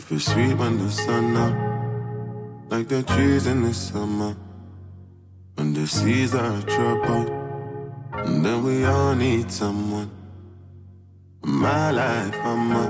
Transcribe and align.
Life 0.00 0.12
is 0.12 0.24
sweet 0.32 0.54
when 0.54 0.78
the 0.78 0.90
sun 0.90 1.36
up, 1.36 2.70
like 2.70 2.88
the 2.88 3.02
trees 3.02 3.46
in 3.46 3.62
the 3.62 3.74
summer. 3.74 4.34
When 5.56 5.74
the 5.74 5.86
seas 5.86 6.34
are 6.34 6.62
troubled, 6.62 7.28
and 8.14 8.42
then 8.42 8.64
we 8.64 8.86
all 8.86 9.14
need 9.14 9.52
someone. 9.52 10.10
My 11.42 11.90
life, 11.90 12.34
I'm 12.42 12.72
a 12.72 12.86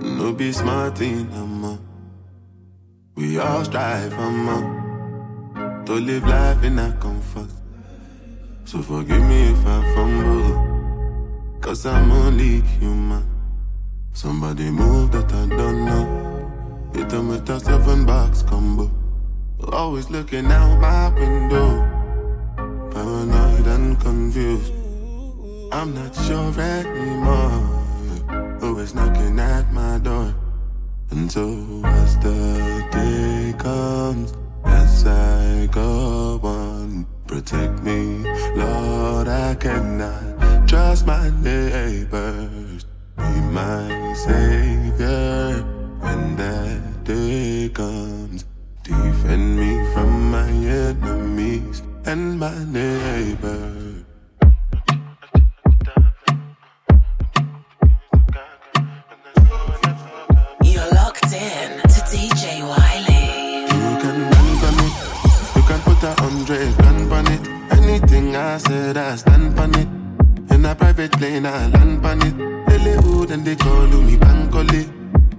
no 0.00 0.32
be 0.32 0.50
smart 0.50 1.00
in 1.00 1.30
I'm 1.32 1.78
We 3.14 3.38
all 3.38 3.64
strive, 3.64 4.12
I'm 4.18 4.48
a 4.48 5.84
to 5.86 5.92
live 5.92 6.26
life 6.26 6.64
in 6.64 6.74
that 6.74 6.98
comfort. 6.98 7.52
So 8.64 8.82
forgive 8.82 9.22
me 9.22 9.52
if 9.52 9.64
I 9.64 9.94
fumble, 9.94 11.60
cause 11.60 11.86
I'm 11.86 12.10
only 12.10 12.62
human. 12.62 13.29
Somebody 14.12 14.70
move 14.70 15.12
that 15.12 15.32
I 15.32 15.46
don't 15.46 15.84
know. 15.84 16.90
Hit 16.94 17.08
them 17.08 17.28
with 17.28 17.48
a 17.48 17.60
seven 17.60 18.04
box 18.04 18.42
combo. 18.42 18.90
Always 19.72 20.10
looking 20.10 20.46
out 20.46 20.80
my 20.80 21.08
window. 21.18 21.86
Paranoid 22.90 23.66
and 23.66 24.00
confused. 24.00 24.72
I'm 25.72 25.94
not 25.94 26.14
sure 26.14 26.52
anymore. 26.60 28.58
Always 28.62 28.94
knocking 28.94 29.38
at 29.38 29.72
my 29.72 29.98
door. 29.98 30.34
And 31.10 31.30
so 31.30 31.80
as 31.84 32.18
the 32.18 32.86
day 32.90 33.54
comes, 33.58 34.34
as 34.64 35.06
I 35.06 35.66
go 35.70 36.40
on, 36.42 37.06
protect 37.26 37.82
me, 37.82 38.24
Lord. 38.54 39.28
I 39.28 39.54
cannot 39.54 40.68
trust 40.68 41.06
my 41.06 41.30
neighbors. 41.40 42.69
Be 43.20 43.40
my 43.52 44.14
savior 44.14 45.64
when 46.00 46.36
that 46.36 47.04
day 47.04 47.70
comes. 47.72 48.44
Defend 48.82 49.58
me 49.60 49.72
from 49.92 50.30
my 50.30 50.48
enemies 50.48 51.82
and 52.06 52.38
my 52.38 52.56
neighbors. 52.64 54.04
hundred 64.00 64.30
grand 64.32 64.64
on 64.68 64.78
it. 64.86 64.94
You 65.56 65.62
can 65.62 65.80
put 65.80 66.02
a 66.02 66.22
Andre 66.22 66.72
and 66.88 67.10
Bunny 67.10 67.60
Anything 67.70 68.36
I 68.36 68.58
said, 68.58 68.96
I 68.96 69.16
stand 69.16 69.58
on 69.58 69.74
it. 69.74 69.88
In 70.52 70.64
a 70.64 70.74
private 70.74 71.12
plane, 71.12 71.46
I 71.46 71.66
land 71.68 72.04
on 72.06 72.22
it. 72.22 72.49
Lily 72.82 72.96
hood 73.02 73.30
and 73.30 73.44
they 73.44 73.56
call 73.56 73.86
me 73.88 74.16
Bankole. 74.16 74.88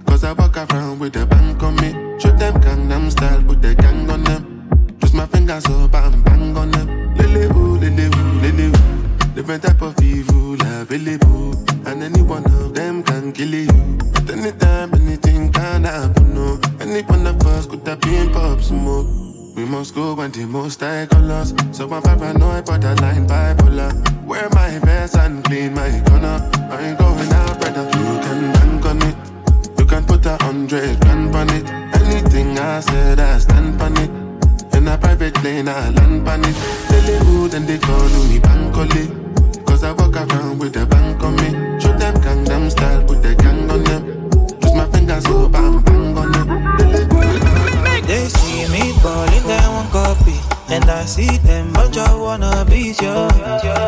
Cause 0.06 0.22
I 0.22 0.32
walk 0.32 0.56
around 0.56 1.00
with 1.00 1.16
a 1.16 1.26
bank 1.26 1.62
on 1.62 1.74
me. 1.76 1.90
Shoot 2.20 2.38
them 2.38 2.54
Gangnam 2.60 3.10
style, 3.10 3.42
put 3.42 3.60
the 3.60 3.74
gang 3.74 4.08
on 4.08 4.22
them. 4.22 4.68
Twist 5.00 5.14
my 5.14 5.26
fingers 5.26 5.66
up 5.66 5.94
and 5.94 6.24
bang 6.24 6.56
on 6.56 6.70
them. 6.70 7.14
Lily 7.16 7.48
hood, 7.48 7.80
lily 7.80 8.04
hood, 8.04 8.42
lily 8.42 8.66
hood. 8.70 9.34
Different 9.34 9.62
type 9.64 9.82
of 9.82 10.00
evil 10.00 10.54
available. 10.54 11.54
And 11.84 12.02
any 12.04 12.22
one 12.22 12.44
of 12.44 12.74
them 12.74 13.02
can 13.02 13.32
kill 13.32 13.54
you. 13.54 13.98
At 14.14 14.30
any 14.30 14.52
time, 14.52 14.94
anything 14.94 15.50
can 15.50 15.82
happen. 15.84 16.34
No. 16.34 16.60
Any 16.80 17.02
one 17.02 17.26
of 17.26 17.44
us 17.46 17.66
could 17.66 17.86
have 17.88 18.00
been 18.00 18.32
pop 18.32 18.60
smoke. 18.60 19.31
We 19.54 19.66
must 19.66 19.94
go 19.94 20.14
when 20.14 20.30
the 20.30 20.46
most 20.46 20.82
I. 20.82 21.06
So 21.72 21.86
my 21.86 22.00
papa 22.00 22.32
know 22.38 22.48
I'm 22.48 22.64
paranoid, 22.64 22.66
borderline 22.66 23.26
bipolar. 23.26 24.26
Wear 24.26 24.48
my 24.50 24.78
vest 24.78 25.16
and 25.16 25.44
clean 25.44 25.74
my 25.74 25.90
gun 26.06 26.24
up. 26.24 26.40
I 26.70 26.88
ain't 26.88 26.98
going 26.98 27.32
out, 27.32 27.60
brother. 27.60 27.84
You 27.84 28.20
can 28.24 28.52
bank 28.52 28.86
on 28.86 29.02
it. 29.02 29.16
You 29.78 29.84
can 29.84 30.04
put 30.04 30.24
a 30.24 30.36
hundred 30.42 30.98
grand 31.00 31.34
on 31.34 31.50
it. 31.50 31.68
Anything 32.00 32.58
I 32.58 32.80
said, 32.80 33.20
I 33.20 33.38
stand 33.38 33.80
on 33.82 33.96
it. 33.98 34.10
In 34.74 34.88
a 34.88 34.96
private 34.96 35.34
plane, 35.34 35.68
I 35.68 35.90
land 35.90 36.26
on 36.26 36.44
it. 36.44 36.56
Lily 36.90 37.18
hood 37.26 37.54
and 37.54 37.66
they 37.66 37.78
call 37.78 38.08
me 38.28 38.38
Bankole. 38.38 39.66
Cause 39.66 39.84
I 39.84 39.92
walk 39.92 40.16
around 40.16 40.60
with 40.60 40.76
a 40.76 40.86
bank 40.86 41.22
on 41.22 41.36
me. 41.36 41.50
Show 41.78 41.96
them 41.98 42.14
Gangnam 42.22 42.70
style, 42.70 43.04
put 43.04 43.22
the 43.22 43.34
gang 43.34 43.70
on 43.70 43.84
them. 43.84 44.30
Twist 44.60 44.74
my 44.74 44.86
fingers 44.86 45.24
oh, 45.26 45.44
so 45.44 45.48
bam 45.50 45.82
bang 45.82 46.16
on 46.16 46.32
them. 46.32 47.41
See 48.36 48.68
me 48.72 48.92
ballin', 49.02 49.44
they 49.46 49.66
want 49.68 49.90
copy. 49.92 50.36
And 50.68 50.84
I 50.88 51.04
see 51.04 51.36
them, 51.38 51.72
but 51.72 51.94
you 51.94 52.04
wanna 52.18 52.64
be 52.64 52.94
your 53.00 53.28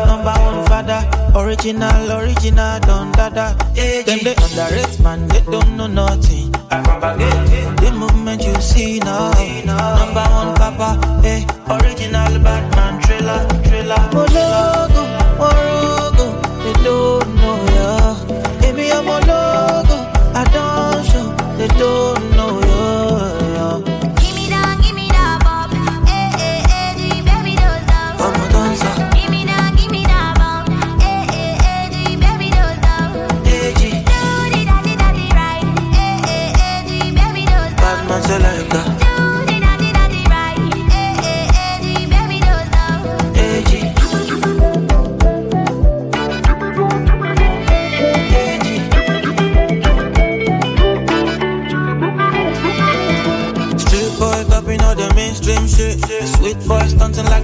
number 0.05 0.35
one 0.47 0.65
father. 0.67 1.01
Original, 1.35 2.11
original, 2.19 2.79
don't 2.81 3.11
dada. 3.15 3.55
Them 3.73 4.19
they 4.23 4.35
underrate, 4.35 4.99
man, 4.99 5.27
they 5.27 5.41
don't 5.41 5.75
know 5.77 5.87
nothing. 5.87 6.51
The 6.69 7.91
movement 7.91 8.43
you 8.43 8.53
see 8.61 8.99
now, 8.99 9.31
number 9.65 10.25
one 10.39 10.53
papa, 10.55 10.89
hey, 11.23 11.45
original 11.69 12.39
Batman 12.43 13.01
thriller, 13.01 13.41
thriller. 13.65 14.03
Mologo, 14.13 15.03
Morogo, 15.39 16.25
they 16.63 16.73
don't 16.83 17.35
know 17.41 17.57
ya. 17.77 17.89
Baby, 18.61 18.91
I'm 18.91 19.07
a 19.07 19.17
logo, 19.29 19.97
I 20.35 20.43
don't 20.53 21.03
show, 21.09 21.27
they 21.57 21.67
don't 21.79 22.14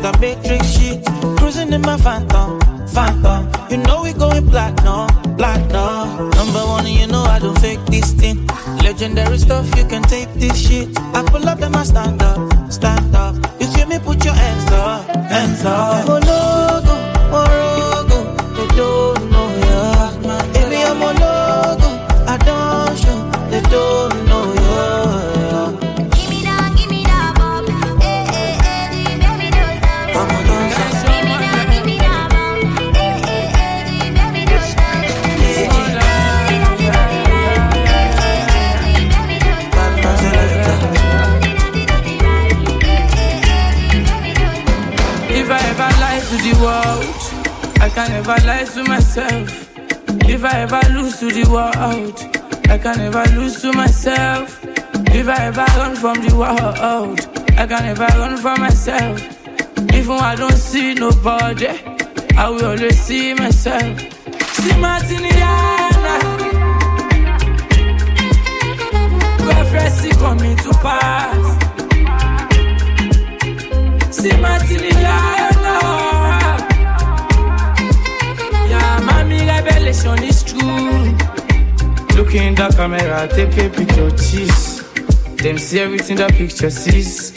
the 0.02 0.12
Matrix 0.20 0.66
shit. 0.74 1.06
Cruising 1.38 1.74
in 1.74 1.82
my 1.82 1.98
phantom, 1.98 2.60
phantom. 2.88 3.50
You 3.70 3.78
know 3.78 4.04
we 4.04 4.14
going 4.14 4.48
platinum, 4.48 5.08
platinum. 5.38 6.30
Number 6.32 6.64
one, 6.76 6.88
you 6.88 7.08
know 7.08 7.24
I 7.24 7.40
don't 7.40 7.58
fake 7.60 7.86
this 7.86 8.12
thing. 8.14 8.48
Legendary 8.84 9.38
stuff, 9.38 9.68
you 9.78 9.86
can 9.86 10.04
take 10.04 10.34
this 10.34 10.58
shit. 10.58 10.90
I 11.16 11.24
pull 11.24 11.48
up 11.48 11.62
and 11.62 11.76
I 11.76 11.84
stand 11.84 12.22
up, 12.22 12.72
stand 12.72 13.16
up. 13.16 13.36
You 13.60 13.68
see 13.68 13.86
me, 13.86 14.00
put 14.00 14.24
your 14.26 14.34
hands 14.34 14.72
up, 14.72 15.16
hands 15.16 15.66
up. 15.66 16.21
I 50.54 50.64
ever 50.64 50.82
lose 50.94 51.18
to 51.20 51.28
the 51.32 51.50
world, 51.50 52.20
I 52.70 52.78
can 52.78 52.98
never 52.98 53.24
lose 53.40 53.62
to 53.62 53.72
myself. 53.72 54.60
If 55.16 55.30
I 55.30 55.46
ever 55.46 55.66
run 55.78 55.96
from 55.96 56.22
the 56.26 56.36
world, 56.36 57.20
I 57.58 57.66
can 57.66 57.84
never 57.86 58.08
run 58.20 58.36
from 58.36 58.60
myself. 58.60 59.22
Even 59.94 60.18
I 60.20 60.36
don't 60.36 60.52
see 60.58 60.94
nobody, 60.94 61.68
I 62.36 62.50
will 62.50 62.66
always 62.66 63.00
see 63.00 63.34
myself. 63.34 63.98
See 64.60 64.76
Martiniana, 64.84 66.20
prophecy 69.38 70.10
coming 70.20 70.58
to 70.58 70.72
pass. 70.84 71.46
See 74.14 74.32
Martiniana, 74.32 74.91
revelation 80.04 80.24
is 80.24 80.44
true. 80.44 82.18
Look 82.18 82.34
in 82.36 82.56
the 82.56 82.74
camera, 82.76 83.28
take 83.28 83.58
a 83.58 83.70
picture, 83.70 84.12
cheese. 84.12 84.82
Them 85.38 85.58
see 85.58 85.80
everything 85.80 86.18
the 86.18 86.28
picture 86.28 86.70
sees. 86.70 87.32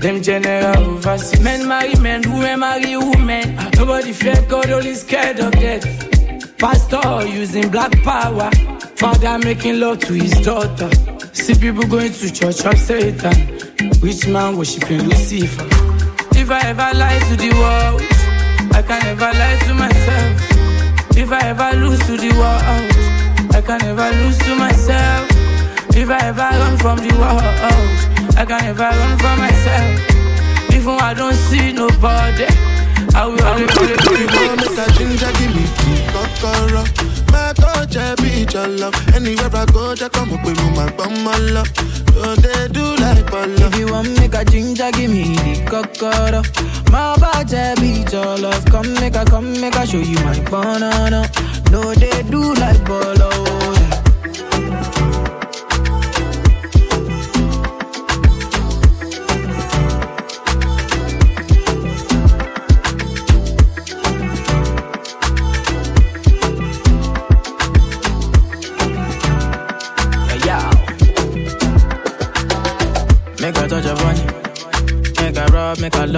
Them 0.00 0.22
general 0.22 0.96
overseas. 0.96 1.40
Men 1.40 1.66
marry 1.68 1.94
men, 1.96 2.22
women 2.22 2.60
marry 2.60 2.96
women. 2.96 3.56
Ah, 3.58 3.70
nobody 3.76 4.12
fear 4.12 4.36
God, 4.48 4.70
only 4.70 4.94
scared 4.94 5.38
of 5.40 5.52
death. 5.52 6.58
Pastor 6.58 7.26
using 7.26 7.70
black 7.70 7.92
power. 8.02 8.50
Father 8.96 9.38
making 9.38 9.80
love 9.80 9.98
to 10.00 10.14
his 10.14 10.32
daughter. 10.40 10.90
See 11.32 11.54
people 11.54 11.86
going 11.86 12.12
to 12.12 12.32
church 12.32 12.64
of 12.64 12.78
Satan. 12.78 13.58
Rich 14.00 14.26
man 14.28 14.56
worshiping 14.56 15.02
Lucifer. 15.08 15.66
If 16.38 16.50
I 16.50 16.60
ever 16.68 16.98
lie 16.98 17.18
to 17.30 17.36
the 17.36 17.50
world, 17.52 18.02
I 18.74 18.82
can 18.82 19.00
never 19.04 19.38
lie 19.38 19.58
to 19.66 19.74
myself. 19.74 20.55
If 21.18 21.32
I 21.32 21.40
ever 21.48 21.76
lose 21.78 21.98
to 22.06 22.16
the 22.16 22.30
world, 22.36 23.54
I 23.54 23.60
can 23.60 23.78
never 23.78 24.10
lose 24.22 24.38
to 24.38 24.54
myself. 24.54 25.28
If 25.96 26.10
I 26.10 26.18
ever 26.28 26.48
run 26.60 26.76
from 26.76 26.98
the 26.98 27.14
world, 27.16 27.40
I 28.36 28.44
can 28.44 28.60
never 28.64 28.84
run 28.84 29.18
from 29.18 29.38
myself. 29.40 30.16
Even 30.74 31.00
I 31.00 31.14
don't 31.14 31.34
see 31.34 31.72
nobody, 31.72 32.46
I 33.16 33.26
will 33.26 33.42
always 33.42 33.72
You 33.74 34.28
want 34.28 34.60
make 34.60 34.76
a 34.76 34.86
ginger, 34.92 35.32
give 35.40 35.56
me 35.56 35.64
kokoro. 36.12 36.84
My 37.32 37.52
coach, 37.56 37.96
I 37.96 38.14
be 38.16 38.44
your 38.52 38.68
love. 38.68 38.94
Anywhere 39.14 39.50
I 39.52 39.64
go, 39.72 39.94
just 39.94 40.12
come 40.12 40.32
up 40.34 40.44
with 40.44 40.60
my 40.76 40.90
bum, 40.96 41.24
my 41.24 41.36
love. 41.38 41.95
So 42.16 42.34
they 42.36 42.68
do 42.68 42.96
like 42.96 43.26
Polo. 43.26 43.66
If 43.68 43.76
you 43.78 43.86
want 43.92 44.08
make 44.18 44.32
a 44.34 44.42
ginger, 44.42 44.90
give 44.92 45.10
me 45.10 45.36
the 45.36 45.64
cocoa. 45.68 46.42
My 46.90 47.14
body 47.18 47.74
beat 47.80 48.10
your 48.10 48.38
love. 48.38 48.64
Come 48.66 48.94
make 48.94 49.16
a, 49.16 49.24
come 49.26 49.60
make 49.60 49.76
a 49.76 49.86
show 49.86 49.98
you 49.98 50.18
my 50.24 50.40
banana. 50.50 51.28
No, 51.70 51.92
they 51.94 52.22
do 52.22 52.54
like 52.54 52.82
bolo. 52.86 53.28
yeah. 53.74 53.95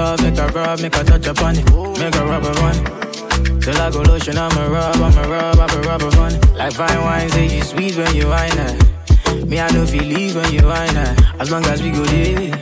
Love, 0.08 0.22
make 0.22 0.38
a 0.38 0.46
rub, 0.48 0.80
make 0.80 0.96
a 0.96 1.04
touch 1.04 1.26
upon 1.26 1.56
it. 1.58 1.64
Make 1.98 2.14
a 2.14 2.24
rub 2.24 2.44
upon 2.44 2.76
it. 2.76 3.62
Till 3.62 3.76
I 3.76 3.90
go 3.90 4.00
lotion, 4.02 4.38
I'ma 4.38 4.66
rub, 4.66 4.96
I'ma 4.96 5.22
rub, 5.22 5.58
I'ma 5.58 5.80
rub 5.88 6.02
upon 6.02 6.34
it. 6.34 6.54
Like 6.54 6.72
fine 6.72 7.00
wine, 7.02 7.28
say 7.30 7.56
you 7.56 7.62
sweet 7.62 7.96
when 7.96 8.14
you 8.14 8.28
wine 8.28 8.58
it. 8.58 9.46
Me, 9.46 9.60
I 9.60 9.70
know 9.72 9.86
feel 9.86 10.04
leave 10.04 10.34
when 10.36 10.52
you 10.52 10.64
wine 10.64 10.96
it. 10.96 11.40
As 11.40 11.50
long 11.50 11.64
as 11.66 11.82
we 11.82 11.90
go 11.90 12.04
there, 12.04 12.54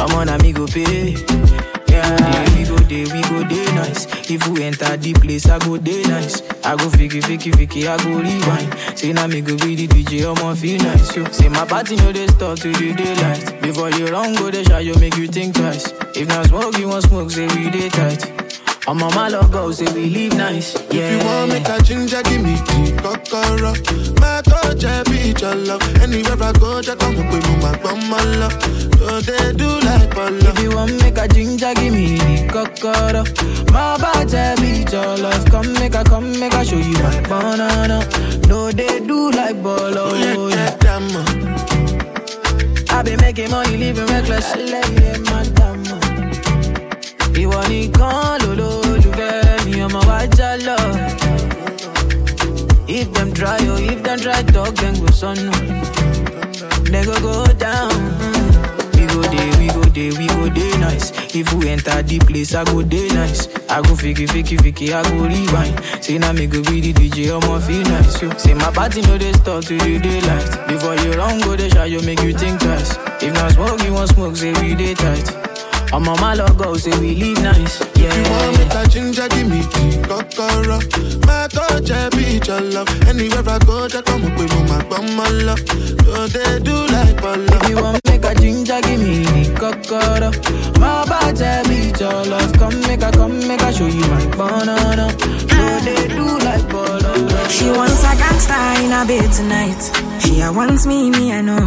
I'm 0.00 0.14
on 0.14 0.28
a 0.28 0.38
me 0.38 0.52
go 0.52 0.66
pay. 0.66 1.71
Yeah, 2.02 2.54
we 2.56 2.64
go 2.64 2.76
there, 2.76 3.06
we 3.14 3.22
go 3.22 3.48
there 3.48 3.74
nice. 3.74 4.06
If 4.30 4.46
we 4.48 4.62
enter 4.64 4.96
the 4.96 5.12
place, 5.14 5.48
I 5.48 5.58
go 5.58 5.76
there 5.76 6.06
nice. 6.08 6.40
I 6.64 6.76
go 6.76 6.88
fiki, 6.90 7.20
fiki, 7.22 7.52
fiki, 7.52 7.86
I 7.86 7.96
go 8.02 8.10
rewind. 8.18 8.98
Say 8.98 9.12
now 9.12 9.26
me 9.26 9.40
go 9.40 9.56
be 9.58 9.74
the 9.74 9.86
DJ, 9.88 10.24
I'ma 10.26 10.54
feel 10.54 10.78
nice. 10.82 11.16
Yo. 11.16 11.24
Say 11.30 11.48
my 11.48 11.64
party 11.66 11.96
no 11.96 12.12
they 12.12 12.26
stop 12.28 12.58
to 12.60 12.72
the 12.72 12.92
daylight. 12.94 13.62
Before 13.62 13.90
you 13.90 14.06
run, 14.08 14.34
go 14.34 14.50
the 14.50 14.64
shot, 14.64 14.84
you 14.84 14.94
make 14.96 15.16
you 15.16 15.26
think 15.28 15.54
twice. 15.56 15.92
If 16.14 16.28
not 16.28 16.46
smoke, 16.46 16.76
you 16.78 16.88
want 16.88 17.04
smoke, 17.04 17.30
say 17.30 17.46
we 17.46 17.70
day 17.70 17.88
tight. 17.88 18.51
I'm 18.88 19.00
on 19.02 19.14
my 19.14 19.28
love 19.28 19.52
go, 19.52 19.70
say 19.70 19.90
we 19.94 20.06
live 20.10 20.34
nice. 20.36 20.74
Yeah. 20.90 21.06
If 21.08 21.22
you 21.22 21.26
want 21.26 21.52
make 21.52 21.68
a 21.68 21.80
ginger, 21.82 22.22
give 22.24 22.42
me 22.42 22.56
tea, 22.66 22.92
kokoro. 22.98 23.72
My 24.20 24.42
coach, 24.42 24.84
I 24.84 25.02
be 25.04 25.32
your 25.40 25.54
love. 25.54 25.82
Anywhere 26.02 26.42
I 26.42 26.52
go, 26.52 26.82
just 26.82 26.98
come 26.98 27.16
up 27.16 27.32
with 27.32 27.62
my 27.62 27.78
bum, 27.78 28.10
love. 28.10 28.52
So 28.98 29.20
they 29.20 29.52
do 29.52 29.68
like 29.86 30.10
Polo. 30.10 30.36
If 30.50 30.58
you 30.62 30.70
want 30.74 31.00
make 31.00 31.16
a 31.16 31.28
ginger, 31.28 31.72
give 31.74 31.92
me 31.94 32.18
the 32.18 32.48
cocoa. 32.50 33.22
My 33.72 33.96
body 33.98 34.60
beat 34.60 34.92
your 34.92 35.16
love. 35.16 35.44
Come 35.46 35.72
make 35.74 35.94
a, 35.94 36.02
come 36.02 36.32
make 36.40 36.52
a 36.52 36.64
show 36.64 36.76
you 36.76 36.98
my 36.98 37.20
banana. 37.28 38.02
No, 38.48 38.72
they 38.72 38.98
do 39.00 39.30
like 39.30 39.62
bolo. 39.62 40.10
Oh, 40.10 40.48
yeah. 40.48 40.76
I 42.90 43.02
been 43.02 43.20
making 43.20 43.50
money, 43.50 43.76
living 43.76 44.06
reckless. 44.06 44.52
I 44.52 44.58
Lẹ́yìn 44.72 45.22
mádàmú. 45.30 45.61
Ìwọ 47.42 47.60
nìkan 47.70 48.38
lolólùfẹ́ 48.42 49.64
mi, 49.64 49.74
ọmọ 49.86 50.00
wa 50.08 50.18
já 50.36 50.50
lọ. 50.66 50.76
If 52.88 53.10
them 53.14 53.32
try, 53.32 53.56
oh, 53.72 53.78
if 53.90 54.02
them 54.02 54.18
try 54.20 54.42
talk, 54.54 54.74
then 54.76 54.94
go 55.00 55.06
sọnù. 55.20 55.52
They 56.92 57.04
go 57.06 57.14
go 57.26 57.46
down. 57.64 57.94
We 58.94 59.06
go 59.06 59.22
there, 59.34 59.52
we 59.58 59.66
go 59.76 59.82
there, 59.96 60.12
we 60.18 60.26
go 60.36 60.44
there 60.56 60.78
nice. 60.78 61.10
If 61.34 61.52
we 61.54 61.68
enter 61.70 62.02
the 62.02 62.18
place, 62.18 62.54
I 62.54 62.64
go 62.64 62.82
there 62.82 63.08
nice. 63.14 63.48
I 63.70 63.80
go 63.80 63.94
fiki, 63.96 64.26
fiki, 64.28 64.56
fiki, 64.58 64.92
I 64.92 65.02
go 65.08 65.24
rewind. 65.32 65.74
Say 66.04 66.18
now 66.18 66.32
me 66.32 66.46
go 66.46 66.60
be 66.62 66.80
the 66.82 66.92
DJ, 66.92 67.30
I'ma 67.32 67.58
feel 67.60 67.82
nice. 67.82 68.20
Yo. 68.22 68.28
Say 68.36 68.52
my 68.54 68.70
party 68.70 69.00
no 69.02 69.16
they 69.16 69.32
stop 69.32 69.64
to 69.64 69.78
the 69.78 69.98
daylight. 69.98 70.68
Before 70.68 70.96
you 70.96 71.12
run, 71.14 71.40
go 71.40 71.56
the 71.56 71.70
shot, 71.70 71.88
you 71.90 72.02
make 72.02 72.20
you 72.22 72.34
think 72.34 72.60
twice. 72.60 72.98
If 73.22 73.32
not 73.34 73.52
smoke, 73.52 73.82
you 73.84 73.94
want 73.94 74.10
smoke, 74.10 74.36
say 74.36 74.52
we 74.60 74.74
day 74.74 74.94
tight. 74.94 75.26
I'm 75.92 76.08
on 76.08 76.18
my 76.20 76.34
logo, 76.34 76.74
say 76.76 76.90
we 77.00 77.14
live 77.14 77.42
nice. 77.42 77.80
Yeah. 77.96 78.14
You 78.14 78.30
want 78.30 78.58
me 78.58 78.64
a 78.80 78.86
ginger, 78.88 79.28
give 79.28 79.48
me 79.48 79.60
tea, 79.60 80.00
kokoro. 80.08 80.80
My 81.26 81.46
I 81.52 82.08
be 82.10 82.40
your 82.46 82.60
love. 82.60 82.88
Anywhere 83.06 83.44
I 83.46 83.58
go, 83.58 83.88
just 83.88 84.06
come 84.06 84.24
up 84.24 84.38
with 84.38 84.50
me, 84.54 84.62
my 84.68 84.82
bum, 84.88 85.14
my 85.16 85.28
love. 85.28 85.58
So 85.60 86.26
they 86.28 86.58
do 86.60 86.74
like 86.88 87.16
Polo. 87.18 87.44
If 87.44 87.68
you 87.68 87.76
want 87.76 88.00
make 88.08 88.24
a 88.24 88.34
ginger, 88.34 88.80
give 88.80 89.00
me 89.00 89.24
the 89.24 89.54
cocoa. 89.60 90.30
My 90.80 91.04
body 91.04 91.68
beat 91.68 92.00
your 92.00 92.24
love. 92.24 92.52
Come 92.54 92.80
make 92.88 93.02
a, 93.02 93.12
come 93.12 93.46
make 93.46 93.60
a 93.60 93.72
show 93.72 93.86
you 93.86 94.00
my 94.08 94.26
banana. 94.36 95.12
No, 95.52 95.80
they 95.84 96.08
do 96.08 96.24
like 96.38 96.66
bolo. 96.70 96.91
She 97.50 97.70
wants 97.70 98.02
a 98.04 98.12
gangster 98.16 98.82
in 98.82 98.92
a 98.92 99.04
bed 99.06 99.32
tonight. 99.32 99.82
She 100.22 100.40
a 100.40 100.52
wants 100.52 100.86
me, 100.86 101.10
me 101.10 101.32
I 101.32 101.40
know. 101.42 101.64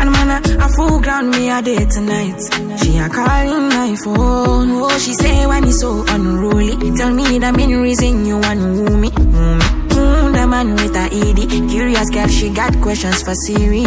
And 0.00 0.10
man, 0.10 0.30
a, 0.44 0.64
a 0.64 0.68
full 0.70 1.00
ground 1.00 1.30
me 1.30 1.50
a 1.50 1.60
day 1.62 1.84
tonight. 1.86 2.38
She 2.80 2.98
a 2.98 3.08
calling 3.08 3.68
my 3.68 3.96
phone. 4.02 4.70
Oh, 4.82 4.98
she 4.98 5.12
say 5.14 5.46
why 5.46 5.60
me 5.60 5.70
so 5.72 6.04
unruly. 6.08 6.76
Tell 6.96 7.12
me 7.12 7.38
the 7.38 7.52
main 7.52 7.76
reason 7.80 8.24
you 8.26 8.38
want 8.38 8.60
woo 8.60 8.96
me. 8.96 9.10
Woo 9.10 9.56
me. 9.56 9.68
Mm, 9.94 10.32
the 10.34 10.46
man 10.46 10.74
with 10.74 10.96
a 10.96 11.06
ED. 11.12 11.70
Curious 11.70 12.10
girl, 12.10 12.26
she 12.28 12.50
got 12.50 12.72
questions 12.80 13.22
for 13.22 13.34
Siri. 13.34 13.82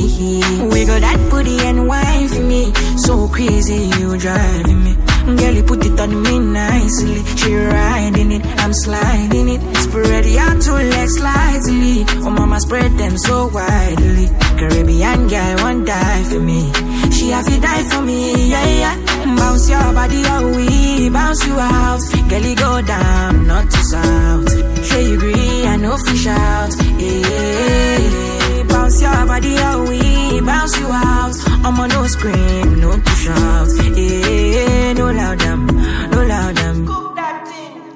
Wiggle 0.72 1.00
that 1.02 1.28
booty 1.30 1.60
and 1.62 1.88
wine 1.88 2.28
for 2.30 2.42
me. 2.42 2.74
So 2.98 3.28
crazy, 3.28 3.90
you 4.00 4.18
driving 4.18 4.84
me. 4.84 4.96
Girl, 5.36 5.54
you 5.54 5.64
put 5.64 5.86
it 5.86 6.00
on 6.00 6.24
me 6.24 6.40
nicely. 6.40 7.24
She 7.36 7.54
riding 7.54 8.32
it, 8.32 8.46
I'm 8.64 8.74
sliding 8.74 9.50
it. 9.50 9.62
Spread 9.78 10.26
your 10.26 10.54
two 10.62 10.72
legs 10.72 11.16
slightly. 11.18 12.06
Oh, 12.26 12.30
mama, 12.30 12.60
spread 12.62 12.92
them 12.98 13.18
so 13.18 13.48
widely. 13.48 14.30
Caribbean 14.58 15.28
girl, 15.28 15.56
won't 15.58 15.86
die 15.86 16.24
for 16.24 16.40
me. 16.40 16.72
She 17.12 17.30
have 17.30 17.46
to 17.46 17.60
die 17.60 17.84
for 17.84 18.02
me, 18.02 18.50
yeah, 18.50 18.68
yeah. 18.82 19.36
Bounce 19.36 19.70
your 19.70 19.94
body, 19.94 20.22
oh, 20.28 20.56
we 20.56 21.10
bounce 21.10 21.46
you 21.46 21.60
out. 21.60 22.00
Girl, 22.30 22.42
you 22.42 22.56
go 22.56 22.82
down, 22.82 23.48
not 23.48 23.70
to 23.70 23.78
south. 23.84 24.86
Sure 24.86 25.02
you 25.02 25.16
agree, 25.18 25.66
I 25.66 25.76
know 25.76 25.98
fish 25.98 26.28
out. 26.28 26.72
Yeah, 27.00 28.64
bounce 28.70 29.02
your 29.02 29.26
body, 29.26 29.56
oh, 29.60 29.86
we 29.90 30.42
bounce 30.42 30.80
you 30.80 30.88
out. 30.88 31.57
I'm 31.66 31.80
on 31.80 31.90
no 31.90 32.06
scream, 32.08 32.80
no 32.80 32.92
to 32.98 33.12
shout. 33.12 33.68
Yeah, 33.98 34.94
no 34.94 35.12
loud 35.12 35.40
them, 35.40 35.66
no 36.12 36.24
loud 36.26 36.56
them. 36.56 36.86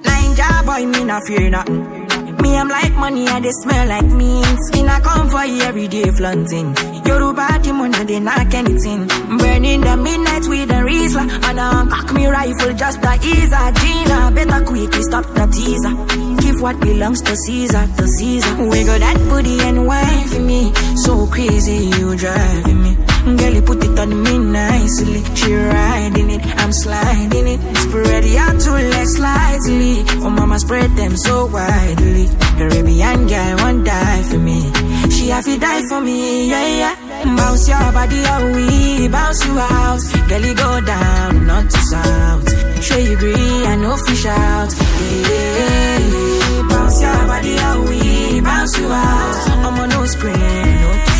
Nine 0.03 0.36
job 0.36 0.65
boy, 0.65 0.86
me 0.86 1.03
not 1.03 1.24
fear 1.25 1.50
nothing. 1.50 2.01
Me, 2.41 2.58
I'm 2.58 2.68
like 2.70 2.94
money, 2.94 3.27
and 3.27 3.46
they 3.46 3.51
smell 3.51 3.88
like 3.88 4.06
means. 4.06 4.70
In 4.75 4.88
a 4.88 5.00
convoy 5.01 5.60
every 5.62 5.88
day 5.88 6.10
flaunting. 6.10 6.75
Yoruba, 7.06 7.60
the 7.62 7.72
money, 7.72 8.03
they 8.06 8.20
knock 8.20 8.53
anything. 8.53 9.08
Burning 9.38 9.82
the 9.82 9.96
midnight 9.96 10.48
with 10.48 10.72
a 10.72 10.82
Riesler. 10.82 11.30
And 11.46 11.60
I 11.60 11.86
cock 11.88 12.13
me 12.13 12.25
rifle 12.25 12.74
just 12.74 13.01
to 13.01 13.13
ease 13.24 13.53
her. 13.53 13.72
Gina, 13.74 14.32
better 14.34 14.65
quickly 14.65 15.03
stop 15.03 15.25
the 15.36 15.46
teaser. 15.53 16.41
Give 16.41 16.62
what 16.62 16.80
belongs 16.80 17.22
to 17.22 17.36
Caesar, 17.36 17.88
to 17.98 18.08
Caesar. 18.08 18.56
Wiggle 18.58 19.00
that 19.00 19.18
booty 19.30 19.60
and 19.62 19.86
wine 19.86 20.27
for 20.27 20.39
me. 20.39 20.74
So 20.96 21.27
crazy, 21.27 21.91
you 21.96 22.15
driving 22.15 22.82
me. 22.82 22.98
Girl, 23.24 23.54
you 23.54 23.62
put 23.62 23.84
it 23.84 24.00
on 24.00 24.24
me 24.24 24.38
nicely. 24.40 25.24
She 25.36 25.54
riding 25.54 26.30
it, 26.32 26.42
I'm 26.62 26.74
sliding 26.74 27.48
it. 27.48 27.60
Spread 27.78 28.25
your 28.25 28.51
two 28.60 28.72
legs 28.94 29.16
slightly. 29.16 30.04
Oh, 30.25 30.30
mama, 30.30 30.60
spread 30.60 30.90
them 30.96 31.16
so 31.16 31.46
widely. 31.46 32.28
Caribbean 32.58 33.28
girl 33.28 33.56
won't 33.58 33.86
die 33.86 34.24
for 34.24 34.40
me. 34.40 34.60
She 35.12 35.30
have 35.30 35.46
to 35.46 35.58
die 35.60 35.84
for 35.88 36.01
me, 36.01 36.50
yeah, 36.50 36.68
yeah. 36.82 36.96
Bounce 37.36 37.68
your 37.70 37.92
body, 37.94 38.24
oh, 38.25 38.51
we 38.56 39.08
bounce 39.08 39.46
you 39.46 39.60
out. 39.60 40.01
Girl, 40.28 40.42
you 40.42 40.56
go 40.56 40.82
down, 40.82 41.46
not 41.46 41.70
to 41.70 41.78
south. 41.78 42.84
Sure 42.84 43.00
you 43.00 43.13
agree, 43.13 43.66
I 43.66 43.75
know 43.75 43.96
fish 43.98 44.25
out. 44.25 44.72
Yeah, 45.30 46.68
bounce 46.70 47.01
your 47.01 47.22
body, 47.28 47.56
oh, 47.60 47.86
we 47.88 48.42
bounce 48.42 48.78
you 48.80 48.88
out. 48.88 49.50
I'm 49.66 49.80
on 49.80 49.90
no 49.90 50.06
screen, 50.08 50.34
no 50.82 51.11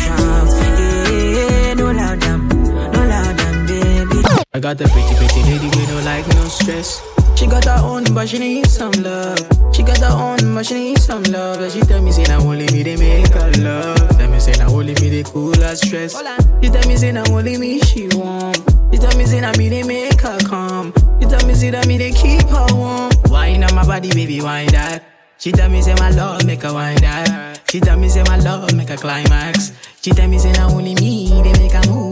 I 4.54 4.60
got 4.60 4.78
a 4.82 4.88
pretty, 4.88 5.14
pretty 5.14 5.42
lady 5.44 5.64
with 5.64 5.88
no 5.88 6.00
like, 6.04 6.26
no 6.28 6.44
stress. 6.44 7.00
She 7.36 7.46
got 7.46 7.64
her 7.64 7.80
own, 7.82 8.04
but 8.12 8.28
she 8.28 8.38
need 8.38 8.66
some 8.66 8.92
love. 9.02 9.38
She 9.74 9.82
got 9.82 9.96
her 9.96 10.12
own, 10.12 10.54
but 10.54 10.66
she 10.66 10.74
need 10.74 10.98
some 10.98 11.22
love. 11.22 11.58
And 11.58 11.72
she 11.72 11.80
tell 11.80 12.02
me, 12.02 12.12
say, 12.12 12.24
now 12.24 12.40
only 12.40 12.66
me, 12.66 12.82
they 12.82 12.96
make 12.96 13.32
her 13.32 13.50
love. 13.62 13.96
Tell 14.18 14.30
me, 14.30 14.38
say 14.38 14.52
now 14.58 14.68
only 14.68 14.92
me 15.00 15.08
they 15.08 15.22
cool 15.22 15.54
her 15.54 15.74
stress. 15.74 16.14
She 16.62 16.68
tell 16.68 16.86
me 16.86 16.96
say 16.96 17.12
now 17.12 17.24
only 17.30 17.56
me 17.56 17.80
she 17.80 18.08
want. 18.08 18.58
She 18.92 18.98
tell 18.98 19.16
me 19.16 19.24
say 19.24 19.40
now 19.40 19.52
me 19.56 19.70
they 19.70 19.84
make 19.84 20.20
her 20.20 20.38
come. 20.40 20.92
She 21.18 21.26
tell 21.28 21.46
me 21.46 21.54
say 21.54 21.70
that 21.70 21.86
me 21.86 21.96
they 21.96 22.12
keep 22.12 22.42
her 22.42 22.66
warm. 22.74 23.10
Wine 23.30 23.64
on 23.64 23.74
my 23.74 23.86
body, 23.86 24.10
baby, 24.10 24.42
wine 24.42 24.68
that. 24.68 25.02
She 25.38 25.50
tell 25.50 25.70
me 25.70 25.80
say 25.80 25.94
my 25.94 26.10
love 26.10 26.44
make 26.44 26.60
her 26.62 26.74
wine 26.74 26.96
that. 26.96 27.60
She 27.70 27.80
tell 27.80 27.98
me 27.98 28.10
say 28.10 28.22
my 28.24 28.36
love 28.36 28.74
make 28.74 28.90
her 28.90 28.96
climax. 28.96 29.72
She 30.02 30.10
tell 30.10 30.28
me 30.28 30.38
say 30.38 30.52
now 30.52 30.68
only 30.70 30.94
me 30.96 31.30
they 31.42 31.52
make 31.52 31.72
her 31.72 31.90
move, 31.90 32.11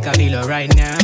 make 0.00 0.08
her 0.08 0.14
feel 0.14 0.34
alright 0.36 0.74
now. 0.76 0.98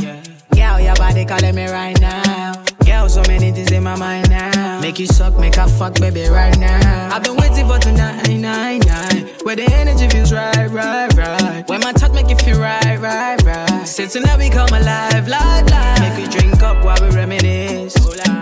Girl, 0.54 0.80
your 0.80 0.94
body 0.94 1.24
calling 1.24 1.54
me 1.54 1.66
right 1.66 2.00
now. 2.00 2.64
Girl, 2.84 3.08
so 3.08 3.22
many 3.22 3.52
things 3.52 3.70
in 3.70 3.82
my 3.82 3.96
mind 3.96 4.30
now. 4.30 4.80
Make 4.80 4.98
you 4.98 5.06
suck, 5.06 5.38
make 5.38 5.56
her 5.56 5.68
fuck, 5.68 5.94
baby, 5.94 6.26
right 6.28 6.56
now. 6.58 7.14
I've 7.14 7.22
been 7.22 7.36
waiting 7.36 7.66
for 7.66 7.78
tonight, 7.78 8.26
nine, 8.28 8.80
nine. 8.80 9.28
Where 9.42 9.56
the 9.56 9.70
energy 9.72 10.08
feels 10.08 10.32
right, 10.32 10.70
right, 10.70 11.12
right. 11.14 11.68
When 11.68 11.80
my 11.80 11.92
touch 11.92 12.12
make 12.12 12.30
you 12.30 12.36
feel 12.36 12.58
right, 12.58 12.98
right, 12.98 13.42
right. 13.42 13.86
Say 13.86 14.06
tonight 14.06 14.38
we 14.38 14.48
come 14.48 14.68
alive, 14.68 15.28
live, 15.28 15.68
live. 15.68 16.00
Make 16.00 16.24
you 16.24 16.40
drink 16.40 16.62
up 16.62 16.82
while 16.84 16.96
we 17.00 17.14
reminisce. 17.14 17.94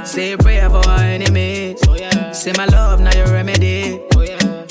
Say 0.04 0.32
a 0.32 0.38
prayer 0.38 0.70
for 0.70 0.86
our 0.88 1.00
enemies. 1.00 1.80
Oh, 1.88 2.32
Say 2.32 2.52
my 2.56 2.66
love, 2.66 3.00
now 3.00 3.14
your 3.16 3.32
remedy. 3.32 4.00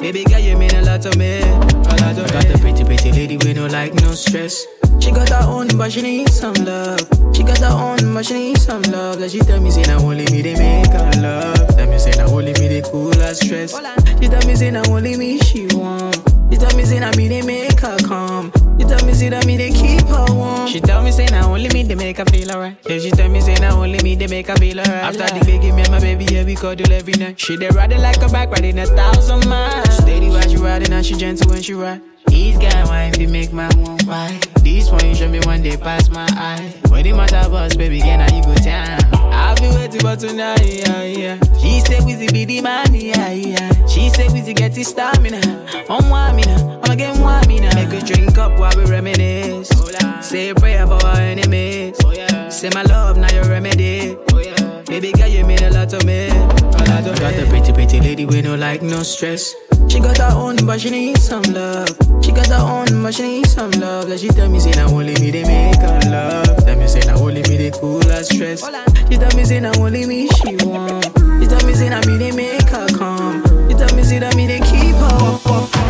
Baby 0.03 0.25
girl, 0.25 0.39
you 0.39 0.57
mean 0.57 0.75
a 0.75 0.81
lot 0.81 1.01
to 1.03 1.17
me. 1.17 1.39
A 1.39 1.95
lot 2.03 2.13
to 2.17 2.27
Got 2.33 2.45
the 2.51 2.57
pretty, 2.59 2.83
pretty 2.83 3.13
lady 3.13 3.37
with 3.37 3.55
no 3.55 3.67
like, 3.67 3.93
no 3.93 4.11
stress. 4.11 4.65
She 4.99 5.11
got 5.11 5.29
her 5.29 5.47
own, 5.47 5.69
but 5.77 5.93
she 5.93 6.01
needs 6.01 6.37
some 6.37 6.55
love. 6.55 6.99
She 7.33 7.41
got 7.41 7.59
her 7.59 7.71
own, 7.71 8.13
but 8.13 8.25
she 8.25 8.33
needs 8.33 8.65
some 8.65 8.81
love. 8.81 9.21
Like 9.21 9.31
she 9.31 9.39
tell 9.39 9.61
me, 9.61 9.71
say, 9.71 9.83
now 9.83 9.99
only 9.99 10.25
me 10.25 10.41
they 10.41 10.55
make 10.55 10.91
her 10.91 11.21
love. 11.21 11.77
Tell 11.77 11.87
me, 11.87 11.97
say, 11.97 12.11
now 12.17 12.27
only 12.27 12.51
me 12.51 12.67
they 12.67 12.81
cool 12.81 13.13
her 13.13 13.33
stress. 13.33 13.71
She 14.19 14.27
tell 14.27 14.45
me, 14.45 14.55
say, 14.55 14.71
now 14.71 14.83
only 14.89 15.15
me 15.15 15.39
she 15.39 15.67
want. 15.67 16.15
She 16.51 16.57
tell 16.57 16.75
me, 16.75 16.83
say, 16.83 16.99
now 16.99 17.11
me 17.15 17.29
they 17.29 17.41
make 17.41 17.79
her 17.79 17.97
come. 17.99 18.51
She 18.79 18.85
tell 18.85 19.05
me, 19.05 19.13
say, 19.13 19.29
that 19.29 19.45
me 19.45 19.57
they 19.57 19.71
keep 19.71 20.01
her 20.07 20.25
warm. 20.33 20.67
She 20.67 20.79
tell 20.81 21.01
me, 21.03 21.11
say, 21.11 21.25
now 21.27 21.51
only 21.53 21.69
me 21.69 21.83
they 21.83 21.95
make 21.95 22.17
her 22.17 22.25
feel 22.25 22.51
alright. 22.51 22.75
Yeah, 22.87 22.99
she 22.99 23.11
tell 23.11 23.29
me, 23.29 23.39
say, 23.41 23.55
now 23.55 23.81
only 23.81 23.99
me 24.03 24.15
they 24.15 24.27
make 24.27 24.47
her 24.47 24.55
feel 24.55 24.79
alright. 24.79 25.03
After 25.03 25.39
the 25.39 25.45
baby, 25.45 25.71
me 25.71 25.83
and 25.83 25.91
my 25.91 25.99
baby, 25.99 26.25
yeah, 26.25 26.43
we 26.43 26.55
cuddle 26.55 26.91
every 26.91 27.13
night. 27.13 27.39
She 27.39 27.55
they 27.55 27.69
riding 27.69 28.01
like 28.01 28.21
a 28.21 28.29
bike, 28.29 28.51
riding 28.51 28.79
a 28.79 28.85
thousand 28.85 29.47
miles. 29.47 29.97
Steady 29.97 30.29
while 30.29 30.41
she 30.41 30.57
riding, 30.57 30.91
and 30.91 31.05
she 31.05 31.15
gentle 31.15 31.49
when 31.49 31.61
she 31.61 31.73
ride. 31.73 32.01
These 32.27 32.57
guy 32.57 32.83
wine 32.85 33.13
fi 33.13 33.27
make 33.27 33.53
my 33.53 33.67
one 33.75 33.99
why. 34.05 34.39
This 34.61 34.89
one 34.89 35.05
you 35.05 35.13
show 35.15 35.29
me 35.29 35.39
one 35.41 35.61
day 35.61 35.77
pass 35.77 36.09
my 36.09 36.25
eye. 36.31 36.73
When 36.89 37.03
the 37.03 37.13
matter 37.13 37.47
bust, 37.49 37.77
baby, 37.77 37.99
again 37.99 38.19
now 38.19 38.35
you 38.35 38.43
go 38.43 38.55
down. 38.55 39.12
I've 39.33 39.57
been 39.57 39.73
waiting 39.75 40.01
for 40.01 40.15
tonight, 40.15 40.61
yeah, 40.63 41.03
yeah. 41.03 41.39
She 41.59 41.79
say 41.81 41.99
Wizzy 41.99 42.31
be 42.31 42.45
the 42.45 42.61
man, 42.61 42.93
yeah, 42.93 43.31
yeah. 43.31 43.85
She 43.87 44.09
say 44.09 44.27
Wizzy 44.27 44.55
get 44.55 44.75
his 44.75 44.87
stamina. 44.87 45.41
On 45.89 46.09
one 46.09 46.35
me 46.35 46.43
now, 46.43 46.79
I'ma 46.83 46.95
get 46.95 47.17
one 47.19 47.47
me 47.47 47.59
now. 47.59 47.73
Make 47.75 47.93
a 48.01 48.05
drink 48.05 48.37
up 48.37 48.59
while 48.59 48.71
we 48.77 48.85
reminisce. 48.85 49.69
Oh, 49.75 50.21
say 50.21 50.49
a 50.49 50.55
prayer 50.55 50.85
for 50.87 51.03
our 51.05 51.17
enemies. 51.17 51.97
Oh, 52.03 52.49
say 52.49 52.69
my 52.73 52.83
love, 52.83 53.17
now 53.17 53.31
your 53.33 53.45
remedy. 53.45 54.15
Oh, 54.31 54.62
Baby 54.93 55.11
girl, 55.13 55.27
you 55.27 55.43
mean 55.43 55.63
a 55.63 55.71
lot 55.71 55.89
to 55.89 56.05
me. 56.05 56.27
A 56.27 56.83
lot 56.85 57.03
to 57.03 57.13
me. 57.13 57.17
Got 57.17 57.33
the 57.33 57.47
pretty, 57.49 57.73
pretty 57.73 57.99
lady 57.99 58.27
with 58.27 58.45
no 58.45 58.53
like, 58.53 58.83
no 58.83 59.01
stress. 59.01 59.55
She 59.89 59.99
got 59.99 60.19
her 60.19 60.29
own, 60.37 60.55
but 60.67 60.81
she 60.81 60.91
needs 60.91 61.27
some 61.27 61.41
love. 61.49 61.89
She 62.21 62.31
got 62.31 62.45
her 62.45 62.61
own, 62.61 63.01
but 63.01 63.15
she 63.15 63.23
needs 63.23 63.53
some 63.53 63.71
love. 63.71 64.07
Like 64.07 64.19
she 64.19 64.27
tell 64.27 64.47
me, 64.47 64.59
say, 64.59 64.69
now 64.73 64.89
only 64.89 65.15
me 65.15 65.31
they 65.31 65.45
make 65.45 65.81
her 65.81 65.99
love. 66.11 66.63
Tell 66.63 66.77
me, 66.77 66.87
say, 66.87 66.99
now 67.07 67.17
only 67.17 67.41
me 67.41 67.57
they 67.57 67.71
cool 67.71 68.03
her 68.03 68.21
stress. 68.21 68.61
She 69.09 69.17
tell 69.17 69.35
me, 69.35 69.45
say, 69.45 69.61
now 69.61 69.71
only 69.79 70.05
me 70.05 70.27
she 70.27 70.57
want. 70.57 71.05
She 71.41 71.47
tell 71.47 71.65
me, 71.65 71.73
say, 71.73 71.89
now 71.89 72.01
me 72.05 72.17
they 72.17 72.31
make 72.31 72.69
her 72.69 72.85
come. 72.89 73.41
She 73.69 73.73
tell 73.75 73.95
me, 73.95 74.03
say, 74.03 74.19
that 74.19 74.35
me 74.35 74.45
they 74.45 74.59
keep 74.59 74.93
her. 74.93 75.82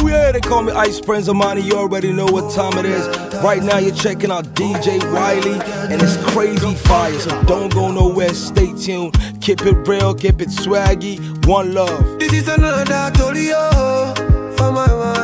Booyah, 0.00 0.32
they 0.32 0.40
call 0.40 0.62
me 0.62 0.72
Ice 0.72 1.00
Prince 1.00 1.28
Zamani. 1.28 1.62
You 1.62 1.74
already 1.74 2.12
know 2.12 2.26
what 2.26 2.52
time 2.54 2.78
it 2.78 2.86
is. 2.86 3.06
Right 3.42 3.62
now, 3.62 3.78
you're 3.78 3.94
checking 3.94 4.30
out 4.30 4.44
DJ 4.54 4.98
Bowwy, 4.98 5.60
and 5.90 6.00
it's 6.00 6.16
crazy 6.32 6.74
fire. 6.74 7.18
So 7.18 7.42
don't 7.44 7.72
go 7.72 7.90
nowhere. 7.92 8.32
Stay 8.32 8.72
tuned. 8.72 9.16
Keep 9.40 9.62
it 9.66 9.86
real, 9.86 10.14
keep 10.14 10.40
it 10.40 10.48
swaggy. 10.48 11.18
One 11.46 11.74
love. 11.74 12.18
This 12.18 12.32
is 12.32 12.48
another 12.48 13.10
Tolio 13.16 14.16
for 14.56 14.72
my 14.72 14.86
man. 14.86 15.19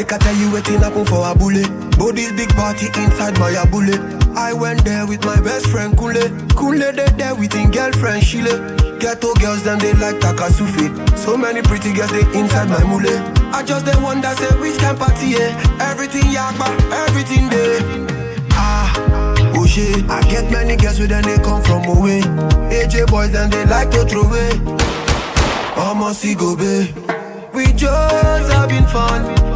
Make 0.00 0.14
I 0.14 0.16
tell 0.16 0.34
you 0.34 0.50
waiting 0.50 0.80
happen 0.80 1.04
for 1.04 1.28
a 1.28 1.34
bullet. 1.34 1.68
This 2.16 2.32
big 2.32 2.48
party 2.56 2.86
inside 2.86 3.38
my 3.38 3.52
bullet. 3.66 4.00
I 4.34 4.54
went 4.54 4.82
there 4.82 5.06
with 5.06 5.22
my 5.26 5.38
best 5.42 5.66
friend 5.66 5.92
Kule. 5.94 6.24
Kule 6.56 6.92
they 6.96 7.10
there 7.20 7.34
with 7.34 7.52
his 7.52 7.68
girlfriend 7.68 8.24
Shile. 8.24 8.48
Ghetto 8.98 9.34
girls 9.34 9.62
them 9.62 9.78
they 9.78 9.92
like 9.92 10.16
Takasufi. 10.16 10.88
So 11.18 11.36
many 11.36 11.60
pretty 11.60 11.92
girls 11.92 12.12
they 12.12 12.24
inside 12.32 12.70
my 12.70 12.82
mule. 12.84 13.12
I 13.52 13.62
just 13.62 13.84
the 13.84 13.92
one 14.00 14.22
that 14.22 14.38
say 14.38 14.48
which 14.58 14.78
can 14.78 14.96
party 14.96 15.36
yeah. 15.36 15.52
Everything 15.82 16.32
yakba, 16.32 16.66
everything 17.04 17.50
there. 17.50 18.08
Ah, 18.52 18.88
oh 19.54 19.66
shit. 19.66 20.08
I 20.08 20.22
get 20.30 20.50
many 20.50 20.76
girls 20.76 20.98
with 20.98 21.10
them 21.10 21.24
they 21.24 21.36
come 21.44 21.62
from 21.62 21.84
away. 21.84 22.22
AJ 22.72 23.08
boys 23.08 23.32
then 23.32 23.50
they 23.50 23.66
like 23.66 23.90
to 23.90 24.06
throw 24.06 24.22
away. 24.22 24.48
Almost 25.76 26.24
go 26.38 26.56
be. 26.56 26.88
We 27.52 27.66
just 27.74 28.50
having 28.50 28.86
fun. 28.86 29.49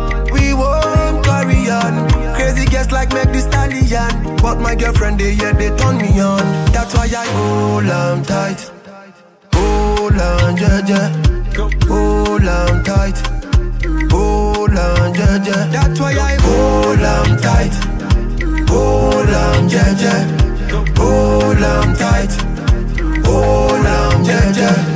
We 0.54 0.60
won't 0.60 1.24
carry 1.24 1.68
on. 1.68 2.08
Crazy 2.36 2.64
girls 2.66 2.92
like 2.92 3.12
make 3.12 3.32
the 3.32 3.40
stallion. 3.40 4.36
But 4.36 4.60
my 4.60 4.76
girlfriend 4.76 5.18
they 5.18 5.32
yeah 5.32 5.52
they 5.52 5.70
turn 5.76 5.96
me 5.98 6.20
on. 6.20 6.44
That's 6.72 6.94
why 6.94 7.06
I 7.06 7.26
hold 7.26 7.90
on 7.90 8.22
tight. 8.22 8.60
Hold 9.54 10.20
on, 10.20 10.56
yeah, 10.56 10.80
yeah. 10.86 11.08
Hold 11.88 12.46
on 12.46 12.84
tight. 12.84 13.18
Hold 14.12 14.78
on, 14.78 15.14
yeah, 15.14 15.44
yeah. 15.44 15.66
That's 15.74 15.98
why 15.98 16.12
I 16.12 16.34
hold 16.46 17.04
on 17.14 17.28
tight. 17.46 17.74
Hold 18.70 19.34
on, 19.42 19.68
yeah, 19.68 20.02
yeah. 20.04 20.22
Hold 20.98 21.64
on 21.72 21.96
tight. 21.96 22.32
Hold 23.26 23.86
on, 23.86 24.24
yeah, 24.24 24.52
yeah. 24.58 24.93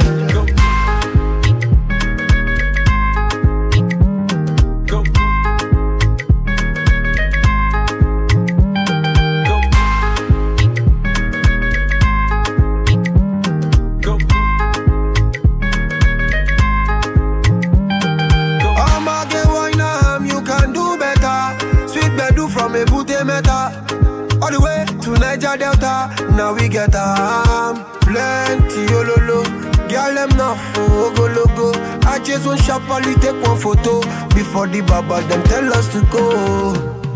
Now 26.39 26.55
we 26.55 26.69
get 26.69 26.95
am. 26.95 27.85
Plenty 27.99 28.87
ololo. 28.95 29.43
Girl, 29.91 30.15
them 30.15 30.31
not 30.37 30.57
for 30.73 31.13
go 31.17 31.27
logo. 31.27 31.73
I 32.07 32.21
just 32.23 32.47
want 32.47 32.61
sharply 32.61 33.17
take 33.17 33.35
one 33.43 33.59
photo. 33.59 34.01
Before 34.29 34.69
the 34.69 34.81
baba, 34.83 35.21
them 35.27 35.43
tell 35.45 35.73
us 35.75 35.89
to 35.95 36.01
go. 36.13 36.23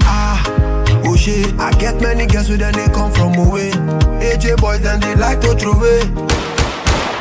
Ah, 0.02 0.42
oh 1.04 1.14
shit. 1.14 1.54
I 1.60 1.70
get 1.78 2.00
many 2.00 2.26
girls 2.26 2.48
with 2.48 2.58
them, 2.58 2.72
they 2.72 2.86
come 2.88 3.12
from 3.12 3.34
away. 3.36 3.70
AJ 4.18 4.56
boys, 4.60 4.80
then 4.80 4.98
they 4.98 5.14
like 5.14 5.40
to 5.42 5.54
throw 5.54 5.74
away. 5.74 6.00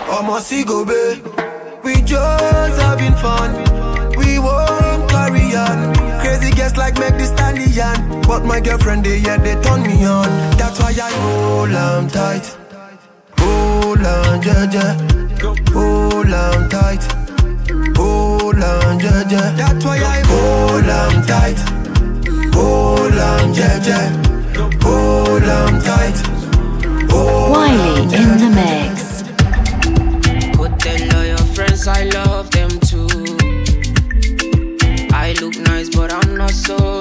Almost 0.09 0.47
see 0.47 0.63
go 0.63 0.83
be. 0.83 1.21
We 1.83 2.01
just 2.01 2.81
having 2.81 3.13
fun. 3.21 3.53
We 4.17 4.39
won't 4.39 5.07
carry 5.07 5.53
on. 5.55 5.93
Crazy 6.19 6.49
girls 6.55 6.75
like 6.77 6.97
make 6.97 7.13
the 7.19 7.25
stallion. 7.25 8.21
But 8.23 8.43
my 8.43 8.59
girlfriend, 8.59 9.05
they 9.05 9.17
yeah, 9.19 9.37
they 9.37 9.53
turn 9.61 9.83
me 9.83 10.03
on. 10.05 10.25
That's 10.57 10.70
why 10.81 10.91
I 11.01 11.11
hold 11.25 11.73
on 11.75 12.07
tight. 12.07 12.45
Hold 13.39 14.05
on, 14.05 14.41
yeah, 14.43 14.65
yeah. 14.75 14.93
Hold 15.73 16.33
on 16.33 16.69
tight. 16.69 17.03
Hold 17.97 18.63
on, 18.63 18.99
yeah, 18.99 19.23
yeah. 19.29 19.51
That's 19.55 19.85
why 19.85 19.97
I 19.97 20.19
hold 20.31 20.89
on 20.99 21.13
tight. 21.27 21.59
Hold 22.55 23.17
on, 23.29 23.53
yeah, 23.53 23.87
yeah. 23.87 24.07
Hold 24.83 25.43
on 25.43 25.81
tight. 25.81 26.17
Hold 27.11 27.51
Bowwy 27.51 27.69
on, 27.79 28.13
in 28.19 28.29
the 28.41 28.49
mix. 28.59 29.23
Go 30.57 30.67
tell 30.77 31.17
all 31.17 31.25
your 31.25 31.45
friends 31.55 31.87
I 31.87 32.03
love 32.05 32.49
them 32.51 32.71
too. 32.89 33.07
I 35.13 35.33
look 35.41 35.55
nice, 35.59 35.89
but 35.89 36.11
I'm 36.13 36.35
not 36.35 36.51
so, 36.51 37.00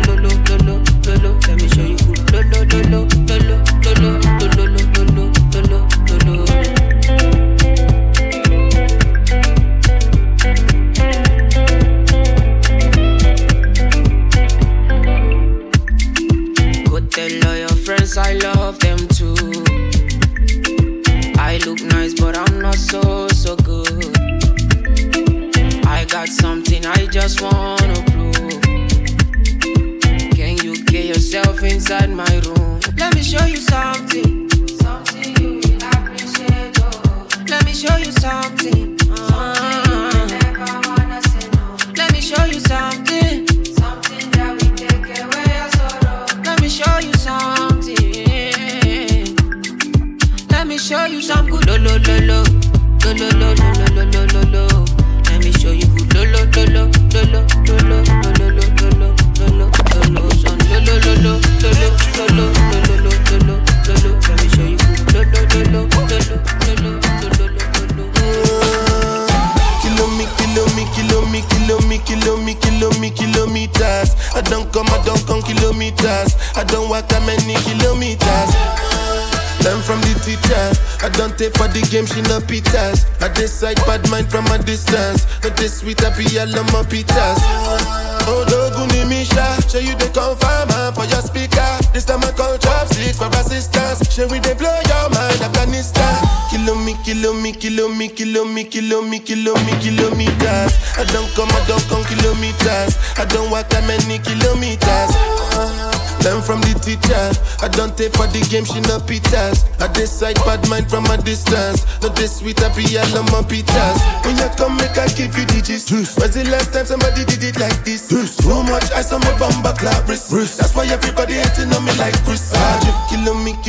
game, 108.51 108.65
she 108.65 108.81
no 108.81 108.99
pitas. 108.99 109.63
I 109.79 109.87
decide 109.93 110.35
bad 110.43 110.67
mind 110.67 110.89
from 110.91 111.05
a 111.05 111.15
distance. 111.17 111.87
Not 112.03 112.15
this 112.15 112.39
sweet, 112.39 112.61
I 112.61 112.67
be 112.75 112.83
all 112.99 113.17
on 113.17 113.25
my 113.31 113.41
pitas. 113.47 113.97
When 114.25 114.35
you 114.35 114.49
come, 114.59 114.75
make 114.75 114.97
I 114.97 115.07
give 115.15 115.31
you 115.39 115.45
digits. 115.45 115.89
When's 115.89 116.35
the 116.35 116.43
last 116.51 116.73
time 116.73 116.85
somebody 116.85 117.23
did 117.23 117.43
it 117.43 117.57
like 117.57 117.79
this? 117.85 118.09
Too 118.09 118.63
much 118.63 118.91
ice 118.91 119.13
on 119.13 119.21
my 119.21 119.31
bumper 119.39 119.73
clap 119.79 120.07
wrist. 120.07 120.31
That's 120.59 120.75
why 120.75 120.85
everybody 120.87 121.35
hating 121.35 121.71
on 121.71 121.85
me 121.85 121.95
like 121.95 122.17
Chris. 122.27 122.51
Kilo 122.51 122.70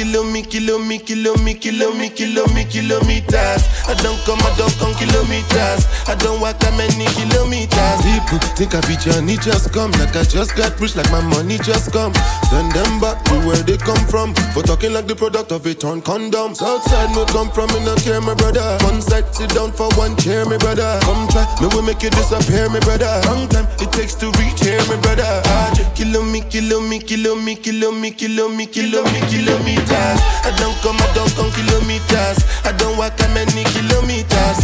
me, 0.04 0.10
kilo 0.10 0.24
me, 0.24 0.42
kilo 0.42 0.78
me, 0.78 0.98
kilo 0.98 1.36
me, 1.36 1.54
kilo 1.54 1.92
me, 1.94 2.08
kilo 2.10 2.46
me, 2.54 2.64
kilometers. 2.64 3.62
I 3.86 3.94
don't 4.02 4.18
come, 4.26 4.38
I 4.42 4.50
don't 4.58 4.74
come 4.78 4.94
kilometers. 4.98 5.86
I 6.08 6.14
don't 6.18 6.40
walk 6.40 6.58
that 6.58 6.74
many 6.74 7.06
kilometers. 7.14 8.02
People 8.02 8.38
think 8.58 8.74
I 8.74 8.80
be 8.88 8.96
Johnny, 8.98 9.36
just 9.36 9.72
come. 9.72 9.92
Like 10.02 10.16
I 10.16 10.24
just 10.24 10.56
got 10.56 10.78
rich, 10.80 10.96
like 10.96 11.10
my 11.12 11.20
money 11.20 11.58
just 11.58 11.92
come. 11.92 12.12
Send 12.50 12.72
them 12.72 12.98
back 13.00 13.22
to 13.30 13.34
where 13.46 13.62
they 13.62 13.76
come 13.78 14.02
from. 14.10 14.34
For 14.54 14.62
talking 14.62 14.92
like 14.92 15.06
the 15.06 15.14
product 15.14 15.52
of 15.52 15.64
a 15.66 15.74
torn 15.74 16.02
condom. 16.02 16.54
Southside, 16.54 17.10
me 17.14 17.24
come 17.30 17.50
from, 17.50 17.70
me 17.70 17.84
no 17.84 17.94
care, 18.02 18.20
my 18.20 18.34
brother. 18.34 18.78
One 18.82 19.02
side, 19.02 19.30
sit 19.34 19.50
down 19.54 19.70
for 19.72 19.88
one 19.94 20.16
chair, 20.16 20.44
my 20.46 20.58
brother. 20.58 20.98
Come 21.06 21.28
try, 21.28 21.46
me 21.62 21.68
will 21.74 21.82
make 21.82 22.02
you 22.02 22.10
disappear, 22.10 22.68
my 22.68 22.80
brother. 22.80 23.22
Long 23.30 23.46
time 23.48 23.66
it 23.78 23.92
takes 23.92 24.14
to 24.18 24.26
reach 24.42 24.58
here, 24.66 24.82
my 24.90 24.98
brother. 24.98 25.26
Ah, 25.46 25.70
just 25.74 25.94
kilo 25.94 26.22
me, 26.26 26.40
kilo 26.42 26.80
me, 26.80 26.98
kilo 26.98 27.34
me, 27.38 27.54
kilo 27.54 27.92
me, 27.92 28.10
kilo 28.10 28.48
me, 28.48 28.66
kilo 28.66 29.02
me, 29.14 29.20
kilometers. 29.30 29.91
I 29.94 30.50
don't 30.58 30.76
come, 30.82 30.96
I 30.96 31.08
don't 31.14 31.32
come 31.34 31.50
kilometers. 31.52 32.38
I 32.64 32.72
don't 32.78 32.96
walk 32.96 33.16
that 33.16 33.30
many 33.34 33.64
kilometers. 33.74 34.58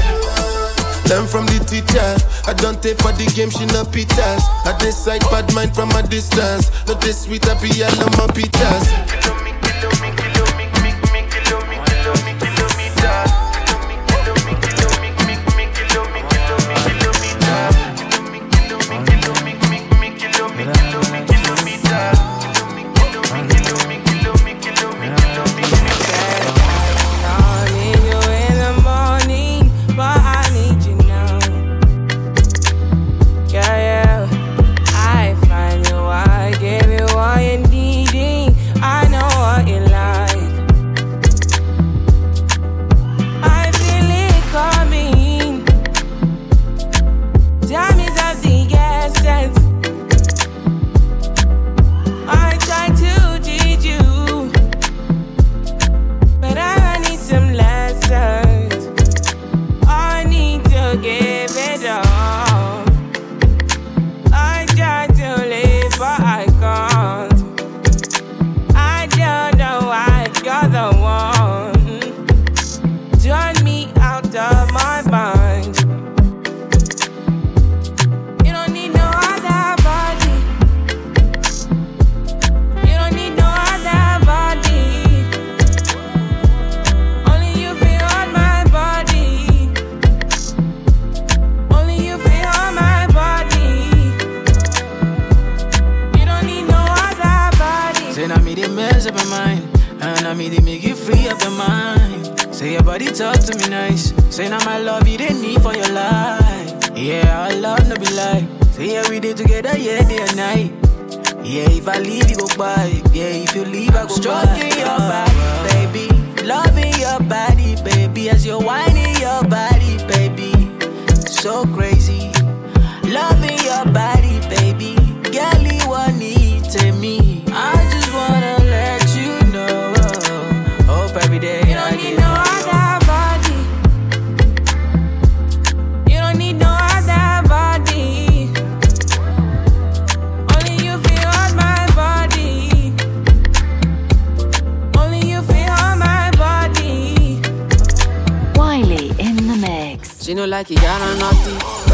Learn 1.08 1.26
from 1.26 1.46
the 1.46 1.64
teacher. 1.64 2.16
I 2.46 2.52
don't 2.54 2.82
take 2.82 2.98
for 2.98 3.12
the 3.12 3.26
game, 3.34 3.50
she 3.50 3.64
no 3.66 3.84
pitas. 3.84 4.42
I 4.64 4.76
decide 4.78 5.22
bad 5.30 5.52
mind 5.54 5.74
from 5.74 5.90
a 5.92 6.02
distance. 6.02 6.70
Not 6.86 7.00
this 7.00 7.24
sweet, 7.24 7.48
I 7.48 7.54
be 7.60 7.68
all 7.82 8.04
on 8.04 8.12
my 8.16 8.26
pitas. 8.32 9.47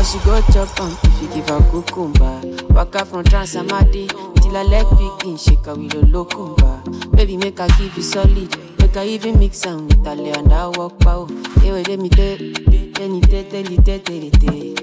She 0.05 0.19
go 0.25 0.40
chop 0.53 0.69
am 0.81 0.97
if 1.03 1.23
you 1.23 1.29
give 1.35 1.49
her 1.49 1.61
cucumber. 1.71 2.40
Waka 2.75 3.05
from 3.05 3.25
Transamadi 3.25 4.09
till 4.43 4.51
her 4.55 4.64
leg 4.64 4.87
begin 4.90 5.37
shake 5.37 5.64
her 5.67 5.75
with 5.75 5.95
a 5.95 5.99
locumba. 5.99 7.17
Baby, 7.17 7.37
make 7.37 7.59
her 7.59 7.69
give 7.79 7.97
you 7.97 8.03
solid, 8.03 8.55
make 8.79 8.95
her 8.95 9.03
even 9.05 9.38
mix 9.38 9.64
am 9.67 9.87
with 9.88 10.05
her 10.05 10.12
and 10.12 10.53
I 10.53 10.69
walk 10.69 10.99
pow. 11.01 11.27
Hey, 11.61 11.73
wait, 11.73 11.88
let 11.88 11.99
me 11.99 12.09
tell, 12.09 12.38
me 12.38 12.93
tell, 12.93 13.45
tell 13.45 13.64
you 13.64 13.77
tell, 13.79 13.99
tell 14.01 14.14
you 14.17 14.31
tell. 14.31 14.77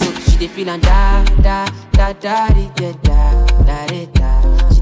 So 0.00 0.10
eh. 0.10 0.20
she 0.20 0.36
dey 0.38 0.48
feel 0.48 0.66
da 0.78 1.24
da 1.24 1.24
da 1.42 2.12
da 2.12 2.12
da 2.12 2.48
da 2.74 2.92
da 3.02 3.86
da 3.86 4.04
da. 4.06 4.31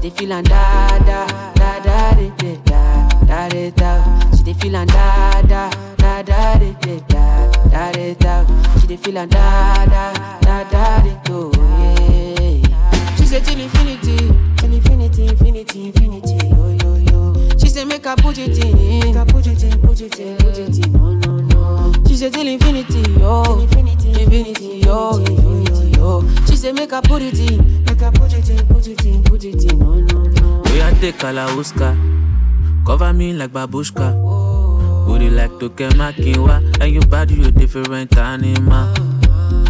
She 0.01 0.09
dey 0.09 0.15
feel 0.17 0.33
and 0.33 0.47
da 0.49 0.97
da 0.99 1.27
da 1.53 1.79
da 1.83 2.13
de 2.15 2.31
de 2.39 2.55
da 2.65 3.07
da 3.27 3.49
de 3.49 3.71
da. 3.71 4.29
She 4.35 4.43
dey 4.43 4.53
feel 4.53 4.75
and 4.75 4.89
da 4.89 5.41
da 5.43 5.69
da 5.97 6.21
da 6.23 6.57
de 6.57 6.73
de 6.81 6.99
da 7.07 7.51
da 7.69 7.91
de 7.91 8.15
da. 8.15 8.45
She 8.79 8.87
dey 8.87 8.97
feel 8.97 9.17
and 9.17 9.29
da 9.31 9.85
da 9.85 10.11
da 10.41 10.63
da 10.71 11.01
de 11.03 11.13
do. 11.23 11.51
Yeah. 11.55 13.15
She 13.17 13.25
say 13.25 13.39
till 13.41 13.59
infinity, 13.59 14.17
till 14.57 14.73
infinity, 14.73 15.27
infinity, 15.27 15.85
infinity 15.87 16.20
say 17.71 17.85
make 17.85 18.05
I 18.05 18.15
put 18.15 18.37
it 18.37 18.63
in, 18.63 18.99
make 18.99 19.15
I 19.15 19.23
put 19.25 19.47
it 19.47 19.63
in, 19.63 19.81
put 19.81 20.01
it 20.01 20.19
in, 20.19 20.37
put 20.37 20.57
it 20.57 20.85
in. 20.85 20.91
No 20.93 21.13
no 21.13 21.37
no. 21.37 21.93
She 22.07 22.17
say 22.17 22.29
till 22.29 22.47
infinity, 22.47 22.99
yo, 23.19 23.59
infinity, 23.61 24.09
infinity, 24.21 24.79
yo, 24.79 25.17
infinity, 25.17 25.97
yo. 25.97 26.27
She 26.47 26.55
say 26.57 26.71
make 26.73 26.91
I 26.91 27.01
put 27.01 27.21
it 27.21 27.39
in, 27.39 27.83
make 27.85 28.01
I 28.01 28.11
put 28.11 28.33
it 28.33 28.49
in, 28.49 28.67
put 28.67 28.87
it 28.87 29.05
in, 29.05 29.23
put 29.23 29.43
it 29.45 29.71
in. 29.71 29.79
No 29.79 29.93
no 29.93 30.23
no. 30.23 30.61
We 30.65 30.81
are 30.81 30.91
take 30.99 31.15
Kalauska. 31.17 31.95
Cover 32.85 33.13
me 33.13 33.33
like 33.33 33.51
babushka. 33.51 34.11
Booty 35.05 35.29
like 35.29 35.51
Toke 35.59 35.89
Makinwa. 35.95 36.81
And 36.81 36.93
your 36.93 37.05
body, 37.07 37.35
you 37.35 37.51
different 37.51 38.17
animal. 38.17 38.93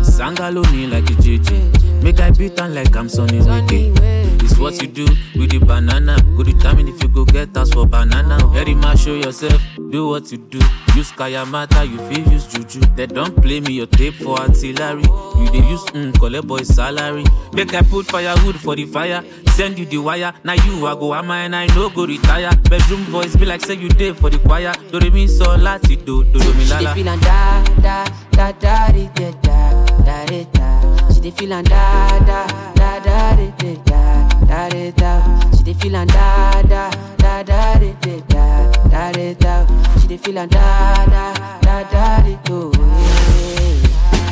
Sangalo 0.01 0.63
me 0.71 0.87
like 0.87 1.09
a 1.09 1.13
JJ. 1.13 2.03
Make 2.03 2.19
I 2.19 2.31
beat 2.31 2.59
on 2.59 2.73
like 2.73 2.95
I'm 2.95 3.07
Sonny 3.09 3.39
Wiki. 3.41 4.20
It's 4.43 4.57
what 4.57 4.81
you 4.81 4.87
do 4.87 5.05
with 5.35 5.51
the 5.51 5.59
banana. 5.59 6.17
Go 6.35 6.43
determine 6.43 6.87
if 6.87 7.01
you 7.03 7.09
go 7.09 7.25
get 7.25 7.55
us 7.57 7.71
for 7.71 7.85
banana. 7.85 8.37
Very 8.47 8.73
much 8.75 8.99
show 9.01 9.13
yourself, 9.13 9.61
do 9.91 10.07
what 10.07 10.31
you 10.31 10.37
do. 10.39 10.59
Use 10.95 11.11
Kayamata, 11.11 11.87
you 11.89 11.97
feel 12.09 12.27
use 12.33 12.47
Juju. 12.47 12.79
They 12.95 13.05
don't 13.07 13.35
play 13.41 13.59
me 13.59 13.73
your 13.73 13.85
tape 13.87 14.15
for 14.15 14.37
artillery. 14.39 15.03
You 15.03 15.49
they 15.51 15.67
use 15.67 15.83
mm, 15.93 16.17
collect 16.19 16.47
boy 16.47 16.63
salary. 16.63 17.23
Make 17.53 17.73
I 17.73 17.81
put 17.81 18.07
firewood 18.07 18.55
for 18.59 18.75
the 18.75 18.85
fire. 18.85 19.23
Send 19.51 19.77
you 19.79 19.85
the 19.85 19.97
wire. 19.99 20.33
Now 20.43 20.53
you 20.53 20.85
I 20.87 20.93
go 20.95 21.13
ama 21.13 21.33
and 21.33 21.55
I 21.55 21.67
no 21.67 21.89
go 21.89 22.05
retire. 22.05 22.49
Bedroom 22.69 23.01
voice 23.05 23.35
be 23.35 23.45
like 23.45 23.61
say 23.61 23.75
you 23.75 23.89
did 23.89 24.17
for 24.17 24.29
the 24.29 24.39
choir. 24.39 24.73
Do 24.91 24.99
re 24.99 25.09
mi 25.09 25.27
so 25.27 25.45
lati 25.45 26.03
do 26.03 26.23
do 26.25 26.39
do 26.39 26.53
mi 26.55 26.63
She 26.65 26.69
dey 26.69 26.83
lala. 26.83 26.93
feel 26.95 27.09
and 27.09 27.21
da 27.21 27.63
da 27.81 28.05
da 28.31 28.51
da 28.51 28.91
da 28.91 29.31
da 29.31 29.31
da 29.41 29.85
da 30.03 30.25
da 30.25 30.43
da. 30.51 31.13
She 31.13 31.19
dey 31.21 31.31
feel 31.31 31.53
and 31.53 31.69
da 31.69 32.19
da 32.19 32.47
da 32.75 32.99
da 32.99 33.35
da 33.35 33.75
da 33.85 34.30
da 34.47 34.69
da 34.69 34.91
da. 34.91 35.11
She 35.57 35.63
dey 35.63 35.73
feel 35.73 35.95
and 35.95 36.09
da 36.11 36.61
da 36.63 36.89
da 37.17 37.43
da 37.43 37.75
da 37.79 37.91
da 38.01 38.71
da 38.89 39.11
da 39.11 39.33
da. 39.33 39.53
She 39.99 40.07
dey 40.07 40.17
feel 40.17 40.37
and 40.37 40.51
da 40.51 41.05
da 41.05 41.33
da 41.61 41.83
da 41.83 42.21
da 42.23 42.35
do. 42.45 42.71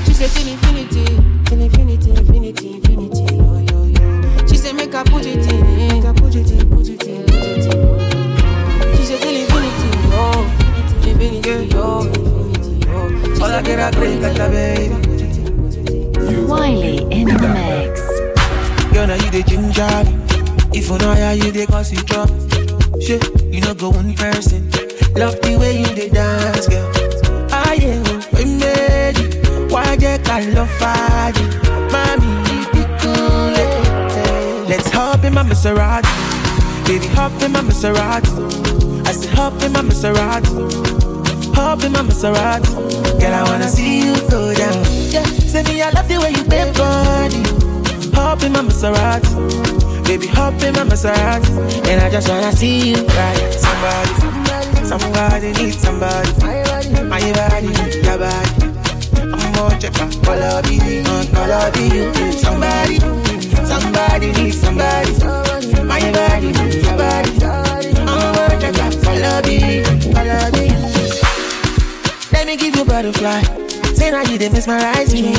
She 0.05 0.13
say 0.13 0.27
till 0.27 0.47
infinity, 0.51 1.05
till 1.45 1.61
infinity, 1.61 2.09
infinity, 2.11 2.73
infinity. 2.75 3.35
Yo 3.35 3.57
yo 3.71 3.83
yo. 3.85 4.47
She 4.47 4.57
say 4.57 4.73
make 4.73 4.93
I 4.95 5.03
put 5.03 5.25
it 5.25 5.45
in, 5.51 5.77
make 5.87 6.05
I 6.05 6.13
put 6.13 6.35
it 6.35 6.51
in, 6.51 6.69
put 6.69 6.87
it 6.87 7.03
in, 7.07 7.25
put 7.25 7.35
it 7.35 7.65
in. 7.65 8.97
She 8.97 9.03
say 9.05 9.17
till 9.19 9.35
infinity, 9.35 9.89
yo, 10.11 10.23
infinity, 11.09 11.69
say 13.35 13.61
make 13.61 13.79
I 13.79 13.91
put 13.91 14.07
it 14.07 14.23
in, 14.23 14.33
baby. 14.51 14.95
Bowwy 16.49 17.11
in 17.11 17.27
the 17.27 17.47
mix. 17.47 18.08
Girl, 18.93 19.07
now 19.07 19.15
you 19.15 19.29
the 19.31 19.43
ginger. 19.47 19.87
If 20.77 20.89
you 20.89 20.97
know 20.97 21.13
how 21.13 21.31
you 21.31 21.51
the 21.51 21.65
cause 21.67 21.91
you 21.91 22.01
drop. 22.03 22.29
Shit, 23.01 23.23
you 23.53 23.61
know 23.61 23.73
go 23.73 23.89
one 23.89 24.13
person. 24.15 24.69
Love 25.15 25.39
the 25.41 25.57
way 25.59 25.79
you 25.79 25.87
dey 25.95 26.09
dance, 26.09 26.67
girl. 26.67 26.91
I 27.51 27.75
am 27.81 28.03
made. 28.59 29.71
Why 29.71 29.95
get 29.95 30.27
I 30.29 30.41
love 30.51 30.69
fire? 30.77 31.33
Mommy, 31.91 32.31
you 32.51 32.65
be 32.73 32.83
cool. 33.01 33.55
eh. 33.55 34.65
Let's 34.67 34.89
hop 34.91 35.23
in 35.23 35.33
my 35.33 35.43
Maserati. 35.43 36.09
Baby, 36.85 37.07
hop 37.07 37.41
in 37.41 37.51
my 37.51 37.61
Maserati. 37.61 39.07
I 39.07 39.11
said 39.11 39.33
hop 39.33 39.61
in 39.63 39.71
my 39.73 39.81
Maserati. 39.81 41.55
Hop 41.55 41.83
in 41.83 41.91
my 41.91 42.01
Maserati. 42.01 42.69
Girl, 43.19 43.33
I 43.33 43.43
wanna 43.43 43.67
see 43.69 43.99
you 44.05 44.13
go 44.29 44.53
down. 44.53 44.83
Yeah, 45.09 45.23
say 45.25 45.63
me 45.63 45.81
I 45.81 45.89
love 45.91 46.07
the 46.07 46.19
way 46.19 46.31
you 46.31 46.43
bend 46.45 46.75
body. 46.77 47.43
My 48.59 48.65
Maserati. 48.65 50.03
Baby, 50.05 50.27
hop 50.27 50.61
in 50.61 50.73
my 50.73 50.83
Maserati. 50.83 51.87
And 51.87 52.01
I 52.01 52.09
just 52.09 52.27
wanna 52.27 52.51
see 52.51 52.89
you 52.89 53.05
ride. 53.07 53.53
Somebody, 53.53 54.13
somebody 54.85 55.51
needs 55.53 55.77
somebody. 55.79 56.29
My 57.07 57.21
body, 57.31 57.67
your 58.03 58.17
body. 58.17 58.49
I'm 59.15 59.51
more 59.55 59.71
check 59.79 59.97
out 60.01 60.27
all 60.27 60.43
of 60.43 60.69
you, 60.69 61.03
all 61.07 61.51
of 61.53 61.77
you. 61.77 62.11
Somebody, 62.33 62.99
somebody 63.63 64.27
needs 64.33 64.59
somebody. 64.59 65.13
My 65.85 66.01
body, 66.11 66.51
your 66.83 66.97
body. 66.99 67.31
I'm 68.11 68.19
more 68.35 68.59
check 68.59 68.77
out 68.77 69.07
all 69.07 69.23
of 69.23 69.47
you, 69.47 69.85
all 70.17 70.31
of 70.35 70.57
you. 70.59 70.75
Let 72.33 72.45
me 72.45 72.57
give 72.57 72.75
you 72.75 72.83
butterfly. 72.83 73.68
Say 73.99 74.11
now 74.11 74.23
you 74.23 74.37
dey 74.37 74.49
mesmerize 74.49 75.13
me. 75.13 75.33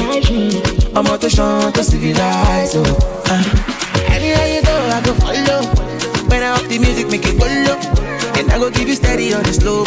I'm 0.94 1.06
out 1.06 1.20
to 1.22 1.30
shine 1.30 1.72
to 1.72 1.82
civilize. 1.82 2.72
Oh, 2.76 2.84
uh. 3.26 3.44
Anywhere 4.12 4.48
you 4.54 4.62
go, 4.62 4.76
I 4.96 5.00
go 5.00 5.14
follow. 5.14 5.60
When 6.28 6.42
I 6.42 6.50
up 6.56 6.68
the 6.68 6.78
music, 6.78 7.08
make 7.08 7.24
it 7.24 7.38
go 7.40 7.46
low. 7.46 7.78
And 8.38 8.52
I 8.52 8.58
go 8.58 8.70
give 8.70 8.86
you 8.88 8.94
steady 8.94 9.32
on 9.32 9.42
the 9.44 9.52
slow. 9.54 9.84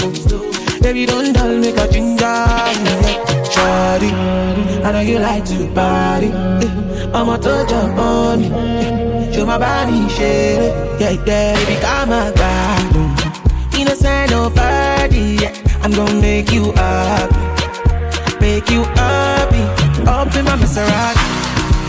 Baby, 0.81 1.05
don't 1.05 1.33
dull, 1.33 1.57
make 1.59 1.77
a 1.77 1.87
ginger. 1.91 2.23
Shawty, 3.53 4.11
I 4.83 4.91
know 4.91 5.01
you 5.01 5.19
like 5.19 5.45
to 5.45 5.67
party. 5.73 6.31
I'm 7.13 7.29
a 7.29 7.37
touch 7.37 7.71
up 7.71 7.97
on 7.97 8.41
me. 8.41 8.49
Show 9.33 9.45
my 9.45 9.57
body, 9.59 10.09
shake 10.09 10.57
it. 10.59 10.99
Yeah, 10.99 11.11
yeah, 11.11 11.55
baby, 11.55 11.79
come 11.79 12.11
on, 12.11 12.33
God. 12.33 13.77
Innocent, 13.77 14.31
no 14.31 14.49
party. 14.49 15.37
Yeah. 15.41 15.53
I'm 15.83 15.91
gonna 15.91 16.19
make 16.19 16.51
you 16.51 16.71
happy. 16.71 17.52
Make 18.43 18.69
you 18.69 18.83
happy. 18.99 19.63
Up 20.05 20.35
in 20.35 20.43
my 20.43 20.57
Maserati. 20.57 21.23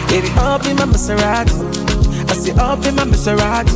Baby, 0.09 0.29
up 0.39 0.65
in 0.67 0.77
my 0.77 0.85
Maserati. 0.85 1.51
I 2.31 2.35
say 2.35 2.53
up 2.53 2.87
in 2.87 2.95
my 2.95 3.03
Maserati. 3.03 3.75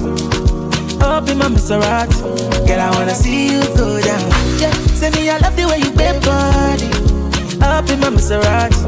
Up 1.03 1.29
in 1.29 1.39
my 1.39 1.49
Maserati. 1.49 2.23
Girl, 2.69 2.81
I 2.81 2.91
wanna 2.95 3.17
see 3.17 3.51
you 3.51 3.63
go 3.77 4.01
down. 4.01 4.23
Yeah, 4.63 4.71
say 4.95 5.11
me 5.11 5.29
I 5.29 5.39
love 5.39 5.57
the 5.57 5.67
way 5.67 5.79
you 5.79 5.91
bend 5.91 6.25
body. 6.25 6.87
Up 7.61 7.91
in 7.91 7.99
my 7.99 8.11
Maserati. 8.11 8.79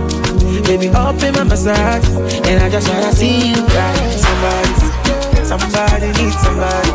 Baby, 0.69 0.89
up 0.91 1.21
in 1.25 1.35
my 1.35 1.43
Maserati. 1.43 2.15
And 2.47 2.63
I 2.63 2.71
just 2.71 2.89
wanna 2.89 3.13
see 3.13 3.51
you 3.51 3.67
ride. 3.75 4.21
Somebody, 4.23 5.51
somebody 5.51 6.07
needs 6.15 6.39
somebody. 6.39 6.93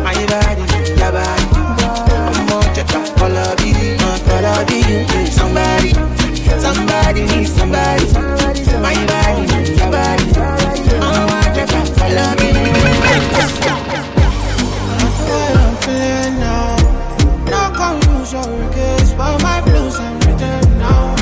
My 0.00 0.14
body, 0.32 0.64
your 0.96 1.12
body. 1.12 1.46
I'm 2.32 2.74
check 2.74 2.88
out 2.94 3.20
all 3.20 3.36
of 3.36 3.63
you. 4.70 5.06
Somebody, 5.26 5.90
somebody 6.60 7.20
needs 7.24 7.52
somebody. 7.52 8.06
My 8.84 8.94
body, 9.06 9.46
body. 9.90 10.26
I'm 11.00 11.26
more 11.28 11.48
check 11.54 11.70
out 11.72 11.88
all 12.02 12.18
of 12.18 12.40
you. 12.42 12.52
I'm 15.56 15.74
feeling 15.82 16.36
now. 16.40 16.76
No 17.52 17.60
confusion, 17.74 18.46
regrets, 18.60 19.10
but 19.12 19.42
my 19.42 19.60
blues 19.62 19.96
I'm 19.98 20.14
written 20.20 20.78
now. 20.78 21.14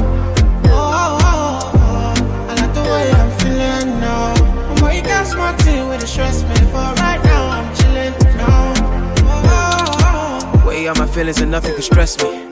Oh, 0.67 0.71
oh, 0.71 1.19
oh, 1.25 1.73
oh. 1.75 2.49
I 2.49 2.55
like 2.55 2.75
the 2.75 2.83
way 2.83 3.11
I'm 3.13 3.31
feeling 3.39 4.01
now. 4.01 4.35
Oh, 4.83 4.91
you 4.91 5.03
got 5.03 5.27
smart 5.27 5.57
thing 5.63 5.89
with 5.89 6.01
the 6.01 6.07
stress 6.07 6.43
me, 6.43 6.55
but 6.73 6.99
right 7.01 7.23
now 7.25 7.49
I'm 7.49 7.75
chilling 7.77 8.15
now. 8.37 8.73
Oh, 9.27 9.43
oh, 9.47 10.63
oh. 10.65 10.67
Way 10.67 10.89
out 10.89 10.99
my 10.99 11.07
feelings 11.07 11.41
and 11.41 11.51
nothing 11.51 11.75
can 11.75 11.83
stress 11.83 12.17
me. 12.23 12.52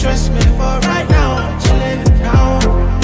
stress 0.00 0.30
me, 0.30 0.40
for 0.56 0.74
right 0.88 1.06
now 1.10 1.36
I'm 1.36 1.60
chilling 1.60 2.02
now. 2.20 2.58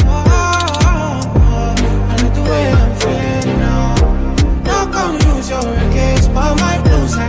Oh, 0.08 0.24
oh, 0.24 1.74
I 2.08 2.16
like 2.22 2.34
the 2.34 2.42
way 2.50 2.72
I'm 2.72 2.92
feeling 3.00 3.58
now. 3.60 3.94
Now 4.64 4.90
come 4.90 5.14
use 5.36 5.50
your 5.50 5.60
against, 5.60 6.32
but 6.32 6.54
my 6.58 6.80
blues 6.84 7.14
lose 7.14 7.18
my 7.18 7.28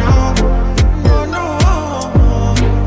now. 0.00 0.32
No, 1.04 1.16
no, 1.36 1.44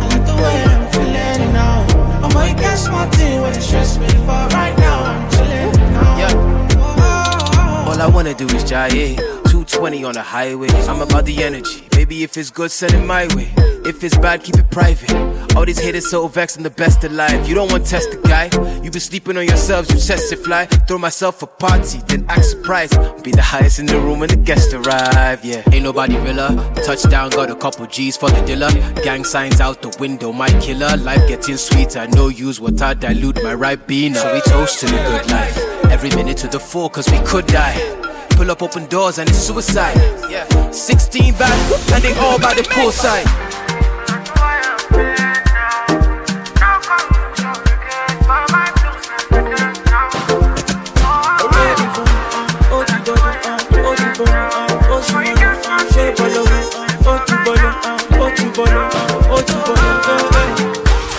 I 0.01 0.07
like 0.09 0.25
the 0.25 0.35
way 0.41 0.57
I'm 0.73 0.85
feeling 0.93 1.53
now. 1.53 1.85
I 2.25 2.33
might 2.33 2.57
get 2.57 2.75
smarty 2.77 3.37
when 3.43 3.53
it 3.53 3.61
stress 3.61 3.99
me, 3.99 4.09
for 4.25 4.41
right 4.57 4.75
now 4.79 5.03
I'm 5.11 5.29
chilling 5.29 5.71
now. 5.93 6.17
Yeah. 6.17 6.33
Oh, 6.33 6.95
oh, 6.97 7.85
oh. 7.85 7.91
All 7.91 8.01
I 8.01 8.07
wanna 8.07 8.33
do 8.33 8.45
is 8.47 8.63
jive. 8.63 9.17
220 9.45 10.03
on 10.05 10.13
the 10.13 10.23
highway. 10.23 10.69
I'm 10.89 11.01
about 11.03 11.25
the 11.25 11.43
energy. 11.43 11.88
Baby, 12.09 12.23
if 12.23 12.37
it's 12.37 12.49
good, 12.49 12.71
send 12.71 12.95
it 12.95 13.05
my 13.05 13.27
way. 13.35 13.53
If 13.85 14.03
it's 14.03 14.17
bad, 14.17 14.43
keep 14.43 14.55
it 14.57 14.71
private. 14.71 15.13
All 15.55 15.63
these 15.63 15.77
haters 15.77 16.09
so 16.09 16.27
vexed, 16.27 16.57
the 16.63 16.71
best 16.71 17.03
alive. 17.03 17.47
You 17.47 17.53
don't 17.53 17.71
want 17.71 17.85
to 17.85 17.91
test 17.91 18.09
the 18.09 18.17
guy. 18.27 18.45
You 18.83 18.89
been 18.89 18.99
sleeping 18.99 19.37
on 19.37 19.45
yourselves, 19.45 19.91
you 19.91 19.99
test 19.99 20.33
it 20.33 20.37
fly. 20.37 20.65
Throw 20.65 20.97
myself 20.97 21.43
a 21.43 21.45
party, 21.45 21.99
then 22.07 22.25
act 22.27 22.45
surprised. 22.45 22.97
Be 23.23 23.29
the 23.29 23.43
highest 23.43 23.77
in 23.77 23.85
the 23.85 23.99
room 23.99 24.21
when 24.21 24.29
the 24.29 24.37
guests 24.37 24.73
arrive. 24.73 25.45
Yeah, 25.45 25.61
ain't 25.71 25.83
nobody 25.83 26.17
realer. 26.17 26.49
Touchdown, 26.83 27.29
got 27.29 27.51
a 27.51 27.55
couple 27.55 27.85
G's 27.85 28.17
for 28.17 28.31
the 28.31 28.41
dealer. 28.41 28.71
Gang 29.03 29.23
signs 29.23 29.61
out 29.61 29.83
the 29.83 29.95
window, 29.99 30.31
my 30.31 30.49
killer. 30.59 30.97
Life 30.97 31.27
getting 31.27 31.57
sweeter, 31.57 32.07
no 32.07 32.29
use 32.29 32.59
what 32.59 32.81
I 32.81 32.95
dilute 32.95 33.43
my 33.43 33.53
right 33.53 33.85
bean. 33.85 34.15
So 34.15 34.33
we 34.33 34.41
toast 34.41 34.79
to 34.79 34.87
the 34.87 34.93
good 34.93 35.29
life. 35.29 35.55
Every 35.91 36.09
minute 36.15 36.37
to 36.37 36.47
the 36.47 36.59
full, 36.59 36.89
cause 36.89 37.07
we 37.11 37.19
could 37.19 37.45
die. 37.45 37.98
Pull 38.39 38.51
up 38.51 38.63
open 38.63 38.85
doors 38.85 39.17
and 39.17 39.29
it's 39.29 39.37
suicide. 39.37 39.97
Yeah. 40.31 40.47
16 40.71 41.33
back, 41.33 41.91
and 41.91 42.01
they 42.01 42.13
all 42.19 42.39
by 42.39 42.53
the 42.53 42.61
poolside. 42.61 43.25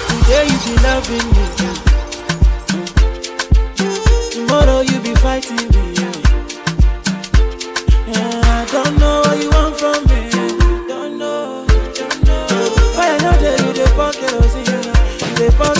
Today 0.09 0.46
you 0.46 0.59
you 5.04 5.16
fighting 5.16 5.56
me. 5.68 5.80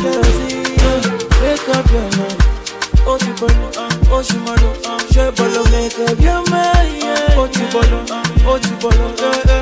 Dey 0.03 0.21
pour 0.79 1.01
Wake 1.41 1.69
up 1.69 1.91
your 1.91 2.09
mind, 2.17 2.41
oh 3.07 3.17
ti 3.19 3.31
bolo, 3.41 3.67
oh 4.13 4.23
ti 4.23 4.37
molo, 4.45 4.71
ṣe 5.13 5.25
bolo, 5.37 5.63
make 5.73 5.99
up 5.99 6.21
your 6.21 6.43
mind. 6.51 7.03
Oh 7.37 7.47
ti 7.49 7.65
bolo, 7.73 7.99
oh 8.47 8.59
ti 8.59 8.71
bolo, 8.81 9.07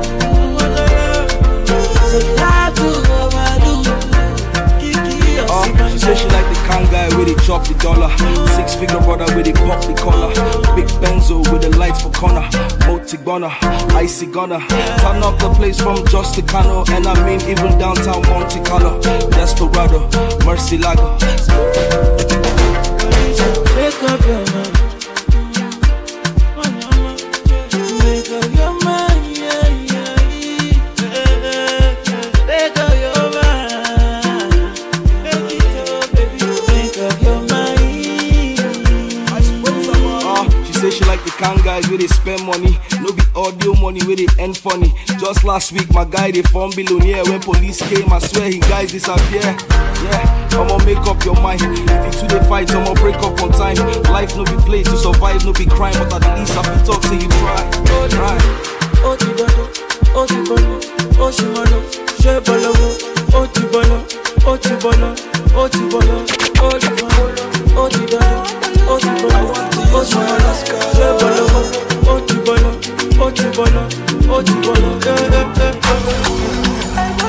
She 6.02 6.26
like 6.34 6.48
the 6.50 6.58
kind 6.66 6.90
guy 6.90 7.08
where 7.16 7.24
they 7.24 7.34
chop 7.46 7.66
the 7.66 7.74
dollar. 7.74 8.10
Six 8.56 8.74
figure 8.74 8.98
brother 9.00 9.26
with 9.36 9.46
they 9.46 9.52
pop 9.52 9.80
the 9.86 9.94
collar. 9.94 10.28
Big 10.74 10.88
Benzo 10.98 11.38
with 11.52 11.62
the 11.62 11.70
lights 11.78 12.02
for 12.02 12.10
corner. 12.10 12.48
Multi 12.86 13.16
gunner, 13.18 13.52
icy 13.94 14.26
gunner. 14.26 14.60
Turn 14.98 15.22
up 15.22 15.38
the 15.38 15.52
place 15.54 15.80
from 15.80 16.04
just 16.06 16.34
the 16.36 16.42
Cano. 16.42 16.84
And 16.90 17.06
I 17.06 17.14
mean 17.24 17.40
even 17.42 17.78
downtown 17.78 18.22
Monte 18.28 18.60
Carlo. 18.64 19.00
Desperado, 19.30 20.08
Mercy 20.44 20.78
Lago. 20.78 21.18
Make 23.76 24.02
up 24.02 24.20
your 24.26 24.44
mind. 24.52 24.71
Guys 41.72 41.88
where 41.88 41.96
they 41.96 42.06
spend 42.06 42.44
money. 42.44 42.76
No 43.00 43.12
be 43.16 43.22
audio 43.34 43.72
money 43.80 44.04
where 44.04 44.16
they 44.16 44.26
end 44.38 44.58
funny. 44.58 44.92
Just 45.18 45.42
last 45.42 45.72
week, 45.72 45.88
my 45.94 46.04
guy 46.04 46.30
they 46.30 46.42
form 46.42 46.70
billionaire. 46.76 47.24
When 47.24 47.40
police 47.40 47.80
came, 47.88 48.12
I 48.12 48.18
swear 48.18 48.50
he 48.50 48.58
guys 48.60 48.92
disappear. 48.92 49.40
Yeah, 50.04 50.52
I'ma 50.52 50.76
make 50.84 51.00
up 51.08 51.24
your 51.24 51.36
mind. 51.40 51.62
If 51.64 52.20
you 52.20 52.20
two 52.20 52.26
they 52.28 52.44
fight, 52.46 52.70
I'ma 52.74 52.92
break 53.00 53.16
up 53.24 53.40
on 53.40 53.52
time. 53.52 53.76
Life 54.12 54.36
no 54.36 54.44
be 54.44 54.56
play 54.68 54.82
to 54.82 54.96
survive, 54.98 55.46
no 55.46 55.52
be 55.54 55.64
crime. 55.64 55.96
But 56.10 56.22
at 56.26 56.38
least 56.38 56.52
I 56.58 56.62
can 56.62 56.84
talk 56.84 57.00
till 57.08 57.14
you 57.22 57.28
try. 57.40 57.62
Try. 58.12 58.38
ó 59.04 59.16
ti 59.16 59.26
bolo 59.38 59.64
ó 60.14 60.22
ti 60.30 60.36
bolo 60.48 60.74
ó 61.24 61.30
sì 61.36 61.44
mọ̀nà 61.54 61.78
ṣé 62.22 62.32
bọ̀lọ̀wọ̀ 62.46 62.92
ó 63.38 63.46
ti 63.52 63.62
bọ̀lọ̀ 63.72 64.00
ó 64.46 64.56
ti 64.62 64.72
bọ̀lọ̀ 64.82 65.10
ó 65.60 65.68
ti 65.72 65.80
bọ̀lọ̀ 65.90 67.31
ẹ́. 67.76 69.32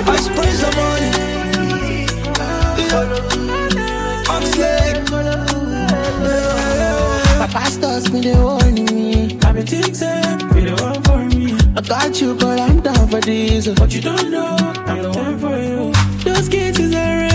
I 0.06 0.18
spray 0.18 0.52
some 0.62 0.76
money. 0.76 1.12
My 7.40 7.48
pastors 7.48 8.12
me 8.12 8.22
they 8.22 8.36
warning 8.36 8.86
me. 8.96 9.38
I 9.46 9.52
be 9.52 9.62
think 9.64 9.96
say 9.96 10.22
be 10.54 10.62
the 10.62 10.76
one 10.82 11.02
for 11.04 11.18
me. 11.36 11.56
I 11.78 11.82
got 11.82 12.20
you, 12.22 12.36
girl. 12.36 12.60
I'm 12.60 12.80
down 12.82 13.08
for 13.08 13.22
this. 13.22 13.68
But 13.68 13.94
you 13.94 14.02
don't 14.02 14.30
know 14.30 14.56
I'm 14.88 15.02
the 15.04 15.12
one 15.12 15.38
for 15.40 15.58
you. 15.58 15.92
Those 16.24 16.48
kisses 16.50 16.94
are 16.94 16.98
reminisce. 16.98 17.33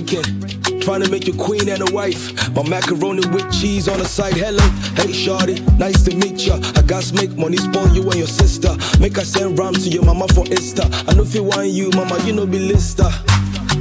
Drinking. 0.00 0.80
Trying 0.80 1.02
to 1.02 1.10
make 1.10 1.26
you 1.26 1.34
queen 1.34 1.68
and 1.68 1.88
a 1.88 1.92
wife. 1.92 2.32
My 2.54 2.62
macaroni 2.68 3.26
with 3.28 3.50
cheese 3.52 3.88
on 3.88 3.98
the 3.98 4.04
side. 4.04 4.34
Hello, 4.34 4.64
hey 4.96 5.12
shorty, 5.12 5.60
nice 5.76 6.02
to 6.04 6.14
meet 6.14 6.46
ya. 6.46 6.58
I 6.76 6.82
got 6.82 7.12
make 7.14 7.36
money, 7.36 7.56
spoil 7.56 7.88
you 7.88 8.02
and 8.02 8.16
your 8.16 8.26
sister. 8.28 8.76
Make 9.00 9.18
I 9.18 9.22
send 9.22 9.58
ram 9.58 9.74
to 9.74 9.88
your 9.88 10.04
mama 10.04 10.28
for 10.28 10.46
Easter. 10.46 10.84
I 11.08 11.14
know 11.14 11.22
if 11.22 11.34
you 11.34 11.44
want 11.44 11.68
you, 11.68 11.90
mama, 11.94 12.22
you 12.24 12.32
know 12.32 12.46
be 12.46 12.58
lister. 12.58 13.08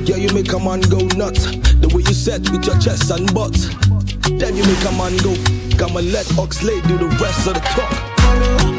Yeah, 0.05 0.17
you 0.17 0.33
make 0.33 0.51
a 0.53 0.59
man 0.59 0.81
go 0.81 0.99
nuts. 1.15 1.45
The 1.81 1.89
way 1.93 2.01
you 2.01 2.13
set 2.13 2.49
with 2.51 2.65
your 2.65 2.77
chest 2.79 3.11
and 3.11 3.31
butt. 3.33 3.53
Then 4.39 4.55
you 4.55 4.63
make 4.63 4.85
a 4.85 4.91
man 4.97 5.15
go. 5.17 5.33
I'ma 5.83 5.99
let 6.01 6.27
Oxley 6.37 6.81
do 6.87 6.97
the 6.97 7.07
rest 7.21 7.47
of 7.47 7.53
the 7.53 7.59
talk. 7.59 8.76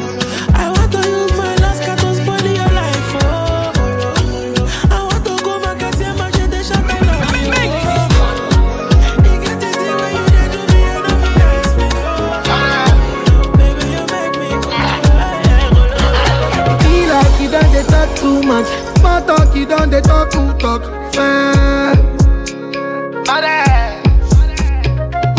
Too 18.29 18.47
much. 18.47 18.67
Small 18.99 19.21
talk, 19.25 19.55
you 19.55 19.65
done 19.65 19.89
they 19.89 20.01
talk 20.01 20.29
too 20.31 20.53
talk. 20.63 20.83
Fair. 21.13 21.93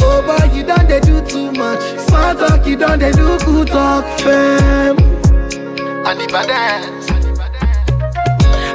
Oh 0.03 0.19
boy, 0.27 0.45
you 0.55 0.63
done 0.65 0.87
they 0.89 1.01
do 1.01 1.21
too 1.27 1.53
much. 1.53 1.83
Small 2.07 2.35
talk, 2.35 2.67
you 2.67 2.77
done 2.77 2.99
they 2.99 3.13
do 3.13 3.39
good 3.47 3.69
talk. 3.69 4.05
Fam. 4.21 4.97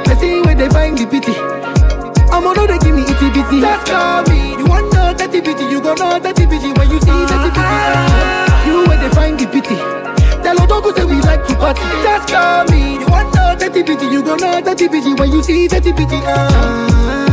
I 0.08 0.14
see 0.20 0.40
where 0.44 0.54
they 0.54 0.68
find 0.68 0.96
the 0.96 1.06
pity. 1.06 1.34
I'm 2.32 2.46
on 2.46 2.56
they 2.66 2.78
give 2.78 2.94
me 2.96 3.02
itty 3.02 3.28
bitty. 3.34 3.60
Just 3.60 3.86
call 3.86 4.22
me. 4.30 4.38
You 4.58 4.66
want 4.66 4.92
know 4.94 5.12
that 5.12 5.30
bitty, 5.30 5.64
you 5.72 5.80
gon' 5.80 5.98
know 5.98 6.18
that 6.18 6.36
bitty 6.36 6.70
when 6.78 6.88
you 6.90 7.00
see 7.00 7.20
that 7.30 7.42
uh-huh. 7.44 8.46
bitty. 8.56 8.70
You 8.70 8.76
where 8.88 8.98
they 8.98 9.10
find 9.14 9.38
the 9.38 9.46
pity. 9.46 10.05
Tell 10.46 10.54
Odogu 10.58 10.94
say 10.94 11.04
we 11.04 11.20
like 11.22 11.44
to 11.48 11.56
party. 11.56 11.82
Just 12.04 12.28
call 12.28 12.64
me. 12.66 13.00
You 13.00 13.06
want 13.08 13.32
that 13.32 13.58
bitty, 13.58 14.06
you 14.06 14.22
gon' 14.22 14.38
know 14.38 14.60
that 14.60 14.78
bitty 14.78 15.14
when 15.14 15.32
you 15.32 15.42
see 15.42 15.66
that 15.66 15.82
bitty. 15.82 16.04
Make 16.04 17.25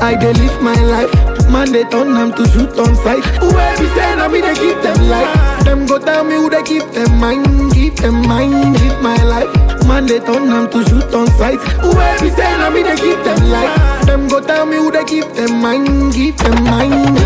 I 0.00 0.14
dey 0.14 0.32
live 0.32 0.62
my 0.62 0.74
life. 0.74 1.12
Man, 1.50 1.72
they 1.72 1.84
turn 1.84 2.14
them 2.14 2.32
to 2.34 2.46
shoot 2.48 2.78
on 2.78 2.94
sight. 2.96 3.24
Whoever 3.40 3.86
say, 3.94 4.12
I 4.14 4.28
me, 4.28 4.40
they 4.40 4.54
keep 4.54 4.80
them 4.82 5.08
life. 5.08 5.64
Them 5.64 5.86
go 5.86 5.98
tell 5.98 6.24
me 6.24 6.34
who 6.36 6.50
they 6.50 6.62
keep 6.62 6.84
them 6.92 7.18
mind. 7.18 7.72
Keep 7.72 7.96
them 7.96 8.26
mind, 8.26 8.74
live 8.78 9.02
my 9.02 9.16
life. 9.24 9.48
Man, 9.86 10.06
they 10.06 10.18
turn 10.20 10.48
them 10.50 10.70
to 10.70 10.84
shoot 10.88 11.14
on 11.14 11.26
sight. 11.38 11.58
Whoever 11.80 12.28
say, 12.30 12.44
I 12.46 12.68
me, 12.70 12.82
they 12.82 12.96
keep 12.96 13.18
them 13.24 13.50
life. 13.50 14.06
Them 14.06 14.28
go 14.28 14.40
tell 14.40 14.66
me 14.66 14.76
who 14.76 14.90
they 14.90 15.04
keep 15.04 15.26
them 15.34 15.60
mind. 15.62 16.12
Keep 16.14 16.36
them 16.36 16.64
mind. 16.64 17.18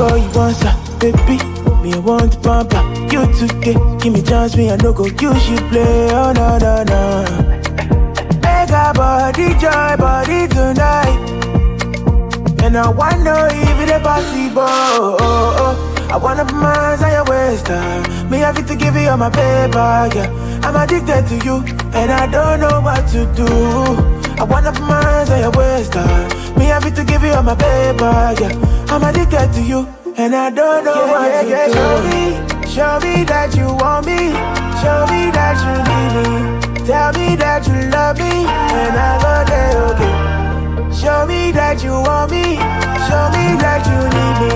I 0.00 0.08
call 0.08 0.16
you 0.16 0.30
once, 0.32 0.60
ah, 0.62 0.96
baby. 0.98 1.36
Me 1.82 1.92
I 1.92 1.98
want 1.98 2.42
pamper 2.42 2.80
you 3.12 3.20
today. 3.36 3.76
Give 4.00 4.14
me 4.14 4.22
chance, 4.22 4.56
me 4.56 4.70
I 4.70 4.76
no 4.76 4.94
go 4.94 5.04
you 5.04 5.58
play. 5.68 6.08
Oh 6.10 6.32
no 6.32 6.56
no 6.56 6.82
no. 6.84 7.60
Our 8.72 8.94
body 8.94 9.48
joy, 9.60 9.96
body 9.98 10.48
tonight. 10.48 11.20
And 12.62 12.78
I 12.78 12.90
know 13.24 13.46
if 13.52 13.88
it 13.90 14.02
possible. 14.02 14.62
Oh, 14.64 15.16
oh, 15.20 15.56
oh. 15.60 16.08
I 16.10 16.16
wanna 16.16 16.46
put 16.46 16.54
my 16.54 16.74
hands 16.74 17.02
on 17.02 17.12
your 17.12 17.24
waist. 17.24 17.68
Me 18.30 18.38
have 18.38 18.56
to 18.66 18.74
give 18.74 18.96
you 18.96 19.06
all 19.06 19.18
my 19.18 19.28
paper, 19.28 20.08
yeah. 20.16 20.60
I'm 20.62 20.76
addicted 20.76 21.26
to 21.28 21.44
you, 21.44 21.56
and 21.92 22.10
I 22.10 22.26
don't 22.26 22.60
know 22.60 22.80
what 22.80 23.06
to 23.08 23.26
do. 23.36 23.46
I 24.40 24.44
wanna 24.44 24.72
put 24.72 24.80
my 24.80 25.02
hands 25.04 25.28
on 25.28 25.40
your. 25.40 25.50
Me 26.56 26.64
have 26.66 26.94
to 26.94 27.04
give 27.04 27.22
you 27.22 27.32
all 27.32 27.42
my 27.42 27.54
paper, 27.54 28.34
yeah. 28.40 28.79
I'm 28.92 29.02
addicted 29.04 29.52
to 29.54 29.62
you, 29.62 29.88
and 30.16 30.34
I 30.34 30.50
don't 30.50 30.84
know 30.84 30.94
Yeah, 31.06 31.10
what 31.12 31.28
yeah, 31.30 31.42
to 31.42 31.48
yeah, 31.48 31.66
do. 31.66 31.72
show 31.74 31.94
me, 32.10 32.22
show 32.74 32.94
me 33.00 33.24
that 33.24 33.54
you 33.56 33.66
want 33.80 34.06
me. 34.06 34.34
Show 34.82 35.06
me 35.12 35.30
that 35.30 35.56
you 35.62 35.74
need 35.90 36.12
me. 36.18 36.86
Tell 36.86 37.12
me 37.12 37.36
that 37.36 37.66
you 37.68 37.78
love 37.90 38.18
me, 38.18 38.32
and 38.48 38.96
I 38.98 39.12
go 39.22 39.34
there, 39.50 39.76
okay. 39.90 40.14
Show 41.00 41.26
me 41.26 41.52
that 41.52 41.82
you 41.84 41.92
want 41.92 42.30
me. 42.32 42.56
Show 43.06 43.24
me 43.30 43.44
that 43.62 43.82
you 43.86 44.00
need 44.16 44.36
me. 44.42 44.52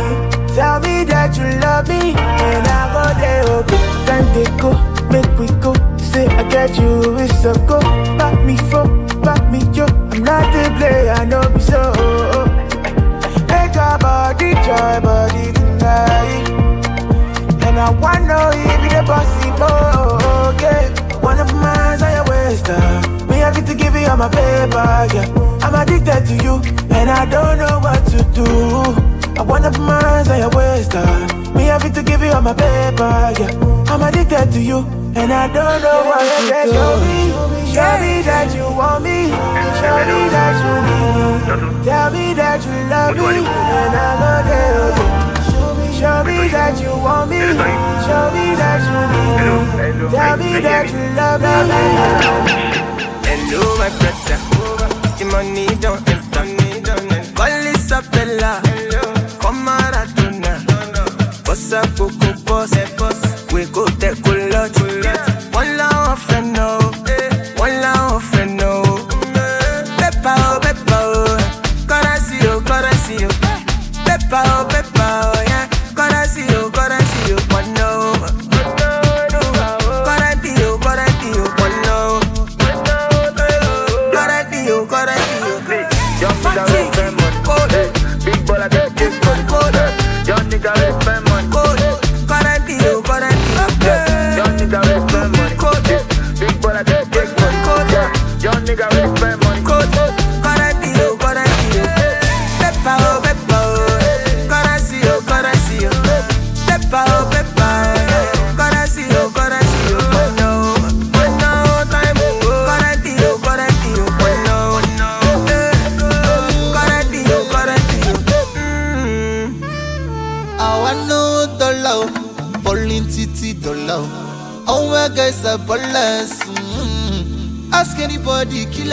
Tell 0.56 0.80
me 0.80 1.04
that 1.04 1.36
you 1.36 1.46
love 1.60 1.86
me, 1.88 2.14
and 2.18 2.66
I 2.66 2.82
go 2.94 3.04
there, 3.20 3.44
okay. 3.60 3.82
Time 4.06 4.26
they 4.34 4.48
go, 4.58 4.70
make 5.10 5.38
we 5.38 5.46
go. 5.62 5.74
Say 5.98 6.26
I 6.26 6.42
get 6.48 6.76
you, 6.78 7.16
it's 7.18 7.44
a 7.44 7.52
go. 7.68 7.78
Back 8.18 8.42
me 8.44 8.56
for, 8.70 8.84
to 24.30 24.32
give 24.32 24.52
you 24.52 24.70
all 24.70 24.70
my 24.70 24.74
paper, 24.74 25.14
yeah. 25.14 25.26
I'm 25.62 25.74
addicted 25.74 26.26
to 26.26 26.34
you, 26.44 26.54
and 26.90 27.10
I 27.10 27.24
don't 27.26 27.58
know 27.58 27.78
what 27.80 28.04
to 28.12 28.24
do. 28.32 28.46
I 29.38 29.42
wanna 29.42 29.70
put 29.70 29.80
my 29.80 30.00
hands 30.02 30.28
on 30.28 30.38
your 30.38 30.50
waist, 30.50 30.94
uh. 30.94 31.54
Me 31.54 31.64
have 31.64 31.92
to 31.92 32.02
give 32.02 32.22
you 32.22 32.30
all 32.32 32.40
my 32.40 32.54
paper, 32.54 33.32
yeah. 33.38 33.92
I'm 33.92 34.02
addicted 34.02 34.52
to 34.52 34.60
you, 34.60 34.78
and 35.14 35.32
I 35.32 35.46
don't 35.52 35.82
know 35.82 36.04
what 36.08 36.24
to 36.24 36.42
do. 36.46 36.72
Show 36.72 36.96
me, 37.04 37.16
show 37.72 37.94
me 38.00 38.22
that 38.22 38.54
you 38.54 38.64
want 38.64 39.04
me. 39.04 39.28
Show 39.80 39.98
me 40.08 40.28
that 40.34 40.54
you 40.62 40.74
need 40.88 41.14
me. 41.16 41.84
Tell 41.84 42.10
me 42.10 42.34
that 42.34 42.64
you 42.64 42.76
love 42.88 43.16
me, 43.16 43.44
and 43.44 43.94
I 43.94 44.10
go 44.20 44.32
there, 44.48 44.76
okay. 44.88 45.08
Show 45.98 46.18
me 46.24 46.48
that 46.48 46.80
you 46.80 46.92
want 46.96 47.30
me. 47.30 47.40
Show 48.04 48.24
me 48.34 48.44
that 48.60 48.80
you 48.88 49.00
need 49.12 49.38
me. 49.44 50.10
Tell 50.10 50.36
me 50.36 50.50
that 50.60 50.86
you 50.90 51.02
love 51.16 51.40
me. 51.40 51.54
Hello, 53.26 53.76
my 53.78 53.88
brother. 53.98 54.13
Money 55.34 55.66
don't 55.80 56.08
enter. 56.08 56.44
Call 57.34 57.66
Isabella. 57.74 58.62
Come 59.40 59.64
Maradona. 59.66 60.54
Boss 61.44 61.72
up, 61.72 62.23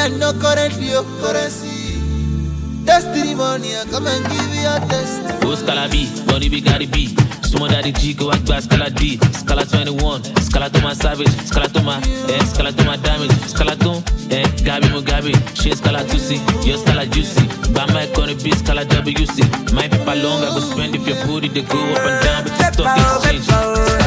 killer 0.01 0.17
no 0.17 0.33
currently 0.33 0.95
o 0.95 1.03
currency. 1.21 1.97
i 2.87 3.85
come 3.91 4.07
and 4.07 4.25
give 4.25 4.55
you 4.55 4.61
your 4.61 4.79
test. 4.89 5.41
Go 5.41 5.55
Scala 5.55 5.87
B, 5.89 6.09
Body 6.25 6.49
Big 6.49 6.65
Daddy 6.65 6.85
B. 6.87 7.07
Sumo 7.41 7.67
Daddy 7.69 7.91
G, 7.91 8.13
go 8.13 8.31
back 8.31 8.43
to 8.43 8.61
Scala 8.61 8.89
D. 8.89 9.17
Scala 9.33 9.65
21, 9.65 10.23
Scala 10.41 10.69
to 10.69 10.81
my 10.81 10.93
savage, 10.93 11.29
Scala 11.45 11.67
to 11.67 11.81
my, 11.83 11.97
eh, 12.29 12.43
Scala 12.45 12.71
to 12.71 12.83
my 12.85 12.97
damage, 12.97 13.31
Scala 13.47 13.75
to, 13.75 13.91
eh, 14.31 14.43
Gabi 14.65 14.87
Mugabe, 14.93 15.33
she 15.61 15.71
Scala 15.75 16.03
Juicy, 16.05 16.37
your 16.67 16.77
Scala 16.77 17.05
Juicy. 17.05 17.41
Bama 17.73 18.13
gonna 18.15 18.35
be 18.35 18.51
Scala 18.51 18.85
WC. 18.85 19.43
My 19.73 19.87
paper 19.87 20.15
long, 20.15 20.43
I 20.43 20.49
go 20.53 20.59
spend 20.59 20.95
if 20.95 21.07
your 21.07 21.25
booty, 21.25 21.49
they 21.49 21.61
go 21.61 21.77
up 21.77 22.05
and 22.05 22.23
down, 22.23 22.43
but 22.43 22.59
you 22.59 22.73
stock 22.73 23.25
exchange. 23.25 24.00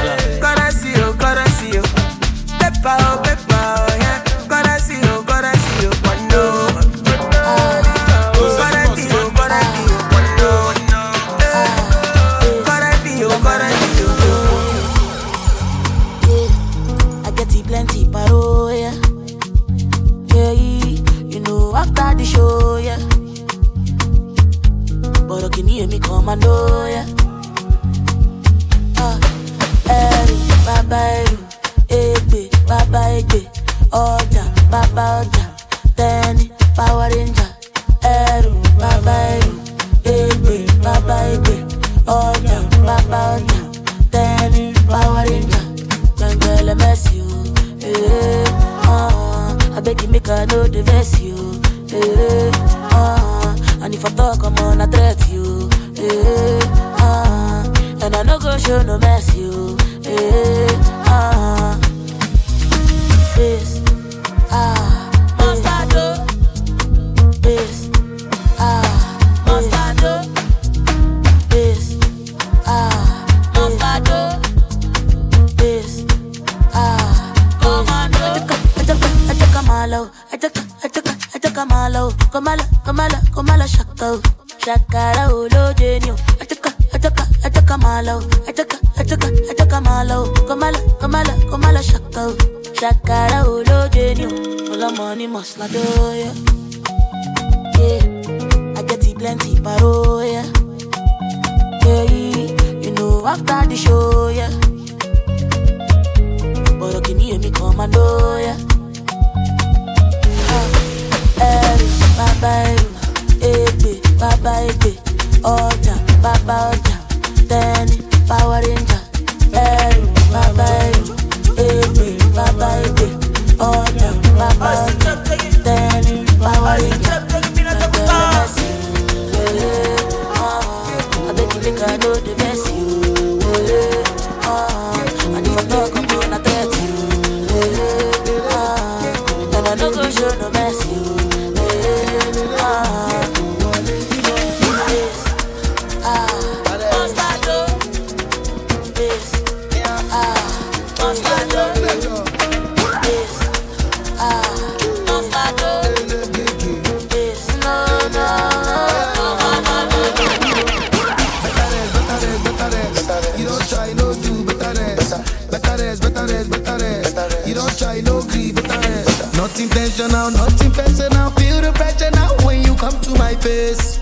professional, 169.94 170.30
nothing 170.30 170.70
personal. 170.72 171.30
Feel 171.30 171.60
the 171.60 171.72
pressure 171.72 172.10
now 172.10 172.28
when 172.44 172.62
you 172.64 172.74
come 172.74 172.98
to 173.00 173.10
my 173.18 173.34
face. 173.36 173.98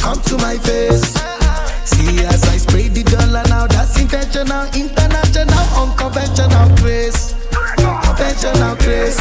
Come 0.00 0.20
to 0.22 0.36
my 0.38 0.56
face. 0.58 1.14
See 1.84 2.24
as 2.24 2.42
I 2.44 2.56
spray 2.56 2.88
the 2.88 3.02
dollar 3.04 3.42
now, 3.48 3.66
that's 3.66 4.00
intentional, 4.00 4.66
international, 4.74 5.64
unconventional 5.78 6.76
grace. 6.76 7.34
Conventional 8.02 8.76
grace. 8.76 9.20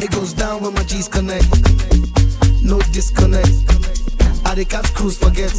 It 0.00 0.10
goes 0.10 0.32
down 0.32 0.62
when 0.62 0.74
my 0.74 0.82
G's 0.84 1.08
connect. 1.08 1.48
No 2.62 2.78
disconnect. 2.92 3.48
I 4.44 4.54
they 4.54 4.64
catch 4.64 4.92
cruise, 4.94 5.16
forget. 5.16 5.52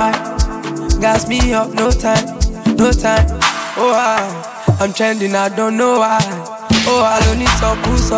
I 0.00 0.12
gas 1.00 1.26
me 1.28 1.52
up, 1.52 1.74
no 1.74 1.90
time, 1.90 2.24
no 2.76 2.92
time. 2.92 3.26
Oh, 3.76 3.90
I, 3.92 4.78
I'm 4.78 4.92
trending, 4.92 5.34
I 5.34 5.48
don't 5.48 5.76
know 5.76 5.98
why. 5.98 6.20
Oh, 6.86 7.02
I 7.02 7.18
don't 7.26 7.40
need 7.40 7.48
some 7.58 7.82
pussy. 7.82 8.14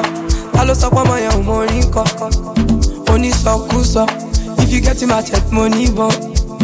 I 0.59 0.65
lost 0.65 0.85
up 0.85 0.93
on 0.93 1.09
my 1.09 1.25
own 1.33 1.47
money, 1.47 1.81
Only 3.09 3.31
some 3.31 3.67
pussy. 3.71 4.05
If 4.63 4.71
you 4.71 4.83
get 4.83 5.01
in 5.01 5.09
my 5.09 5.23
check 5.23 5.51
money, 5.51 5.91
boy. 5.91 6.11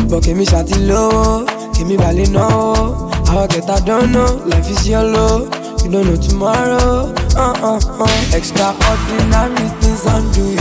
But 0.07 0.23
give 0.25 0.37
me 0.37 0.45
shawty 0.45 0.87
low, 0.87 1.47
give 1.73 1.89
me 1.89 1.97
valley 1.97 2.29
no. 2.31 3.09
How 3.27 3.45
I 3.45 3.47
get, 3.47 3.71
I 3.71 3.81
don't 3.81 4.12
know. 4.12 4.37
Life 4.45 4.69
is 4.69 4.87
yellow, 4.87 5.45
you 5.83 5.91
don't 5.91 6.05
know 6.07 6.17
tomorrow. 6.17 7.14
Uh 7.35 7.57
uh 7.64 7.81
uh. 8.05 8.37
Extraordinary 8.37 9.67
things 9.81 10.07
I'm 10.07 10.31
doing. 10.33 10.61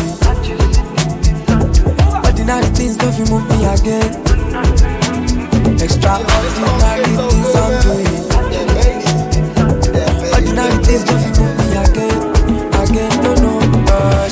Ordinary 2.24 2.68
things 2.74 2.96
don't 2.96 3.20
move 3.30 3.50
me 3.50 3.66
again 3.66 4.25
extra 5.86 6.14
ordinary 6.18 7.04
things 7.06 7.56
I'm 7.62 7.74
doing. 7.86 8.18
Ordinary 10.36 10.78
things 10.86 11.04
don't 11.06 11.22
fit 11.22 11.38
me 11.38 11.78
again, 11.84 12.20
again, 12.82 13.14
no, 13.24 13.32
no. 13.44 13.54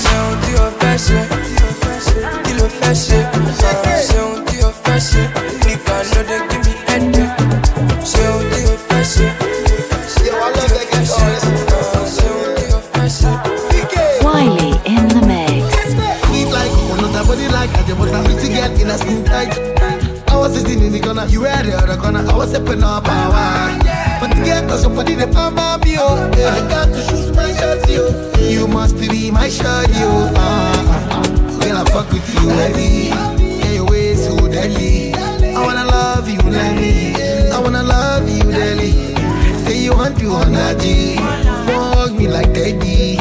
Ṣé 0.04 0.14
ohun 0.22 0.38
tí 0.44 0.52
o 0.64 0.66
fẹ́ 0.80 0.96
ṣe? 1.06 1.20
Kí 2.46 2.52
ló 2.60 2.66
fẹ́ 2.80 2.94
ṣe? 3.06 3.20
Ṣé 4.10 4.18
ohun 4.24 4.40
tí 4.48 4.58
o 4.66 4.70
fẹ́ 4.84 4.98
ṣe? 5.10 5.22
Nígbà 5.66 5.96
ló 6.12 6.22
dé 6.30 6.38
kí 6.50 6.58
mi 6.66 6.74
ẹ̀dẹ̀. 6.96 7.28
Ṣé 8.12 8.22
ohun 8.32 8.46
tí 8.52 8.62
o 8.72 8.76
fẹ́ 8.88 9.02
ṣe? 9.14 9.28
Bowwy 14.24 14.70
in 14.86 15.04
the 15.14 15.22
mix. 15.30 15.64
Like, 16.54 16.72
another 16.98 17.24
body 17.28 17.48
like, 17.50 17.70
I 17.78 17.82
just 17.88 18.00
want 18.00 18.40
to 18.42 18.48
get 18.48 18.80
in 18.82 18.90
a 18.90 18.98
skin 18.98 19.24
tight. 19.26 19.54
I 20.84 20.88
in 20.88 20.92
the 20.92 21.00
corner, 21.00 21.26
you 21.28 21.40
were 21.42 21.64
the 21.64 21.78
other 21.78 21.96
corner. 21.96 22.20
I 22.20 22.36
was 22.36 22.50
stepping 22.50 22.84
up 22.84 23.06
power. 23.06 23.80
But 24.20 24.36
the 24.36 24.44
girl 24.44 24.68
cause 24.68 24.84
your 24.84 24.94
body 24.94 25.16
the 25.16 25.28
palm 25.28 25.58
of 25.58 25.88
you. 25.88 26.02
I 26.02 26.60
got 26.68 26.88
to 26.92 27.02
shoot 27.08 27.34
my 27.36 27.54
shot, 27.54 27.88
you. 27.88 28.04
You 28.44 28.68
must 28.68 28.98
be 28.98 29.32
my 29.32 29.48
shot, 29.48 29.88
you. 29.96 30.08
Uh, 30.08 30.36
uh. 30.36 31.60
Girl, 31.64 31.78
I 31.78 31.86
fuck 31.86 32.12
with 32.12 32.28
you, 32.34 32.50
heavy. 32.50 33.16
Yeah, 33.64 33.72
your 33.80 33.86
way 33.86 34.16
so 34.16 34.36
deadly. 34.48 35.14
I 35.14 35.62
wanna 35.64 35.86
love 35.86 36.28
you, 36.28 36.40
let 36.52 36.76
me. 36.76 37.16
I 37.50 37.60
wanna 37.60 37.84
love 37.84 38.28
you, 38.28 38.44
daily. 38.44 39.16
Say 39.64 39.84
you 39.84 39.94
want 39.94 40.20
to 40.20 40.28
on 40.32 40.54
a 40.54 40.76
G. 40.78 41.16
Hug 41.16 42.12
me 42.12 42.28
like 42.28 42.52
daddy. 42.54 43.16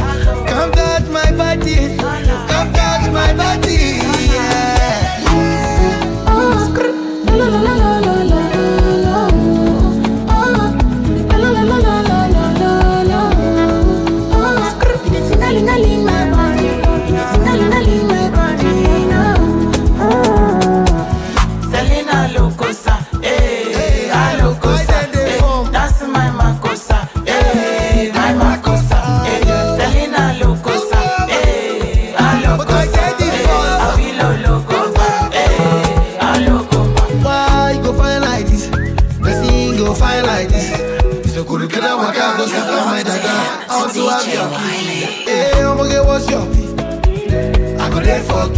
Come 0.50 0.72
touch 0.72 1.08
my 1.10 1.30
body. 1.30 1.96
Come 1.96 2.72
touch 2.72 3.10
my 3.12 3.32
body. 3.34 4.11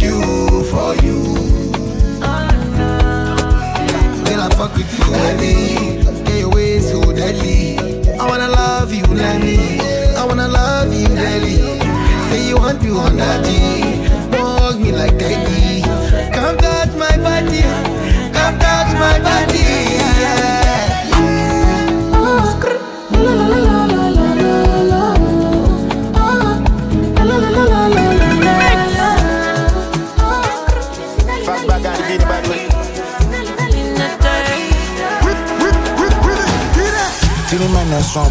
You, 0.05 0.63
for 0.71 0.93
you. 1.05 1.17
Girl, 4.25 4.41
I 4.45 4.49
fuck 4.57 4.73
with 4.75 4.91
you 4.97 5.05
heavy. 5.13 5.55
Yeah, 6.29 6.37
your 6.39 6.49
way 6.51 6.79
so 6.79 7.01
deadly. 7.11 7.77
I 8.19 8.23
wanna 8.29 8.49
love 8.49 8.93
you, 8.93 9.05
let. 9.05 9.41
I 10.19 10.25
wanna 10.25 10.47
love 10.47 10.93
you, 10.93 11.07
daily. 11.07 11.57
Say 12.29 12.47
you 12.49 12.57
want 12.57 12.81
to 12.83 12.91
on 13.05 13.17
that 13.17 13.45
G. 13.45 13.49
Hug 14.37 14.79
me 14.79 14.91
like 14.91 15.17
daddy. 15.17 15.81
Come 16.35 16.57
touch 16.57 16.93
my 17.03 17.15
body. 17.25 17.61
Come 18.35 18.55
touch 18.59 18.91
my 19.03 19.17
body. 19.27 20.14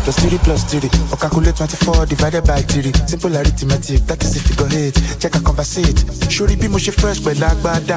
Plus 0.04 0.16
three 0.20 0.38
plus 0.38 0.62
three. 0.64 0.90
Or 1.10 1.16
calculate 1.16 1.56
24 1.56 2.06
divided 2.06 2.44
by 2.44 2.60
three. 2.62 2.92
Simple 3.08 3.36
arithmetic, 3.36 4.04
that 4.06 4.22
is 4.22 4.36
if 4.36 4.48
you 4.48 4.56
go 4.56 4.66
hit. 4.66 4.94
Check 5.18 5.34
a 5.34 5.40
conversate. 5.40 6.04
Shuri 6.30 6.56
be 6.56 6.68
mushy 6.68 6.92
fresh, 6.92 7.18
but 7.20 7.38
like 7.40 7.56
bada. 7.64 7.96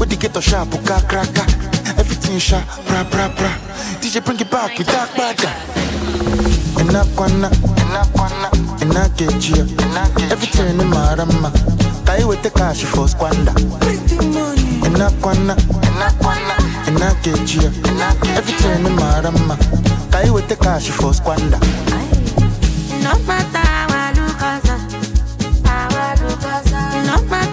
With 0.00 0.08
the 0.08 0.16
ghetto 0.16 0.40
sharp, 0.40 0.72
uka 0.72 1.00
kraka. 1.06 1.44
Everything 2.00 2.38
sharp, 2.38 2.64
pra 2.88 3.04
pra 3.04 3.28
pra. 3.28 3.52
DJ 4.00 4.24
bring 4.24 4.40
it 4.40 4.50
back 4.50 4.76
with 4.78 4.88
that 4.88 5.12
bada. 5.14 5.52
Enakwana, 6.80 7.50
enakwana, 7.84 8.48
enakejia. 8.80 9.68
Everything 10.32 10.80
in 10.80 10.88
marama. 10.88 11.52
Tai 12.04 12.24
with 12.24 12.42
the 12.42 12.50
cash 12.50 12.84
for 12.84 13.06
squander. 13.08 13.52
Enakwana, 14.86 15.54
enakwana, 15.86 16.51
enakejia. 17.02 17.70
Everything 18.36 18.86
in 18.86 18.94
marama. 18.96 19.56
Tai 20.10 20.30
with 20.30 20.48
the 20.48 20.56
cash 20.56 20.90
for 20.90 21.14
squander. 21.14 21.58
No 23.02 23.18
matter 23.26 23.58
how 23.58 23.86
I 23.90 24.12
look 24.16 24.42
I 24.42 24.60
look 26.22 26.42
no 27.06 27.16
matter 27.30 27.51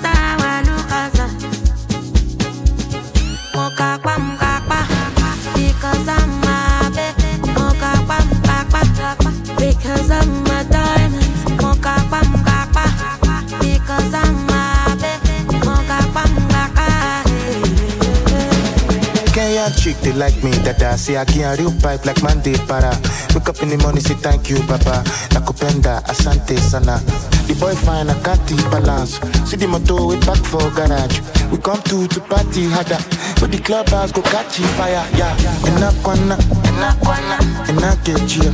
chick, 19.90 20.02
they 20.02 20.14
like 20.14 20.44
me, 20.44 20.52
dada. 20.64 20.98
Say 20.98 21.18
I 21.18 21.26
get 21.26 21.60
a 21.60 21.62
real 21.62 21.74
pipe 21.82 22.06
like 22.06 22.22
Monday 22.22 22.56
para. 22.68 22.94
Wake 23.34 23.50
up 23.50 23.62
in 23.62 23.70
the 23.70 23.78
morning, 23.78 24.02
say 24.02 24.16
thank 24.16 24.50
you, 24.50 24.60
Baba. 24.68 25.04
Nakupenda, 25.34 26.04
asante 26.06 26.58
sana. 26.60 27.00
The 27.48 27.56
boy 27.60 27.74
fine, 27.76 28.10
I 28.10 28.16
can't 28.22 28.50
balance. 28.72 29.20
See 29.50 29.58
the 29.58 29.68
motor, 29.68 30.06
we 30.06 30.18
back 30.26 30.38
for 30.46 30.62
garage. 30.78 31.20
We 31.52 31.58
come 31.58 31.82
to 31.90 32.08
to 32.08 32.20
party 32.22 32.66
harder. 32.70 33.02
With 33.42 33.52
the 33.52 33.60
club 33.64 33.88
clubhouse 33.88 34.12
go 34.12 34.22
catch 34.22 34.60
fire, 34.78 35.06
yeah. 35.18 35.36
Enakwana, 35.66 36.38
enakwana, 36.70 37.38
enakejia. 37.70 38.52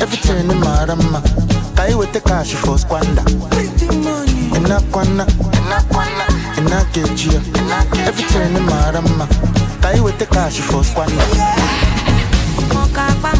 Everything 0.00 0.50
in 0.50 0.60
marama. 0.60 1.20
Kai 1.76 1.94
with 1.94 2.12
the 2.12 2.20
cash 2.20 2.54
for 2.54 2.78
squander. 2.78 3.24
Enakwana, 4.56 5.26
enakwana, 5.52 6.26
enakejia. 6.56 7.40
Everything 8.06 8.56
in 8.56 8.64
marama. 8.66 9.51
Tai 9.92 10.00
with 10.00 10.18
the 10.18 10.26
cash 10.26 10.58
for 10.60 10.82
squander. 10.84 11.14
Moka 12.72 13.06
pa 13.20 13.32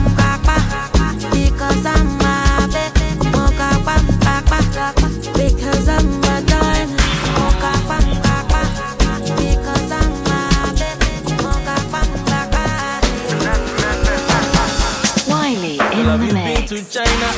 because 1.32 1.86
I'm 1.86 2.20
a 2.20 2.68
baby. 2.72 3.06
Moka 3.32 3.70
pa 3.86 3.96
because 5.32 5.88
I'm 5.88 6.24
a 6.24 6.42
diamond. 6.44 7.00
Moka 7.36 7.72
pa 7.88 7.98
because 9.40 9.92
I'm 9.98 10.12
a 10.28 10.40
baby. 10.76 11.08
Moka 11.40 11.76
pa. 11.90 12.00
Bowwy 15.28 15.72
in 15.72 15.80
Have 15.80 16.20
the 16.20 16.26
you 16.26 16.32
been 16.32 16.44
mix. 16.44 16.68
to 16.70 16.76
China? 16.92 17.28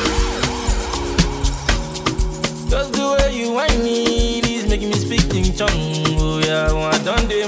Just 2.68 2.92
the 2.92 3.04
way 3.14 3.30
you 3.36 3.52
whine 3.52 3.80
me, 3.84 4.40
this 4.40 4.66
making 4.68 4.90
me 4.90 4.96
speak 4.98 5.32
in 5.34 5.54
tongue. 5.54 6.18
Oh 6.18 6.38
yeah, 6.44 6.68
oh, 6.70 6.90
I 6.90 6.98
done 7.04 7.28
the 7.28 7.46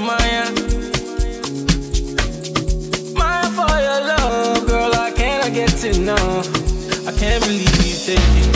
I 5.47 5.51
cannot 5.51 6.43
get. 6.43 7.07
I 7.07 7.13
can't 7.13 7.45
believe 7.45 7.77
you 7.87 7.95
take 8.05 8.19
it. 8.19 8.51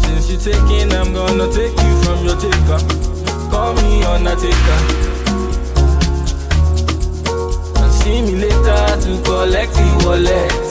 Since 0.00 0.30
you 0.30 0.38
taking, 0.38 0.90
I'm 0.90 1.12
gonna 1.12 1.52
take 1.52 1.76
you 1.76 2.02
from 2.02 2.24
your 2.24 2.36
taker. 2.40 2.80
Call 3.50 3.74
me 3.74 4.02
Undertaker. 4.04 4.80
And 7.76 7.92
see 7.92 8.22
me 8.22 8.34
later 8.36 8.86
to 9.02 9.22
collect 9.22 9.74
the 9.74 10.02
wallet. 10.06 10.63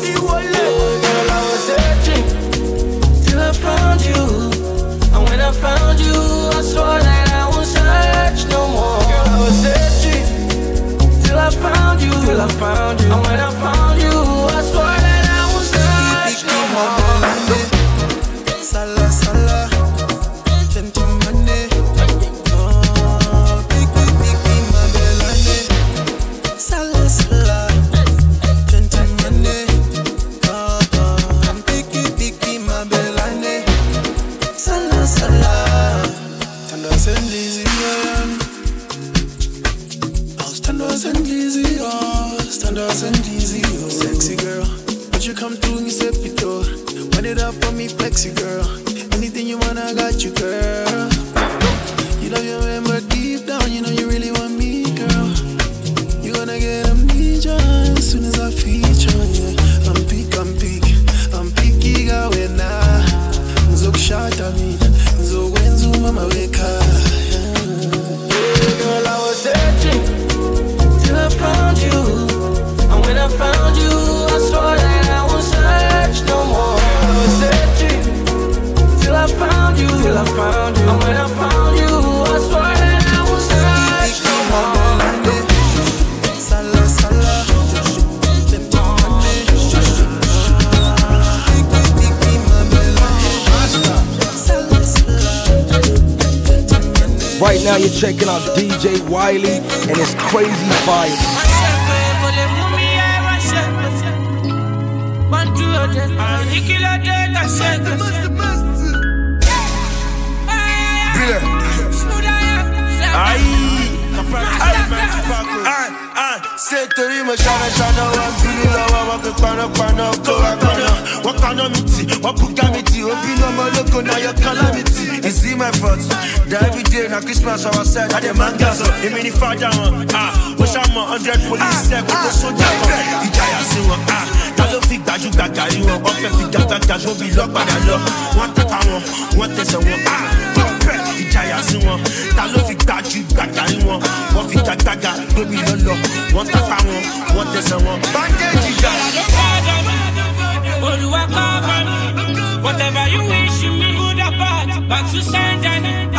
Whatever 152.64 153.10
you 153.10 153.22
wish, 153.28 153.62
you 153.62 153.74
me 153.74 153.92
good 153.92 154.20
or 154.26 154.32
bad, 154.40 154.88
back 154.88 155.12
to 155.12 155.22
Saint 155.22 155.62
Denis. 155.62 156.13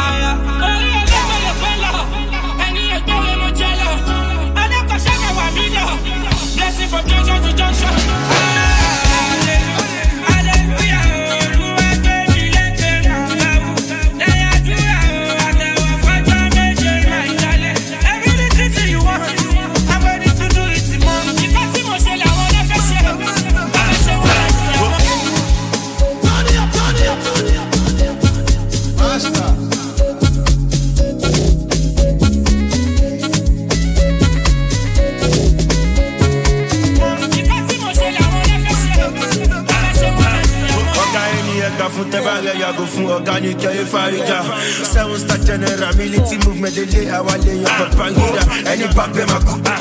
délai, 46.74 47.10
awalé, 47.10 47.56
y'a 47.56 47.70
pas 47.70 47.88
de 47.88 47.96
pangida. 47.96 48.70
Any 48.70 48.94
back, 48.94 49.14
ma 49.28 49.38
coupe. 49.40 49.73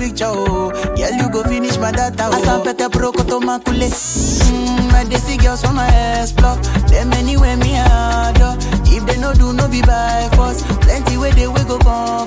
Picture 0.00 0.24
oh, 0.26 0.70
girl 0.96 1.12
you 1.12 1.28
go 1.30 1.42
finish 1.44 1.76
my 1.78 1.92
data 1.92 2.28
oh. 2.32 2.36
Asapete 2.40 2.88
proko 2.90 3.22
to 3.28 3.38
makule. 3.46 3.88
Mm, 3.90 4.92
I 4.94 5.04
dey 5.04 5.16
see 5.16 5.36
girls 5.36 5.60
from 5.62 5.76
my 5.76 5.86
explore. 6.20 6.56
Them 6.88 7.12
anywhere 7.12 7.56
me 7.56 7.76
adore. 7.76 8.56
If 8.88 9.04
they 9.06 9.18
no 9.20 9.32
do 9.34 9.52
no 9.52 9.68
be 9.68 9.82
by 9.82 10.28
force. 10.34 10.62
Plenty 10.80 11.16
way 11.18 11.30
they 11.32 11.46
we 11.46 11.62
go 11.64 11.78
conquer. 11.78 12.19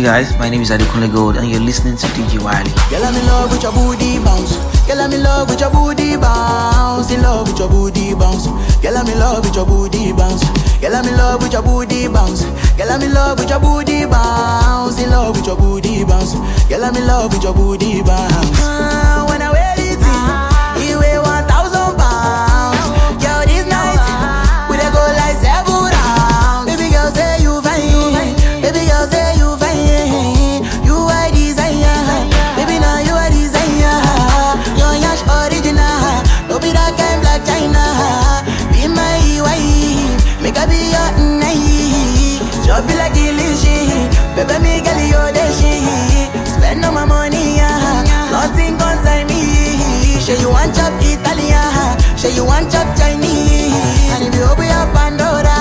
Hey 0.00 0.06
guys, 0.06 0.38
my 0.38 0.48
name 0.48 0.62
is 0.62 0.70
Adekunle 0.70 1.12
Gold 1.12 1.36
and 1.36 1.50
you're 1.50 1.60
listening 1.60 1.94
to 1.94 2.06
DJ 2.16 2.40
Bowwy. 2.40 2.72
Girl, 2.88 3.04
I'm 3.04 3.14
in 3.14 3.26
love 3.26 3.52
with 3.52 3.62
your 3.62 3.70
booty 3.70 4.16
bounce. 4.24 4.56
Girl, 4.88 4.98
I'm 4.98 5.12
in 5.12 5.22
love 5.22 5.50
with 5.50 5.60
your 5.60 5.68
booty 5.68 6.16
bounce. 6.16 7.10
In 7.12 7.20
love 7.20 7.46
with 7.48 7.58
your 7.58 7.68
booty 7.68 8.14
bounce. 8.14 8.46
Girl, 8.80 8.96
I'm 8.96 9.06
in 9.06 9.18
love 9.18 9.44
with 9.44 9.54
your 9.54 9.66
booty 9.66 10.12
bounce. 10.14 10.42
Girl, 10.80 10.96
I'm 10.96 11.04
in 11.04 11.18
love 11.18 11.42
with 11.42 11.52
your 11.52 11.62
booty 11.62 12.08
bounce. 12.08 12.44
Girl, 12.78 12.90
I'm 12.90 13.02
in 13.02 13.12
love 13.12 13.40
with 13.40 13.50
your 13.50 13.60
booty 13.60 14.06
bounce. 14.06 14.98
In 15.02 15.10
love 15.10 15.36
with 15.36 15.46
your 15.46 15.56
booty 15.58 16.04
bounce. 16.04 16.32
Girl, 16.70 16.82
I'm 16.82 16.96
in 16.96 17.06
love 17.06 17.34
with 17.34 17.42
your 17.42 17.52
booty 17.52 18.00
bounce. 18.00 18.99
Baby, 44.40 44.56
me 44.64 44.80
girl, 44.80 44.96
you 45.04 45.20
the 45.36 45.44
shit. 45.52 46.48
Spend 46.48 46.80
all 46.84 46.92
my 46.92 47.04
money, 47.04 47.60
yeah. 47.60 47.76
Nothing 48.32 48.72
concern 48.80 49.28
me. 49.28 50.16
Say 50.16 50.40
you 50.40 50.48
want 50.48 50.72
chop 50.74 50.96
Italian. 50.96 52.00
Say 52.16 52.32
you 52.32 52.46
want 52.48 52.72
chop 52.72 52.88
Chinese. 52.96 53.76
And 54.16 54.24
if 54.24 54.32
you 54.34 54.48
open 54.48 54.64
your 54.64 54.88
Pandora, 54.96 55.52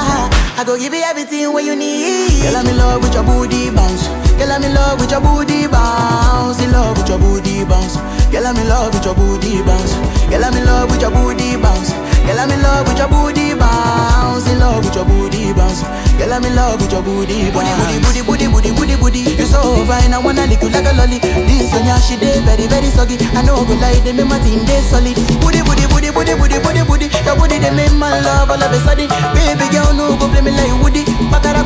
I 0.55 0.63
go 0.65 0.79
give 0.79 0.93
you 0.93 1.03
everything 1.03 1.51
what 1.51 1.65
you 1.65 1.75
need. 1.75 2.39
Girl, 2.41 2.55
I'm 2.55 2.67
in 2.67 2.77
love 2.77 3.03
with 3.03 3.13
your 3.13 3.25
booty 3.27 3.69
bounce. 3.69 4.07
Girl, 4.39 4.47
I'm 4.47 4.63
in 4.63 4.73
love 4.73 5.01
with 5.01 5.11
your 5.11 5.19
booty 5.19 5.67
bounce. 5.67 6.63
In 6.63 6.71
love 6.71 6.95
with 6.95 7.09
your 7.09 7.19
booty 7.19 7.65
bounce. 7.67 7.99
Girl, 8.31 8.47
I'm 8.47 8.55
in 8.55 8.69
love 8.69 8.93
with 8.95 9.03
your 9.03 9.15
booty 9.15 9.59
bounce. 9.59 9.91
Girl, 10.31 10.45
I'm 10.45 10.55
in 10.55 10.63
love 10.63 10.87
with 10.89 11.01
your 11.01 11.11
booty 11.11 11.57
bounce. 11.59 11.91
Girl, 12.29 12.39
I'm 12.45 12.51
in 12.53 12.61
love 12.61 12.85
with 12.87 12.97
your 13.01 13.09
booty 13.09 13.55
bounce. 13.57 14.45
In 14.47 14.59
love 14.59 14.85
with 14.85 14.93
your 14.93 15.03
booty 15.05 15.51
bounce. 15.51 15.81
Girl, 16.13 16.29
I'm 16.33 16.45
in 16.45 16.53
love 16.55 16.77
with 16.79 16.91
your 16.93 17.01
booty 17.01 17.49
bounce. 17.49 17.65
Booty, 18.05 18.21
booty, 18.21 18.45
booty, 18.47 18.69
booty, 18.69 18.69
booty, 18.69 18.95
booty. 19.01 19.23
booty. 19.25 19.41
You 19.41 19.45
so 19.49 19.81
fine, 19.89 20.13
I 20.13 20.19
wanna 20.21 20.45
lick 20.45 20.61
you 20.61 20.69
like 20.69 20.85
a 20.85 20.93
lolly. 20.93 21.17
This 21.19 21.73
one, 21.73 21.85
yeah, 21.89 21.97
she 21.97 22.15
dey 22.21 22.37
very, 22.45 22.67
very 22.69 22.93
soggy. 22.93 23.17
I 23.33 23.41
know 23.41 23.65
go 23.65 23.73
lie, 23.81 23.97
they 24.05 24.13
make 24.13 24.27
my 24.29 24.37
team 24.45 24.61
they 24.69 24.77
solid. 24.85 25.17
Booty, 25.41 25.65
booty, 25.65 25.89
booty, 25.89 26.13
booty, 26.13 26.33
booty, 26.37 26.57
booty, 26.61 26.81
booty. 26.85 27.07
Your 27.25 27.33
booty 27.35 27.57
they 27.57 27.73
make 27.73 27.93
my 27.97 28.13
love 28.21 28.51
all 28.53 28.61
of 28.61 28.71
a 28.71 28.79
sudden. 28.85 29.09
Baby 29.33 29.65
girl, 29.73 29.89
no 29.97 30.13
go 30.21 30.29
play 30.29 30.41
me 30.45 30.51
like 30.53 30.69
Woody. 30.85 31.03
Bakara 31.33 31.58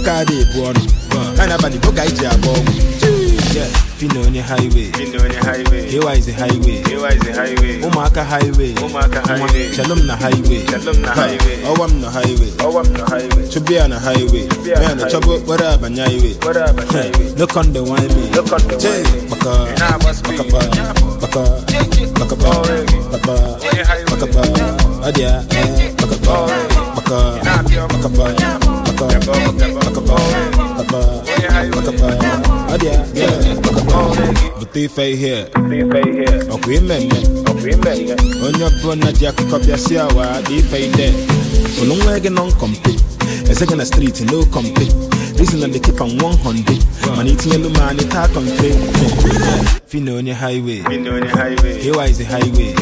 nwoke 0.00 0.10
ada 0.10 0.34
ebu 0.34 0.58
ọnụ 0.68 0.82
a 1.42 1.46
na-abalị 1.46 1.78
oge 1.88 2.00
anyị 2.00 2.12
ji 2.18 2.26
agba 2.26 2.48
ọgwụ 2.52 2.72
Fino 4.00 4.20
onye 4.26 4.40
highway. 4.40 4.88
Ewa 5.94 6.14
is 6.16 6.28
a 6.28 6.32
highway. 6.32 6.80
Ụmụaka 7.84 8.24
highway. 8.24 8.72
Shalom 9.76 10.06
na 10.06 10.16
highway. 10.16 10.62
Ọwa 11.68 11.86
m 11.88 12.00
na 12.00 12.08
highway. 12.10 12.50
Chụbịa 13.52 13.88
na 13.88 13.98
highway. 14.00 14.48
Ya 14.66 14.94
na 14.94 15.04
chọba 15.10 15.32
okporo 15.34 15.68
abanye 15.68 16.02
highway. 16.02 16.34
No 17.38 17.46
condom 17.46 17.88
wine 17.90 18.08
me. 18.14 18.30
Che, 18.80 18.92
baka. 19.30 19.52
Baka. 20.00 20.64
Ba 21.20 21.20
baka. 21.20 21.42
Baka. 22.18 22.36
Ba 23.10 23.18
baka. 23.18 23.34
Bakapa, 24.10 24.42
Adia, 25.04 25.44
eh, 25.50 25.90
Fei 34.94 35.14
here, 35.16 35.46
Okwi 36.50 36.80
meme, 36.80 37.14
Onye 38.44 38.70
bona 38.82 39.12
di 39.12 39.26
akụkọ 39.26 39.58
bịa 39.58 39.76
si 39.78 39.96
awa 39.98 40.26
dị 40.48 40.56
ife 40.58 40.78
ide 40.78 41.12
Funu 41.78 41.94
nwa 41.94 42.18
gị 42.18 42.28
non 42.30 42.52
kompe 42.52 42.90
Ezege 43.50 43.74
na 43.76 43.84
street 43.84 44.20
no 44.20 44.44
kompe 44.44 44.86
Na 45.40 45.66
they 45.66 45.80
keep 45.80 46.00
on 46.00 46.10
100 46.18 47.16
Mana 47.16 47.30
itinyelu 47.30 47.70
ma 47.70 47.88
anyị 47.90 48.04
taa 48.12 48.28
konkre 48.28 48.70
Fina 49.86 50.12
onye 50.14 50.32
highway. 50.34 50.82
Hewa 51.82 52.06
is 52.08 52.20
a 52.20 52.24
highway? 52.24 52.74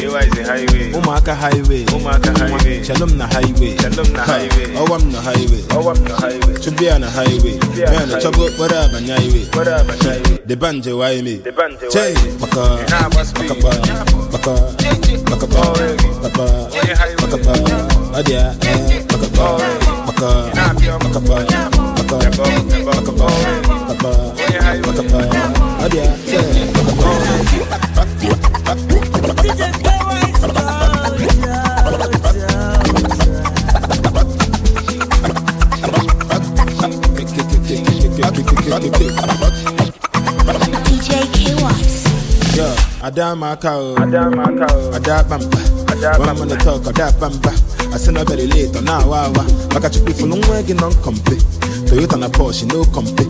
Ụmụaka 0.93 1.35
highway? 1.35 1.85
Shalom 2.83 3.17
na 3.17 3.27
highway. 3.27 3.75
Ha, 4.25 4.39
Ọwa 4.79 4.99
m 4.99 5.11
na 5.11 5.21
highway. 5.21 5.61
Chubia 6.61 6.99
na 6.99 7.09
highway. 7.09 7.57
Mena 7.75 8.21
chọbụ 8.21 8.41
okporo 8.45 8.77
abanye 8.79 9.13
highway. 9.13 9.45
Deba 10.45 10.71
nje 10.71 10.91
wae 10.91 11.21
me? 11.21 11.37
Che 11.91 12.13
Baka 12.39 12.77
Bakapa 13.33 13.71
Baka 14.31 14.53
Bakapa 15.29 15.61
Baka 16.21 16.45
Bakapa 17.21 17.53
Adia 18.17 18.55
eh 18.61 19.03
Bakapa 19.07 19.57
Baka 20.05 21.78
Bakapa 22.09 22.43
Baka 22.85 23.11
Bakapa 23.13 23.27
Baka 23.85 24.81
Bakapa 24.81 25.19
Adia 25.85 26.09
eh 26.09 27.29
DJ 40.85 41.11
K-Wise. 41.33 42.05
Yo, 42.57 42.67
Adama 43.01 43.55
Kao, 43.59 43.95
Adama 43.95 44.45
Kao, 44.57 44.91
Adabamba, 44.91 45.59
one 46.19 46.29
on 46.29 46.47
the 46.47 46.55
talk, 46.57 46.81
Adabamba. 46.83 47.51
I 47.93 47.97
send 47.97 48.17
a 48.17 48.25
very 48.25 48.47
late 48.47 48.75
on 48.75 48.85
now, 48.85 49.07
wow, 49.09 49.31
like 49.73 49.85
I 49.85 49.89
for 49.89 50.27
long 50.27 50.41
wagon 50.49 50.83
on 50.83 50.91
compe. 51.03 51.58
Toyota 51.89 52.17
na 52.17 52.29
Porsche, 52.29 52.65
no 52.65 52.83
compe. 52.85 53.23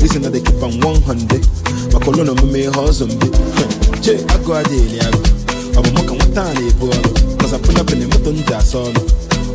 Listen 0.00 0.22
that 0.22 0.32
they 0.32 0.40
keep 0.40 0.62
on 0.62 0.80
100. 0.80 1.46
My 1.92 2.00
cologne 2.00 2.28
on 2.28 2.52
me, 2.52 2.64
husband. 2.64 3.20
Che, 4.02 4.18
I 4.28 4.38
go 4.44 4.52
a 4.54 4.62
daily, 4.64 5.00
I 5.00 5.10
go. 5.10 5.22
I'm 5.78 5.86
a 5.86 5.92
mock 5.94 6.10
on 6.10 6.18
tiny 6.34 6.72
boy, 6.80 6.90
cause 7.38 7.54
I 7.54 7.58
pull 7.62 7.78
up 7.78 7.90
in 7.92 8.00
the 8.00 8.06
mutton 8.10 8.36
jazz 8.46 8.74
on. 8.74 8.94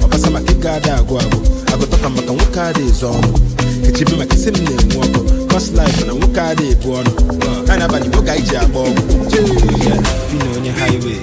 Ọbasa 0.03 0.29
maka 0.31 0.51
ịga 0.53 0.73
ada 0.73 0.95
agwụ 0.97 1.17
agwụ 1.19 1.39
agụtọka 1.73 2.09
maka 2.09 2.33
nwoke 2.33 2.59
adị 2.61 2.81
ezu 2.89 3.05
ọnụ 3.07 3.39
kechibi 3.85 4.15
maka 4.17 4.35
isi 4.35 4.49
m 4.49 4.53
na-enwe 4.63 5.05
ọkụ 5.05 5.21
cos 5.55 5.71
life 5.71 6.03
na 6.05 6.13
nwoke 6.13 6.41
adị 6.41 6.65
ebu 6.71 6.89
ọnụ 6.99 7.11
na 7.67 7.73
n'abalị 7.79 8.07
nwoke 8.11 8.31
anyị 8.31 8.43
ji 8.49 8.55
agba 8.57 8.79
ọgwụ 8.87 9.03
Fina 10.29 10.45
onye 10.55 10.71
highway 10.79 11.15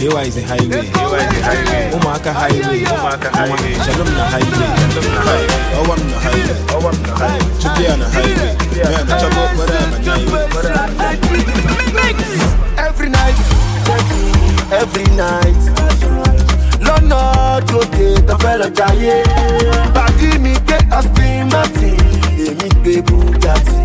Hewa 0.00 0.20
is 0.28 0.36
a 0.36 0.42
highway 0.50 0.86
ụmụaka 1.94 2.30
highway 2.40 2.80
shalom 3.84 4.10
na 4.18 4.24
highway 4.34 4.70
ọwa 5.80 5.94
m 5.98 6.02
na 6.10 6.16
highway 6.24 6.54
na 8.00 8.06
highway 8.14 8.52
mee 8.86 9.02
na 9.08 9.14
chọba 9.20 9.40
okporo 9.46 9.74
abanye 9.82 10.10
highway 10.10 11.44
Every 12.86 13.08
night, 13.18 13.38
every 14.80 15.06
night. 15.22 15.60
Lọ́nà 16.86 17.20
tó 17.68 17.78
fẹ́ 18.42 18.54
lọ 18.60 18.68
jayé. 18.78 19.16
Bàdí 19.94 20.28
mi 20.42 20.52
gbé 20.66 20.76
Aston 20.98 21.48
Martin, 21.52 21.96
èmi 22.50 22.68
gbé 22.80 22.94
Bugatti. 23.08 23.76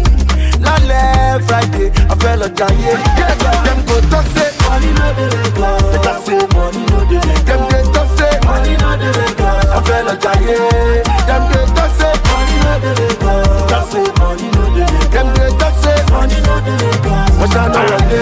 Lálẹ́ 0.65 1.39
Friday, 1.47 1.87
a 2.11 2.15
fẹ́ 2.21 2.33
lọ 2.41 2.47
jayé. 2.57 2.93
Dem 3.65 3.79
go 3.87 3.95
talk 4.11 4.25
say 4.35 4.49
money 4.63 4.91
no 4.97 5.07
dey. 5.17 5.29
They 5.91 5.99
talk 6.05 6.19
say 6.25 6.41
money 6.55 6.83
no 6.91 6.99
dey 7.09 7.21
Lagos. 7.27 7.43
Dem 7.47 7.61
dey 7.71 7.83
talk 7.93 8.07
say 8.17 8.33
money 8.47 8.73
no 8.81 8.89
dey 9.01 9.11
Lagos. 9.19 9.67
A 9.77 9.79
fẹ́ 9.87 9.99
lọ 10.07 10.13
jayé. 10.23 10.57
Dem 11.27 11.43
dey 11.51 11.65
talk 11.75 11.91
say 11.99 12.13
no 16.45 16.53
dey 16.65 16.75
Lagos. 16.81 17.31
Wọ́n 17.39 17.49
ṣáná 17.53 17.79
wọlé. 17.89 18.17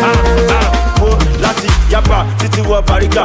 mo 1.00 1.10
láti 1.44 1.68
yapa 1.92 2.26
títí 2.40 2.62
wọ 2.70 2.82
bàríkà 2.88 3.24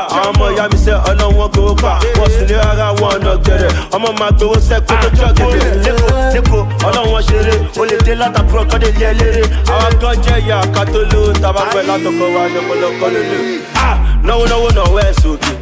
mi 0.72 0.78
sẹ 0.84 0.92
ọlọ́wọ́n 1.10 1.48
gbowó 1.52 1.74
pa 1.82 1.92
wọ́n 2.18 2.30
sì 2.34 2.42
lé 2.48 2.56
ara 2.70 2.86
wọn 3.00 3.10
ọ̀nà 3.16 3.32
gẹ̀rẹ̀ 3.46 3.72
ọmọ 3.96 4.08
máa 4.20 4.30
gbowó 4.38 4.56
sẹ́kọ́ 4.68 4.96
tó 5.02 5.08
jọ 5.18 5.28
gẹ̀rẹ̀ 5.38 5.74
lẹ́kọ̀ọ́ 5.84 6.14
lẹ́kọ̀ọ́ 6.34 6.62
ọlọ́wọ́n 6.88 7.22
ṣeré 7.28 7.54
o 7.80 7.82
lè 7.88 7.96
dé 8.06 8.12
wa 12.36 12.42
ní 12.52 12.58
ọ̀pọ̀lọpọ̀ 12.62 13.08
lélẹ̀ 13.14 13.60
ah 13.86 13.96
náwó 14.26 14.44
náwó 14.50 14.68
náwó 14.76 14.96
ẹ̀ 15.06 15.12
sókè 15.22 15.52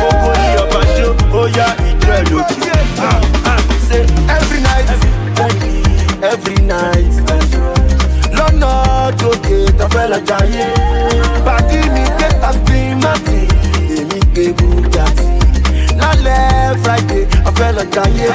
kókó 0.00 0.30
ní 0.40 0.48
ọba 0.62 0.80
jó 0.96 1.08
ó 1.38 1.42
yá 1.56 1.66
ìjọ 1.88 2.10
ẹ̀ 2.18 2.22
lókè 2.30 3.37
say 3.88 4.02
every 4.36 4.60
night, 4.68 4.88
every 6.32 6.58
night. 6.74 7.12
Lọ́nà 8.36 8.70
gòkè 9.20 9.58
tó 9.78 9.86
fẹ́ 9.94 10.04
lọ 10.12 10.18
jayé. 10.28 10.66
Bàdí 11.46 11.78
mi 11.94 12.02
gbé 12.16 12.26
Aston 12.48 12.88
Martin, 13.02 13.46
èmi 13.98 14.18
gbé 14.32 14.44
Bugatti. 14.58 15.26
Lálẹ́ 16.00 16.76
Friday, 16.82 17.22
a 17.48 17.50
fẹ́ 17.56 17.68
lọ 17.76 17.84
jayé. 17.94 18.28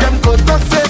Dem 0.00 0.14
go 0.24 0.32
talk 0.46 0.62
say, 0.70 0.86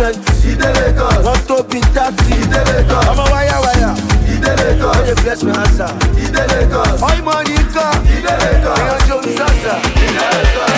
twenty 0.00 0.56
Lagos. 0.56 1.24
Wọ́n 1.26 1.40
tó 1.48 1.56
bí 1.70 1.80
thirty, 1.94 2.34
ìdè 2.42 2.60
Lagos. 2.68 3.04
Ọmọ 3.12 3.24
wáyà 3.32 3.56
wáyà, 3.64 3.90
ìdè 4.34 4.52
Lagos. 4.60 4.96
Wọ́n 4.96 5.04
lè 5.08 5.14
bless 5.22 5.42
my 5.46 5.52
answer, 5.62 5.90
ìdè 6.24 6.42
Lagos. 6.52 7.02
Oil 7.08 7.22
money 7.28 7.58
kan, 7.74 7.94
ìdè 8.16 8.32
Lagos. 8.42 8.78
Èèyàn 8.80 9.00
jó 9.08 9.16
mi 9.24 9.32
sàṣà, 9.38 9.74
ìdè 10.06 10.24
Lagos. 10.32 10.69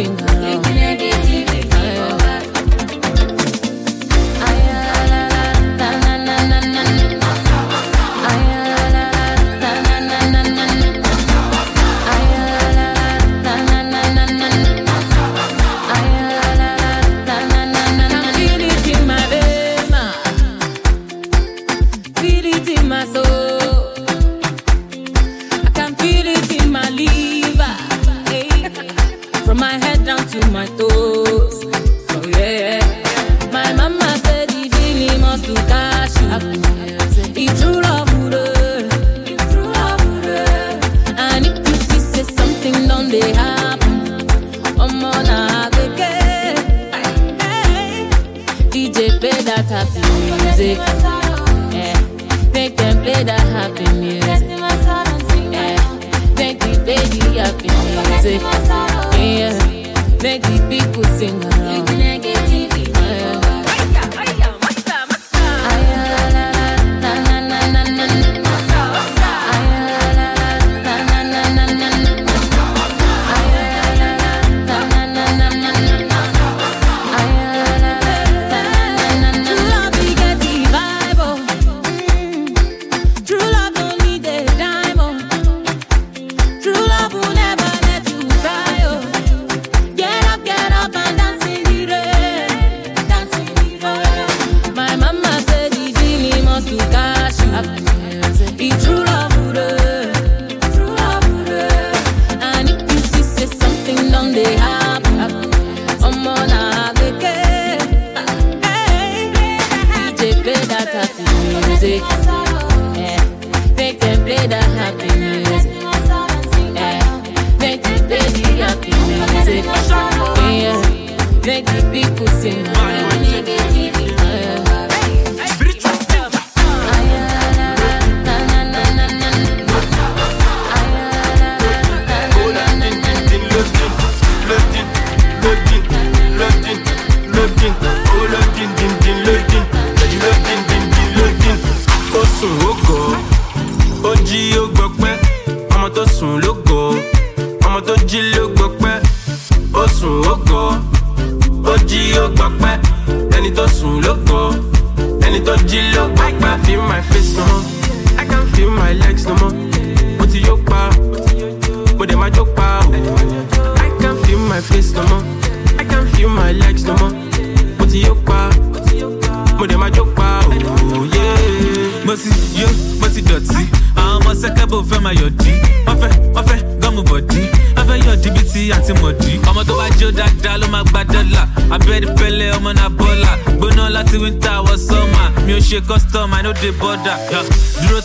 Sing 0.00 0.29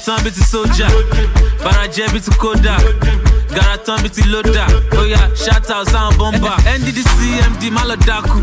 tán 0.05 0.19
ti 0.31 0.41
sójà 0.51 0.87
bíi 2.11 2.21
ti 2.21 2.31
kódà. 2.37 2.77
Gara 3.55 3.77
tán 3.85 3.97
bíi 4.03 4.09
ti 4.09 4.21
lódà 4.29 4.65
oya 4.99 5.17
shout 5.35 5.69
out 5.75 5.87
sáwọn 5.89 6.13
bọ́mbà 6.17 6.53
nddc 6.79 7.17
md 7.51 7.71
má 7.71 7.81
lọ 7.85 7.95
dákú. 8.07 8.39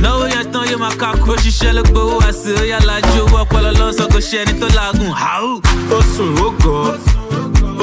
Náwó 0.00 0.24
yẹn 0.28 0.52
tán 0.52 0.64
yóò 0.70 0.78
máa 0.78 0.94
kákú. 1.00 1.32
Ó 1.32 1.36
ṣiṣẹ́ 1.36 1.72
ló 1.72 1.82
gbowó 1.82 2.18
sí 2.32 2.50
oya 2.60 2.78
lajú 2.80 3.20
owó 3.26 3.42
ọpọlọ 3.44 3.70
lọ́sọ̀ 3.80 4.08
kò 4.12 4.18
ṣe 4.20 4.38
ẹni 4.42 4.60
tó 4.60 4.66
hàù. 5.12 5.60
ó 5.96 5.98
sùn 6.16 6.36
ó 6.46 6.48
gọ̀. 6.64 6.96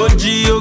Ó 0.02 0.06
jí 0.20 0.34
ó 0.50 0.58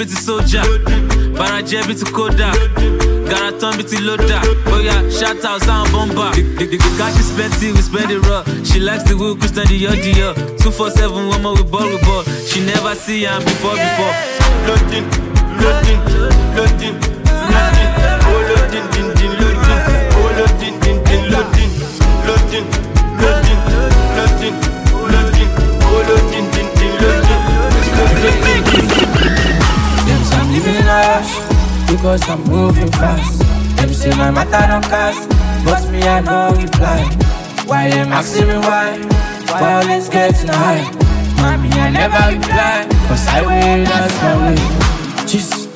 bíi 0.00 0.06
ti 0.08 0.16
sójà 0.26 0.62
farajẹ́ 1.36 1.84
bíi 1.86 1.96
ti 2.00 2.04
kódà 2.16 2.48
gara 3.30 3.50
tán 3.60 3.72
bíi 3.78 3.84
ti 3.90 3.96
lódà 4.06 4.38
oya 4.74 4.96
shout 5.16 5.44
out 5.44 5.60
sáwọn 5.66 5.88
bọ́mbà 5.92 6.26
the 6.34 6.64
the 6.70 6.76
the 6.82 6.90
cash 6.98 7.18
is 7.20 7.30
plenty 7.36 7.66
we 7.72 7.82
spend 7.82 8.10
it 8.10 8.20
raw. 8.28 8.42
She 8.64 8.78
likes 8.80 9.04
the 9.08 9.14
wheel 9.20 9.36
christian 9.40 9.66
dior 9.70 9.96
dior 10.04 10.32
two 10.60 10.70
four 10.70 10.90
seven 10.90 11.28
one 11.28 11.42
more 11.42 11.54
we 11.54 11.64
ball 11.72 11.86
we 11.92 11.98
ball. 12.06 12.22
She 12.48 12.58
never 12.64 12.94
see 12.94 13.26
am 13.26 13.42
before 13.44 13.76
before. 13.84 14.14
loading 14.66 15.06
loading 15.62 16.00
loading 16.56 16.96
loading. 17.52 17.92
Oh 18.30 18.40
loading 18.48 18.86
din 18.92 19.08
din 19.18 19.32
loading. 19.40 19.82
Oh 20.16 20.28
loading 20.38 20.76
din 20.82 20.96
din 21.08 21.22
loading. 21.32 21.72
Loading 22.26 22.66
loading 23.22 23.60
loading 24.16 24.56
loading. 25.12 25.50
Oh 25.92 26.00
loading 26.08 26.46
din 26.54 26.68
din 26.78 26.92
loading 27.02 27.42
loading 28.24 28.49
because 32.00 32.26
I'm 32.30 32.42
moving 32.44 32.90
fast. 32.92 33.40
Them 33.76 33.92
say 33.92 34.08
my 34.16 34.30
matter 34.30 34.66
don't 34.66 34.84
cast, 34.84 35.28
but 35.66 35.84
me 35.92 36.00
I 36.02 36.20
no 36.20 36.56
reply. 36.56 37.04
Why 37.66 37.90
them 37.90 38.12
asking 38.12 38.48
me 38.48 38.56
why? 38.56 38.96
Why 39.48 39.82
always 39.82 40.08
getting 40.08 40.48
high? 40.48 40.80
Mommy 41.36 41.68
I 41.68 41.90
never 41.90 42.38
reply, 42.38 42.88
cause 43.06 43.26
I 43.28 43.42
way 43.44 43.84
that's 43.84 44.16
my 44.22 44.34
way. 44.40 45.26
Jesus 45.26 45.66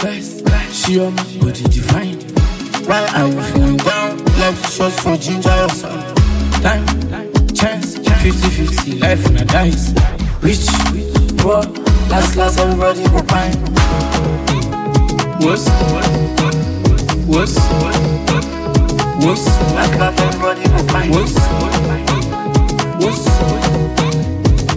Christ, 0.00 0.48
she 0.72 0.98
on 0.98 1.14
my 1.14 1.24
body 1.44 1.64
divine. 1.68 2.20
Why 2.88 3.04
are 3.14 3.28
you 3.28 3.42
feeling 3.52 3.76
down? 3.76 4.24
Life 4.40 4.64
is 4.64 4.74
short 4.76 4.92
for 4.94 5.16
ginger 5.18 5.50
or 5.50 5.68
some 5.68 6.00
time, 6.64 6.86
chance, 7.52 7.96
50-50, 7.96 9.00
life 9.02 9.26
in 9.26 9.36
a 9.36 9.44
dice. 9.44 9.92
Rich, 10.40 10.68
poor, 11.36 11.60
last 12.08 12.34
last 12.36 12.58
everybody 12.60 13.02
will 13.12 13.22
fine. 13.24 13.75
What's 15.40 15.68
What's 17.26 17.58
What's 19.24 19.46
Last 19.74 19.98
last 19.98 20.20
everybody 20.20 20.62
go 20.64 20.78
fine. 20.92 21.10
What's 21.10 21.36
What's 23.00 23.28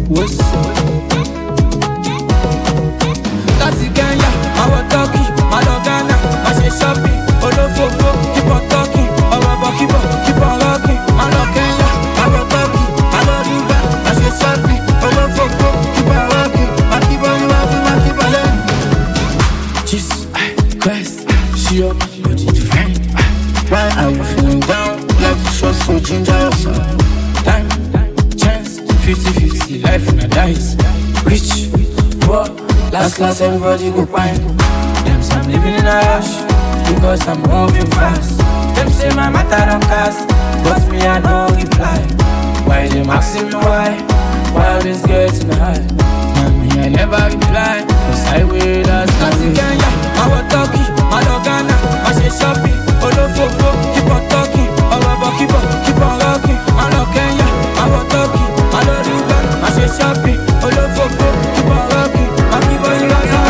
What's 0.10 0.38
Láti 3.60 3.88
Kenya, 3.94 4.30
máa 4.56 4.66
wọ 4.72 4.80
Turkey, 4.92 5.26
máa 5.52 5.62
lọ 5.68 5.76
Ghana, 5.86 6.16
máa 6.44 6.54
ṣe 6.58 6.70
shopping, 6.80 7.09
50-50, 30.30 30.36
life 30.36 30.76
in 30.76 30.86
a 30.86 31.16
dice. 31.16 31.24
Rich, 31.26 31.72
poor, 32.22 32.46
last 32.92 33.20
last 33.20 33.42
everybody 33.42 33.92
go 33.92 34.06
fine. 34.06 34.36
Them 35.06 35.22
say 35.22 35.36
I'm 35.36 35.52
living 35.52 35.76
in 35.76 35.86
a 35.86 36.00
rush 36.10 36.42
because 36.94 37.28
I'm 37.28 37.42
moving 37.44 37.90
fast. 37.92 38.38
Them 38.76 38.90
say 38.90 39.10
my 39.16 39.30
matter 39.30 39.66
don't 39.70 39.82
cast, 39.84 40.28
but 40.64 40.92
me 40.92 41.02
I 41.02 41.20
no 41.20 41.48
reply. 41.56 42.00
Why 42.66 42.88
them 42.88 43.10
asking 43.10 43.48
me 43.50 43.56
why? 43.56 43.98
Why 44.54 44.78
is 44.80 45.02
getting 45.06 45.50
high. 45.52 45.86
I 46.80 46.88
never 46.88 47.18
reply, 47.18 47.86
cause 47.88 48.26
I 48.28 48.44
will 48.44 48.86
my 48.88 49.30
way. 49.36 49.54
Kenya, 49.54 49.90
I 50.16 50.26
was 50.32 50.44
talking, 50.50 50.88
I 51.12 51.22
love 51.28 51.44
Ghana, 51.44 51.76
I 52.08 52.12
say 52.14 52.30
shopping, 52.32 52.80
olofofo, 53.04 53.68
oh, 53.68 53.76
keep 53.94 54.10
on 54.10 54.24
talking, 54.32 54.70
ọ̀rọ̀bọ̀ 54.96 55.32
keep 55.38 55.54
on, 55.54 55.66
keep 55.86 56.00
on 56.02 56.20
rocking. 56.24 56.60
I 56.80 56.86
love 56.96 57.10
Kenya, 57.14 57.48
I 57.82 57.86
was 57.92 58.06
talking, 58.14 58.39
I 59.90 59.92
say 59.92 59.98
shopping, 59.98 60.38
olofofo, 60.62 61.28
keep 61.56 61.66
on 61.66 61.82
rocking. 61.90 62.30
I 62.54 62.58
keep 62.70 62.84
on 62.86 62.94
rocking. 63.10 63.44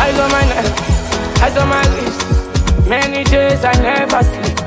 Eyes 0.00 0.18
on 0.18 0.28
my 0.30 0.42
neck, 0.50 0.66
eyes 1.40 1.56
on 1.56 1.66
my 1.68 1.82
wrist. 1.94 2.20
Many 2.88 3.22
days 3.24 3.64
I 3.64 3.72
never 3.80 4.22
sleep. 4.24 4.58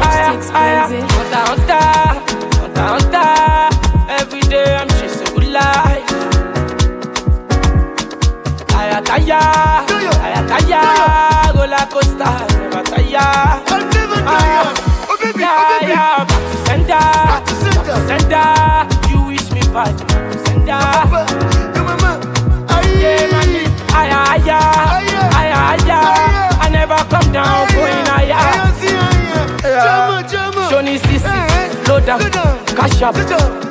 Aya, 0.00 0.38
aya, 0.54 0.86
hunter, 0.86 1.42
hunter, 1.48 1.82
hunter, 2.60 2.86
hunter. 2.92 3.30
Every 4.08 4.40
day 4.42 4.76
I'm 4.76 4.88
chasing 4.88 5.34
good 5.34 5.48
life. 5.48 6.08
Aya, 8.74 9.02
taya, 9.02 9.40
aya, 10.22 10.40
taya, 10.46 10.82
roller 11.54 11.86
coaster, 11.90 12.34
never 12.56 12.82
tire. 12.84 14.67
Yeah, 15.48 15.88
yeah, 15.88 16.24
back 16.28 16.42
to 16.50 16.56
sender, 16.66 17.04
back 17.28 17.44
to 17.46 17.54
sender. 18.08 18.48
You 19.08 19.18
wish 19.28 19.48
me 19.50 19.62
back 19.72 19.96
to 19.96 20.04
sender. 20.44 20.80
Yeah, 23.00 23.26
man, 23.32 23.48
aya, 23.94 24.18
aya, 24.34 24.58
aya, 25.40 25.58
aya. 25.72 25.98
I 26.60 26.68
never 26.70 27.00
come 27.08 27.32
down, 27.32 27.66
going 27.72 28.06
higher. 28.12 28.44
Johnny 30.70 30.98
Sisi, 30.98 31.88
low 31.88 32.00
down, 32.00 32.20
cash 32.76 33.00
up, 33.02 33.14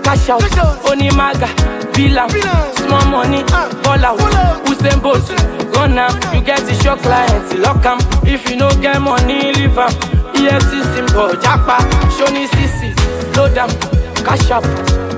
cash 0.03 0.29
out, 0.29 0.41
Onimaga, 0.89 1.47
Bilam, 1.93 2.29
small 2.77 3.05
money, 3.05 3.43
ball 3.83 4.03
out, 4.05 4.19
Usain 4.65 4.99
Bolt, 5.01 5.29
run 5.75 5.97
am, 5.99 6.13
you 6.33 6.41
get 6.41 6.59
the 6.65 6.73
show 6.81 6.95
clients, 6.97 7.53
lock 7.55 7.85
am, 7.85 7.99
if 8.25 8.49
you 8.49 8.55
no 8.57 8.69
get 8.81 8.99
money, 8.99 9.53
leave 9.53 9.77
am, 9.77 9.91
EFC 10.37 10.83
symbol, 10.93 11.29
Japa, 11.43 11.77
Johnny 12.17 12.47
Sisi, 12.47 12.89
low 13.35 13.47
down, 13.53 13.69
cash 14.25 14.49
up, 14.51 14.63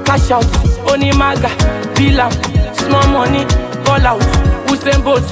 cash 0.05 0.31
out, 0.31 0.43
Onimaga, 0.87 1.49
Bilam, 1.95 2.31
small 2.75 3.07
money, 3.09 3.45
ball 3.85 4.05
out, 4.07 4.21
Usain 4.67 5.03
Bolt, 5.03 5.23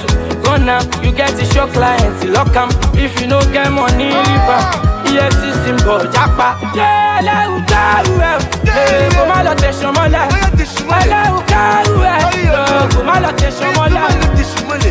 run 0.46 0.68
am, 0.68 0.82
you 1.02 1.12
get 1.12 1.30
the 1.36 1.44
show 1.52 1.66
clients, 1.68 2.24
lock 2.26 2.54
am, 2.56 2.68
if 2.94 3.18
you 3.20 3.26
no 3.26 3.40
get 3.52 3.70
money, 3.72 4.08
leave 4.10 4.50
am. 4.56 4.64
EFC 5.08 5.42
symbol 5.64 6.00
japa. 6.12 6.48
Ẹlẹ́rù 6.76 7.58
kárù 7.70 8.14
ẹ̀ 8.30 8.36
ẹ̀ 8.66 9.08
kò 9.16 9.22
má 9.30 9.38
lọ 9.46 9.52
tẹ̀sán 9.62 9.90
mọ́lẹ̀. 9.96 10.26
Ẹlẹ́rù 11.00 11.40
kárù 11.52 11.94
ẹ̀ 12.12 12.18
kò 12.94 13.00
má 13.08 13.14
lọ 13.24 13.30
tẹ̀sán 13.40 13.70
mọ́lẹ̀. 13.76 14.08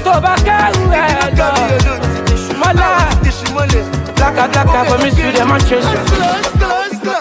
Tó 0.05 0.13
bá 0.23 0.33
kárù 0.47 0.83
ẹ̀ 0.89 1.07
lọ 1.39 1.49
tẹ̀sán 2.25 2.57
mọ́lẹ̀. 2.61 4.06
Lákàtàkà 4.19 4.79
for 4.87 4.97
me 5.03 5.09
to 5.11 5.31
demonstration. 5.31 6.03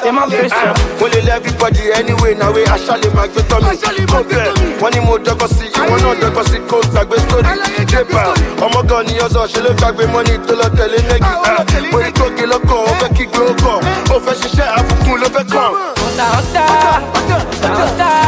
Demonstration. 0.05 0.75
mo 1.01 1.07
lè 1.09 1.21
lé 1.27 1.33
everybody 1.37 1.93
anyway 1.93 2.35
na 2.35 2.51
wey 2.51 2.65
aṣálẹ̀ 2.65 3.11
máa 3.15 3.27
gbé 3.27 3.43
tọ́ 3.51 3.59
mi 3.63 4.07
kó 4.13 4.19
bẹ́ẹ̀ 4.29 4.51
wọ́n 4.81 4.91
ní 4.95 5.01
mo 5.07 5.15
dọ́gbọ́n 5.19 5.49
sí 5.57 5.65
ìwọ 5.79 5.97
náà 6.03 6.15
dọ́gbọ́n 6.21 6.47
sí 6.51 6.59
kó 6.71 6.77
gbàgbé 6.93 7.17
sórí 7.29 7.53
débà 7.91 8.23
ọmọ 8.65 8.81
gan 8.89 9.07
ni 9.07 9.13
ọ̀sán 9.27 9.47
ṣe 9.53 9.61
ló 9.65 9.71
gbàgbé 9.79 10.05
mọ́ni 10.15 10.35
tó 10.47 10.55
lọ 10.61 10.67
tẹ̀lé 10.77 10.99
nẹ́gì 11.09 11.91
mo 11.93 11.99
ní 12.03 12.11
kóge 12.19 12.45
lọ́kàn 12.53 12.81
ó 12.91 12.93
fẹ́ 13.01 13.11
kígbe 13.17 13.41
ó 13.51 13.53
kàn 13.63 13.79
ó 14.15 14.17
fẹ́ 14.25 14.35
ṣiṣẹ́ 14.41 14.67
àbùkún 14.79 15.17
ló 15.23 15.29
fẹ́ 15.35 15.45
kàn. 15.53 15.71
Hunter, 16.01 16.29
hunter, 16.35 16.69
hunter, 17.15 17.41
hunter. 17.79 18.26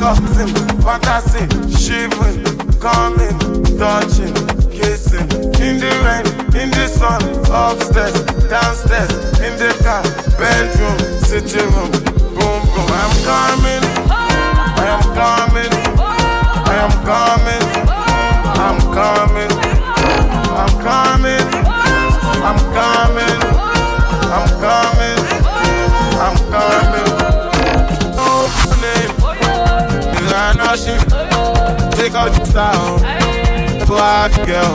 Fantasy, 0.00 1.46
shivering, 1.78 2.42
coming, 2.80 3.38
touching, 3.78 4.34
kissing, 4.70 5.28
in 5.62 5.78
the 5.78 5.90
rain, 6.04 6.26
in 6.60 6.70
the 6.70 6.86
sun, 6.88 7.22
upstairs, 7.50 8.14
downstairs, 8.48 9.10
in 9.40 9.56
the 9.56 9.70
car, 9.82 10.02
bedroom, 10.38 10.98
sitting 11.22 11.70
room, 11.74 11.90
boom 12.34 12.62
boom. 12.72 12.88
I 12.90 13.06
am 13.06 13.14
coming, 13.24 13.84
I 14.10 14.86
am 14.92 15.02
coming, 15.14 15.72
I 16.66 16.74
am 16.84 16.94
coming, 17.04 17.64
I'm 18.58 18.78
coming, 18.92 19.53
Style, 32.14 33.00
black 33.88 34.32
girl. 34.46 34.74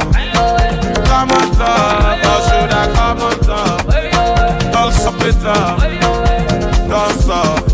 Come 1.06 1.32
on 1.32 1.52
top, 1.56 2.20
or 2.20 2.40
should 2.50 2.70
I 2.70 2.92
come 2.94 3.22
on 3.22 3.40
top? 3.40 3.86
Don't 4.74 4.92
stop 4.92 5.22
it 5.22 5.46
up, 5.46 6.90
don't 6.90 7.22
stop. 7.22 7.69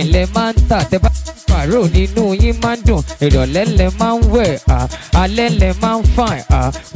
Weekend 0.00 0.14
lẹ 0.14 0.26
máa 0.34 0.52
ń 0.52 0.54
tà 0.68 0.82
tẹ 0.90 0.98
bá 0.98 1.08
pàrọ̀ 1.48 1.88
nínú 1.94 2.32
yín 2.42 2.54
máa 2.62 2.76
ń 2.76 2.80
dùn. 2.86 3.00
Ìrọ̀lẹ́ 3.20 3.64
lẹ 3.78 3.88
máa 3.98 4.14
ń 4.16 4.20
wẹ̀ 4.32 4.58
alẹ́ 5.22 5.48
lẹ 5.60 5.70
máa 5.82 5.98
ń 5.98 6.02
fàn 6.16 6.38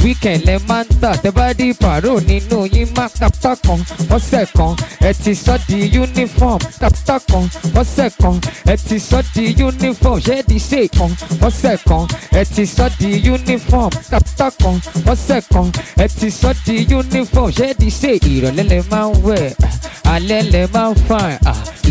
weekend 0.05 0.41
lẹ 0.47 0.59
máa 0.69 0.83
ń 0.83 0.87
tà. 1.01 1.11
Tẹ 1.23 1.31
bá 1.31 1.47
dí 1.59 1.73
pàrọ̀ 1.83 2.21
nínú 2.29 2.59
yín 2.75 2.89
máa 2.97 3.09
kàpá 3.21 3.53
kan. 3.67 3.79
Ọ̀sẹ̀ 4.17 4.45
kan 4.57 4.73
ẹ 5.09 5.13
ti 5.25 5.35
sọ 5.35 5.55
di 5.69 5.79
uniform. 6.03 6.59
Kàpá 6.81 7.17
kan 7.31 7.45
ọ̀sẹ̀ 7.81 8.11
kan 8.23 8.37
ẹ 8.73 8.77
ti 8.89 8.99
sọ 8.99 9.19
di 9.35 9.45
uniform. 9.69 10.19
Di 10.49 10.59
ṣe 10.71 10.81
kan? 10.99 11.11
Ọ̀sẹ̀ 11.49 11.77
kan 11.89 12.05
ẹ 12.41 12.45
ti 12.55 12.65
sọ 12.67 12.87
di 13.01 13.11
uniform. 13.35 13.91
Kàpá 14.11 14.51
kan 14.63 14.77
ọ̀sẹ̀ 15.13 15.41
kan 15.53 15.67
ẹ 16.05 16.07
ti 16.21 16.31
sọ 16.31 16.51
di 16.67 16.77
uniform. 16.99 17.51
Di 17.79 17.89
ṣe? 18.01 18.13
Ìrọ̀lẹ́ 18.33 18.65
lẹ 18.71 18.81
máa 18.91 19.07
ń 19.09 19.13
wẹ̀. 19.27 19.51
Alẹ́ 20.15 20.43
lẹ 20.53 20.63
máa 20.75 20.91
ń 20.91 20.95
fàn 21.09 21.31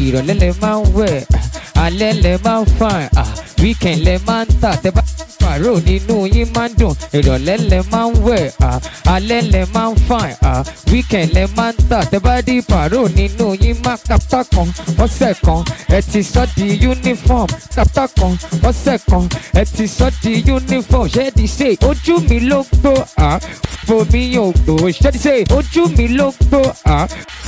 ìrọ̀lẹ́ 0.04 0.36
lẹ 0.42 0.50
máa 0.62 0.78
ń 0.80 0.84
wẹ̀. 0.98 1.22
Alẹ́ 1.86 2.14
lẹ 2.24 2.34
máa 2.46 2.62
ń 2.62 2.66
fàn 2.80 3.02
weekend 3.62 4.00
lẹ 4.06 4.18
máa 4.28 4.44
ń 4.44 4.48
tà. 4.62 4.72
Tẹ 4.84 4.90
bá 4.96 5.02
pàrọ̀ 5.40 5.80
nínú 5.88 6.16
yín 6.34 6.48
máa 6.56 6.68
ń 6.68 6.74
dùn. 6.80 6.94
Ìrọ̀lẹ́ 7.18 7.58
lẹ 7.70 7.80
máa 7.92 8.08
ń 8.10 8.14
wẹ̀ 8.26 8.50
alẹ́ 9.16 9.42
lẹ 9.54 9.62
máa 9.74 9.90
ń 9.92 9.96
fàn 10.08 10.30
weekend 10.92 11.30
lẹ 11.36 11.46
máa 11.58 11.72
ń 11.72 11.76
tà 11.90 12.00
tẹ 12.12 12.20
bá 12.20 12.42
dí 12.48 12.62
pàrọ̀ 12.62 13.08
nínú 13.16 13.56
yín 13.62 13.76
máa 13.86 13.98
kàpá 14.08 14.44
kan 14.56 14.68
ọ̀sẹ̀ 14.98 15.34
kan. 15.46 15.62
Ẹ 15.98 16.02
ti 16.12 16.24
sọ 16.24 16.46
di 16.56 16.68
uniform 16.92 17.48
kàpá 17.76 18.08
kan 18.20 18.34
ọ̀sẹ̀ 18.70 18.98
kan. 19.10 19.24
Ẹ 19.54 19.64
ti 19.78 19.88
sọ 19.88 20.10
di 20.24 20.34
uniform 20.54 21.08
di 21.36 21.46
ṣe? 21.48 21.70
Ojú 21.90 22.16
mi 22.30 22.40
ló 22.40 22.64
gbó 22.72 22.94
fomi 23.88 24.22
yóò 24.36 24.52
gbó. 24.66 24.76
Di 25.14 25.20
ṣe? 25.26 25.36
Ojú 25.58 25.82
mi 25.98 26.08
ló 26.08 26.32
gbó 26.40 26.62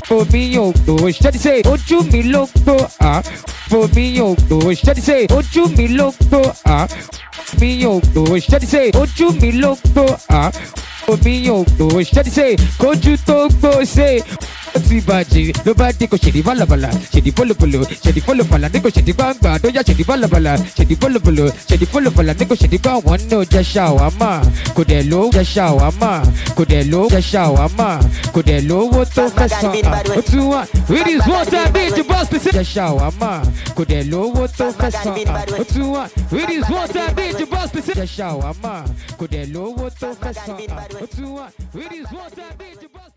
fomi 0.07 0.41
yóò 0.55 0.71
gbó. 0.85 0.95
Di 1.31 1.39
ṣe? 1.45 1.61
Ojú 1.71 1.97
mi 2.11 2.23
ló 2.23 2.45
gbó 2.55 2.75
fomi 3.69 4.03
yóò 4.17 4.35
gbó. 4.47 4.57
Di 4.95 5.01
ṣe? 5.01 5.17
Ojú 5.37 5.61
mi 5.77 5.87
ló 5.87 6.11
gbó 6.19 6.41
mi 7.59 7.69
yóò 7.83 7.99
gbó 8.11 8.23
ṣé 8.37 8.59
di 8.59 8.67
ṣe 8.67 8.81
me, 9.41 9.51
look, 9.51 9.61
ló 9.61 9.75
gbó 9.93 10.05
omi 11.07 11.45
yóò 11.47 11.63
gbó 11.77 12.01
ṣé 12.01 12.23
di 12.23 12.31
ṣe 12.31 12.55
kójú 12.79 13.15
tó 13.25 13.47
gbó 13.49 13.81
ṣe. 13.85 14.21
Ó 14.75 14.79
ti 14.89 14.99
bàjẹ́ 15.07 15.53
ló 15.65 15.73
bá 15.73 15.91
dé 15.99 16.05
kò 16.07 16.17
ṣèdí 16.17 16.41
bálabàlà 16.43 16.89
ṣèdí 17.13 17.31
bólobòlò 17.31 17.79
ṣèdí 18.03 18.19
fọlọfàlà 18.25 18.67
ní 18.73 18.79
kò 18.83 18.89
ṣèdí 18.89 19.13
gbàngbà 19.15 19.59
tó 19.61 19.69
yá 19.75 19.81
ṣèdí 19.87 20.03
bálabàlà 20.03 20.53
ṣèdí 20.77 20.95
bólobòlò 21.01 21.45
ṣèdí 21.69 21.85
fọlọfàlà 21.91 22.33
ní 22.39 22.45
kò 22.49 22.55
ṣèdí 22.61 22.77
gbàwọn 22.83 23.19
ní 23.29 23.35
o 23.35 23.43
jẹ 23.51 23.61
ṣàwámà. 23.73 24.31
Kò 24.75 24.83
dẹ̀ 24.89 25.03
ló 25.11 25.21
jẹ 25.33 25.43
ṣàwámà. 25.55 26.11
Kò 26.57 26.63
dẹ̀ 26.69 26.83
ló 26.91 27.07
jẹ 27.13 27.21
ṣàwámà. 27.31 27.87
Kò 28.33 28.41
dẹ̀ 28.47 28.61
lówó 28.67 29.05
tó 29.15 29.23
fẹ́ 29.35 29.47
san 29.47 29.71
à 29.85 30.03
ó 30.17 30.21
tún 30.21 30.43
wà 30.51 30.61
with 30.89 31.07
his 31.07 31.21
one 31.27 31.45
time 31.45 31.71
beat 31.73 31.95
the 31.95 32.03
boss 32.03 32.27
pèsè. 32.31 32.51
jẹ 32.51 32.63
ṣàwámà. 32.75 33.31
Kò 33.75 33.83
dẹ̀ 33.89 34.03
lówó 34.11 34.43
tó 34.57 34.65
fẹ́ 34.79 34.91
san 34.91 35.15
à 35.23 35.45
ó 35.59 35.63
tún 35.63 35.87
wà 35.95 36.03
with 36.31 36.49
his 36.49 36.63
one 36.69 36.87
time 36.91 37.13
beat 37.15 37.37
the 37.37 37.45
boss 37.45 37.71
pèsè. 37.71 37.93
jẹ 37.95 38.05
ṣàwámà. 38.17 38.73
Kò 39.19 39.25
dẹ̀ 39.31 39.45
lówó 39.53 39.87
tó 39.99 40.07
with 41.01 41.89
his 41.89 42.11
one 42.11 42.29
beat 42.57 42.79
the 42.79 42.87
boss 42.89 43.11
pèsè. 43.11 43.14